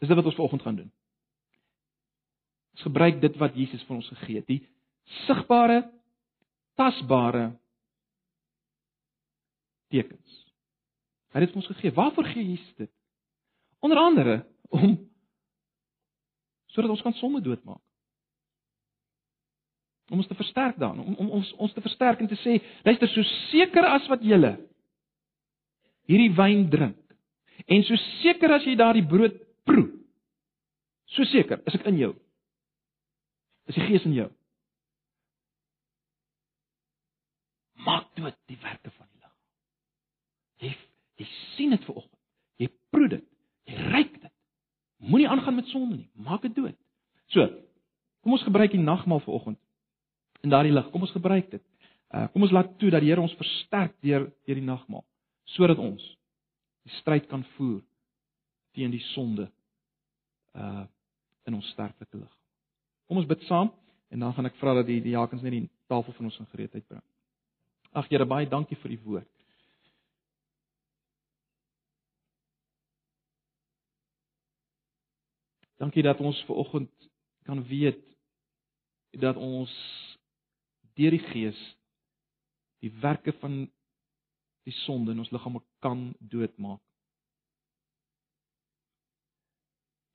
Dis 0.00 0.08
dit 0.08 0.16
wat 0.16 0.24
ons 0.24 0.34
vanoggend 0.34 0.62
gaan 0.62 0.76
doen. 0.76 0.92
Ons 2.72 2.82
gebruik 2.82 3.20
dit 3.20 3.34
wat 3.36 3.56
Jesus 3.56 3.82
vir 3.84 3.96
ons 3.98 4.12
gegee 4.14 4.40
het, 4.40 4.46
die 4.48 4.62
sigbare, 5.26 5.82
tasbare 6.80 7.50
tekens. 9.90 10.40
Hy 11.34 11.44
het 11.44 11.54
ons 11.54 11.68
gegee. 11.70 11.94
Waarvoor 11.94 12.26
gee 12.32 12.46
Jesus 12.48 12.74
dit? 12.76 12.90
Onder 13.80 13.98
andere 13.98 14.46
om 14.68 14.98
sodat 16.70 16.90
ons 16.90 17.02
kan 17.02 17.12
sonde 17.18 17.40
doodmaak. 17.42 17.82
Om 20.10 20.18
ons 20.18 20.26
te 20.26 20.34
versterk 20.34 20.78
dan, 20.78 20.98
om, 20.98 21.14
om 21.14 21.30
ons 21.38 21.52
ons 21.52 21.72
te 21.74 21.82
versterk 21.82 22.22
en 22.22 22.30
te 22.30 22.38
sê, 22.42 22.58
luister, 22.86 23.10
so 23.10 23.22
seker 23.50 23.86
as 23.86 24.06
wat 24.10 24.22
julle 24.26 24.56
hierdie 26.10 26.32
wyn 26.34 26.66
drink 26.70 26.98
en 27.70 27.84
so 27.86 27.98
seker 28.22 28.56
as 28.56 28.66
jy 28.66 28.74
daardie 28.78 29.06
brood 29.06 29.36
proe, 29.68 29.86
so 31.14 31.26
seker 31.30 31.62
is 31.66 31.78
ek 31.78 31.86
in 31.90 31.98
jou. 32.00 32.12
Is 33.70 33.78
die 33.78 33.86
Gees 33.86 34.06
in 34.08 34.16
jou? 34.16 34.30
Maak 37.86 38.10
dood 38.18 38.34
die 38.50 38.58
werke. 38.62 38.90
Jy 41.20 41.26
sien 41.54 41.74
dit 41.74 41.84
ver 41.84 42.00
oggend. 42.00 42.20
Jy 42.60 42.68
proe 42.92 43.08
dit. 43.12 43.24
Jy 43.68 43.88
ruik 43.92 44.14
dit. 44.16 44.32
Moenie 45.10 45.28
aangaan 45.28 45.58
met 45.60 45.68
sonde 45.72 45.96
nie. 45.96 46.08
Maak 46.14 46.44
dit 46.46 46.54
dood. 46.56 46.76
So, 47.32 47.46
kom 48.24 48.36
ons 48.36 48.44
gebruik 48.44 48.72
die 48.74 48.80
nagmaal 48.80 49.20
ver 49.24 49.36
oggend 49.36 49.60
in 50.44 50.52
daardie 50.52 50.72
lig. 50.72 50.88
Kom 50.92 51.04
ons 51.04 51.12
gebruik 51.16 51.50
dit. 51.52 51.64
Uh 52.10 52.26
kom 52.32 52.42
ons 52.42 52.54
laat 52.54 52.72
toe 52.80 52.90
dat 52.90 53.04
die 53.04 53.12
Here 53.12 53.22
ons 53.22 53.36
versterk 53.38 53.94
deur 54.02 54.26
deur 54.46 54.58
die 54.58 54.66
nagmaal 54.66 55.04
sodat 55.54 55.78
ons 55.78 56.02
die 56.86 56.94
stryd 56.98 57.28
kan 57.30 57.44
voer 57.56 57.82
teen 58.74 58.90
die 58.90 59.02
sonde 59.12 59.46
uh 60.58 60.86
in 61.46 61.56
ons 61.56 61.70
sterflike 61.74 62.16
lig. 62.18 62.32
Kom 63.08 63.18
ons 63.18 63.28
bid 63.30 63.42
saam 63.46 63.70
en 64.10 64.24
dan 64.24 64.34
gaan 64.34 64.46
ek 64.50 64.58
vra 64.58 64.74
dat 64.80 64.86
die 64.86 65.14
jakens 65.14 65.42
net 65.42 65.54
die 65.54 65.68
tafel 65.90 66.14
van 66.16 66.28
ons 66.30 66.38
in 66.42 66.50
gereedheid 66.50 66.86
bring. 66.88 67.02
Ag 67.94 68.10
Here, 68.10 68.26
baie 68.26 68.46
dankie 68.46 68.78
vir 68.82 68.92
die 68.94 69.00
woord. 69.04 69.30
Dankie 75.80 76.02
dat 76.04 76.20
ons 76.20 76.36
ver 76.44 76.54
oggend 76.60 77.10
kan 77.48 77.62
weet 77.64 78.02
dat 79.16 79.36
ons 79.36 79.72
deur 80.94 81.14
die 81.16 81.22
Gees 81.32 81.60
die 82.84 82.92
werke 83.00 83.32
van 83.40 83.62
die 84.68 84.74
sonde 84.84 85.14
in 85.14 85.22
ons 85.22 85.32
liggame 85.32 85.62
kan 85.84 86.10
doodmaak. 86.20 86.82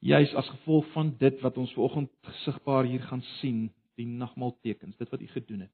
Juis 0.05 0.34
as 0.38 0.49
gevolg 0.53 0.86
van 0.93 1.16
dit 1.18 1.41
wat 1.41 1.57
ons 1.57 1.74
ver 1.74 1.88
oggend 1.88 2.13
gesigbaar 2.30 2.86
hier 2.86 3.01
gaan 3.09 3.24
sien, 3.39 3.72
die 3.97 4.05
nagmaaltekens, 4.05 4.97
dit 5.01 5.09
wat 5.09 5.22
U 5.22 5.28
gedoen 5.34 5.66
het. 5.66 5.74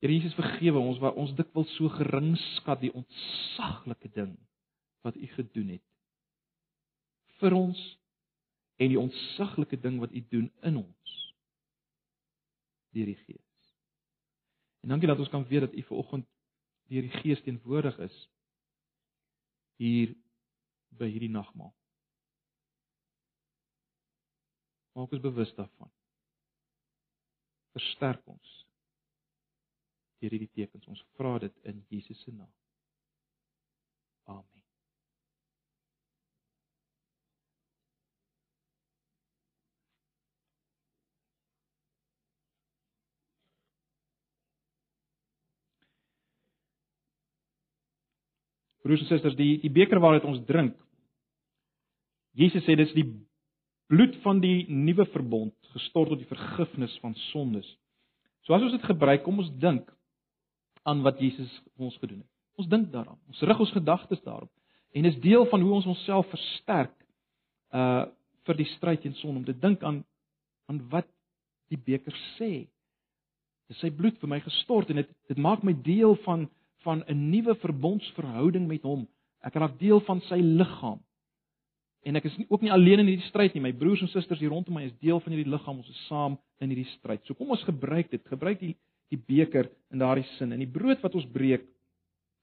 Here 0.00 0.14
Jesus 0.16 0.34
vergewe 0.34 0.82
ons 0.82 0.98
waar 0.98 1.18
ons 1.20 1.34
dikwels 1.38 1.70
so 1.76 1.92
gering 1.94 2.32
skat 2.56 2.82
die 2.82 2.90
ontsaglike 2.90 4.10
ding 4.16 4.34
wat 5.06 5.14
U 5.14 5.30
gedoen 5.36 5.76
het 5.76 5.86
vir 7.40 7.56
ons 7.56 7.80
en 8.80 8.88
die 8.88 9.00
ontsaglike 9.00 9.78
ding 9.80 9.98
wat 10.00 10.12
U 10.16 10.22
doen 10.32 10.48
in 10.66 10.80
ons 10.80 11.16
deur 12.90 13.06
die 13.06 13.18
Gees. 13.26 13.72
En 14.80 14.94
dankie 14.94 15.08
dat 15.08 15.20
ons 15.20 15.30
kan 15.30 15.46
weet 15.46 15.68
dat 15.68 15.76
U 15.76 15.82
vanoggend 15.90 16.26
deur 16.90 17.06
die 17.06 17.20
Gees 17.22 17.42
teenwoordig 17.44 17.98
is 18.06 18.16
hier 19.80 20.16
by 20.98 21.08
hierdie 21.08 21.32
nagmaal. 21.32 21.72
Maak 24.98 25.12
ons 25.14 25.22
bewus 25.22 25.52
daarvan. 25.54 25.92
Versterk 27.76 28.26
ons 28.28 28.56
deur 30.20 30.34
hierdie 30.34 30.52
tekens. 30.52 30.88
Ons 30.90 31.04
vra 31.16 31.38
dit 31.46 31.62
in 31.70 31.84
Jesus 31.88 32.20
se 32.24 32.34
naam. 32.34 32.52
Amen. 34.28 34.59
Broers 48.84 49.02
en 49.04 49.10
susters, 49.10 49.36
die 49.36 49.58
die 49.62 49.72
beker 49.72 50.00
waaruit 50.00 50.24
ons 50.28 50.40
drink. 50.48 50.76
Jesus 52.38 52.64
sê 52.64 52.76
dis 52.78 52.92
die 52.96 53.06
bloed 53.90 54.16
van 54.24 54.40
die 54.40 54.64
nuwe 54.70 55.04
verbond 55.10 55.54
gestort 55.74 56.12
tot 56.12 56.20
die 56.22 56.30
vergifnis 56.30 56.94
van 57.02 57.14
sondes. 57.30 57.66
So 58.46 58.54
as 58.54 58.62
ons 58.64 58.76
dit 58.76 58.86
gebruik, 58.86 59.24
kom 59.24 59.42
ons 59.42 59.50
dink 59.60 59.90
aan 60.88 61.02
wat 61.04 61.20
Jesus 61.20 61.50
vir 61.76 61.90
ons 61.90 61.98
gedoen 62.00 62.22
het. 62.22 62.30
Ons 62.60 62.70
dink 62.70 62.88
daaraan. 62.92 63.18
Ons 63.28 63.42
rig 63.46 63.62
ons 63.66 63.76
gedagtes 63.76 64.22
daarop 64.24 64.50
en 64.90 65.06
is 65.06 65.18
deel 65.22 65.44
van 65.46 65.62
hoe 65.62 65.74
ons 65.76 65.86
onsself 65.86 66.30
versterk 66.32 66.96
uh 67.74 68.08
vir 68.48 68.56
die 68.56 68.70
stryd 68.72 69.02
teen 69.04 69.12
sonde 69.18 69.42
om 69.42 69.44
te 69.44 69.52
dink 69.52 69.82
aan 69.84 69.98
aan 70.66 70.78
wat 70.90 71.06
die 71.70 71.78
beker 71.78 72.14
sê. 72.38 72.64
Dis 73.68 73.78
sy 73.84 73.90
bloed 73.94 74.16
vir 74.18 74.30
my 74.32 74.38
gestort 74.42 74.90
en 74.90 75.02
dit 75.02 75.10
dit 75.28 75.38
maak 75.38 75.62
my 75.66 75.74
deel 75.86 76.16
van 76.24 76.48
van 76.84 77.04
'n 77.06 77.30
nuwe 77.30 77.54
verbondsverhouding 77.54 78.66
met 78.66 78.82
hom. 78.82 79.08
Ek 79.40 79.54
raak 79.54 79.78
deel 79.78 80.00
van 80.00 80.20
sy 80.20 80.40
liggaam. 80.40 81.00
En 82.02 82.16
ek 82.16 82.24
is 82.24 82.36
nie, 82.36 82.46
ook 82.48 82.60
nie 82.60 82.72
alleen 82.72 82.98
in 82.98 83.06
hierdie 83.06 83.28
stryd 83.28 83.54
nie. 83.54 83.62
My 83.62 83.72
broers 83.72 84.00
en 84.00 84.08
susters 84.08 84.40
hier 84.40 84.48
rondom 84.48 84.74
my 84.74 84.84
is 84.84 84.96
deel 84.98 85.20
van 85.20 85.32
hierdie 85.32 85.50
liggaam. 85.50 85.76
Ons 85.82 85.88
is 85.88 86.06
saam 86.06 86.38
in 86.58 86.72
hierdie 86.72 86.88
stryd. 86.96 87.24
So 87.26 87.34
kom 87.34 87.50
ons 87.50 87.64
gebruik 87.64 88.10
dit. 88.10 88.22
Gebruik 88.28 88.60
die 88.60 88.76
die 89.10 89.18
beker 89.18 89.66
in 89.90 89.98
daardie 89.98 90.26
sin. 90.38 90.52
En 90.52 90.58
die 90.62 90.70
brood 90.70 91.00
wat 91.02 91.14
ons 91.14 91.26
breek 91.26 91.64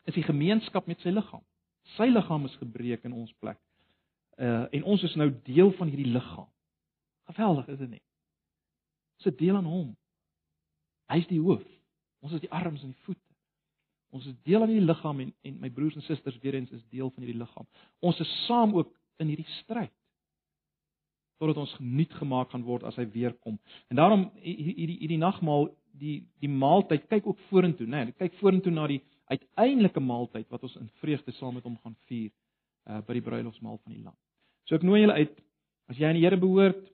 is 0.03 0.13
die 0.13 0.23
gemeenskap 0.23 0.87
met 0.87 0.99
sy 0.99 1.13
liggaam. 1.15 1.43
Sy 1.95 2.09
liggaam 2.11 2.45
is 2.45 2.57
gebreek 2.59 3.05
in 3.07 3.15
ons 3.15 3.31
plek. 3.39 3.59
Uh 4.37 4.65
en 4.75 4.83
ons 4.83 5.03
is 5.03 5.15
nou 5.15 5.29
deel 5.47 5.71
van 5.79 5.87
hierdie 5.87 6.11
liggaam. 6.11 6.49
Geweldig, 7.31 7.67
is 7.67 7.79
dit 7.79 7.89
nie? 7.95 8.03
Ons 9.17 9.31
is 9.31 9.39
deel 9.39 9.55
aan 9.55 9.65
hom. 9.65 9.95
Hy 11.11 11.17
is 11.23 11.31
die 11.31 11.39
hoof. 11.41 11.63
Ons 12.23 12.35
is 12.37 12.43
die 12.43 12.51
arms 12.51 12.83
en 12.83 12.91
die 12.93 13.03
voete. 13.07 13.26
Ons 14.15 14.25
is 14.25 14.35
deel 14.47 14.61
aan 14.61 14.71
hierdie 14.71 14.87
liggaam 14.87 15.19
en 15.19 15.33
en 15.43 15.59
my 15.59 15.69
broers 15.73 15.95
en 15.95 16.05
susters 16.05 16.37
weer 16.43 16.55
eens 16.55 16.71
is 16.71 16.83
deel 16.93 17.09
van 17.11 17.23
hierdie 17.23 17.39
liggaam. 17.41 17.67
Ons 17.99 18.19
is 18.23 18.33
saam 18.45 18.75
ook 18.75 18.93
in 19.19 19.31
hierdie 19.33 19.49
stryd 19.61 19.93
totdat 21.37 21.59
ons 21.61 21.73
geniet 21.77 22.13
gemaak 22.17 22.49
gaan 22.49 22.63
word 22.65 22.85
as 22.89 22.95
hy 22.97 23.05
weer 23.13 23.35
kom. 23.45 23.59
En 23.91 23.99
daarom 23.99 24.23
hierdie 24.41 24.97
hierdie 24.97 25.19
nagmaal, 25.21 25.69
die 25.93 26.23
die 26.41 26.49
maaltyd 26.49 27.05
kyk 27.11 27.27
ook 27.29 27.43
vorentoe, 27.51 27.85
né? 27.85 28.07
Nee, 28.07 28.17
kyk 28.17 28.39
vorentoe 28.41 28.73
na 28.73 28.87
die 28.89 29.01
uiteindelike 29.29 30.01
maaltyd 30.01 30.47
wat 30.49 30.63
ons 30.63 30.77
in 30.79 30.89
vreugde 31.01 31.35
saam 31.37 31.57
met 31.57 31.65
hom 31.67 31.77
gaan 31.83 31.97
vier 32.09 32.31
uh 32.87 33.01
by 33.05 33.17
die 33.17 33.25
bruilofsmaal 33.25 33.77
van 33.83 33.93
die 33.93 34.03
Lam. 34.03 34.15
So 34.65 34.79
ek 34.79 34.85
nooi 34.87 35.01
julle 35.01 35.17
uit 35.19 35.35
as 35.91 35.99
jy 35.99 36.07
aan 36.07 36.17
die 36.17 36.23
Here 36.23 36.39
behoort 36.39 36.87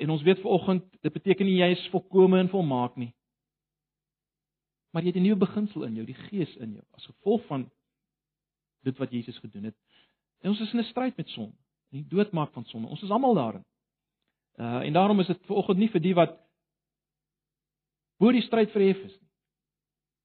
en 0.00 0.10
ons 0.10 0.24
weet 0.26 0.42
vanoggend 0.42 0.86
dit 1.00 1.12
beteken 1.12 1.46
nie 1.46 1.60
jy 1.60 1.70
is 1.76 1.88
volkome 1.94 2.40
en 2.40 2.50
volmaak 2.52 2.96
nie 3.00 3.12
maar 4.90 5.02
jy 5.02 5.12
het 5.12 5.16
'n 5.16 5.22
nuwe 5.22 5.36
beginsel 5.36 5.84
in 5.84 5.94
jou, 5.94 6.06
die 6.06 6.20
Gees 6.28 6.56
in 6.56 6.72
jou, 6.72 6.84
as 6.92 7.06
gevolg 7.06 7.46
van 7.46 7.70
dit 8.82 8.98
wat 8.98 9.10
Jesus 9.10 9.38
gedoen 9.38 9.64
het. 9.64 9.76
En 10.40 10.50
ons 10.50 10.60
is 10.60 10.72
in 10.72 10.78
'n 10.78 10.84
stryd 10.84 11.16
met 11.16 11.28
sonde, 11.28 11.56
die 11.90 12.06
doodmaak 12.06 12.52
van 12.52 12.64
sonde. 12.64 12.88
Ons 12.88 13.02
is 13.02 13.10
almal 13.10 13.34
daarin. 13.34 13.64
Uh 14.56 14.86
en 14.86 14.92
daarom 14.92 15.20
is 15.20 15.26
dit 15.26 15.46
vanoggend 15.46 15.78
nie 15.78 15.90
vir 15.90 16.00
die 16.00 16.14
wat 16.14 16.38
bo 18.18 18.32
die 18.32 18.42
stryd 18.42 18.70
verhef 18.70 18.98
is 19.04 19.20
nie 19.20 19.30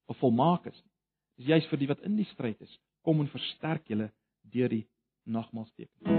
of 0.05 0.17
volmaak 0.17 0.65
is 0.65 0.81
nie. 0.83 0.91
Dis 1.35 1.45
juist 1.45 1.71
vir 1.71 1.77
die 1.77 1.87
wat 1.87 2.03
in 2.07 2.15
die 2.15 2.27
stryd 2.33 2.61
is. 2.61 2.79
Kom 3.01 3.19
en 3.19 3.31
versterk 3.31 3.87
julle 3.87 4.11
deur 4.41 4.69
die 4.69 4.85
nagmaalsteken. 5.23 6.14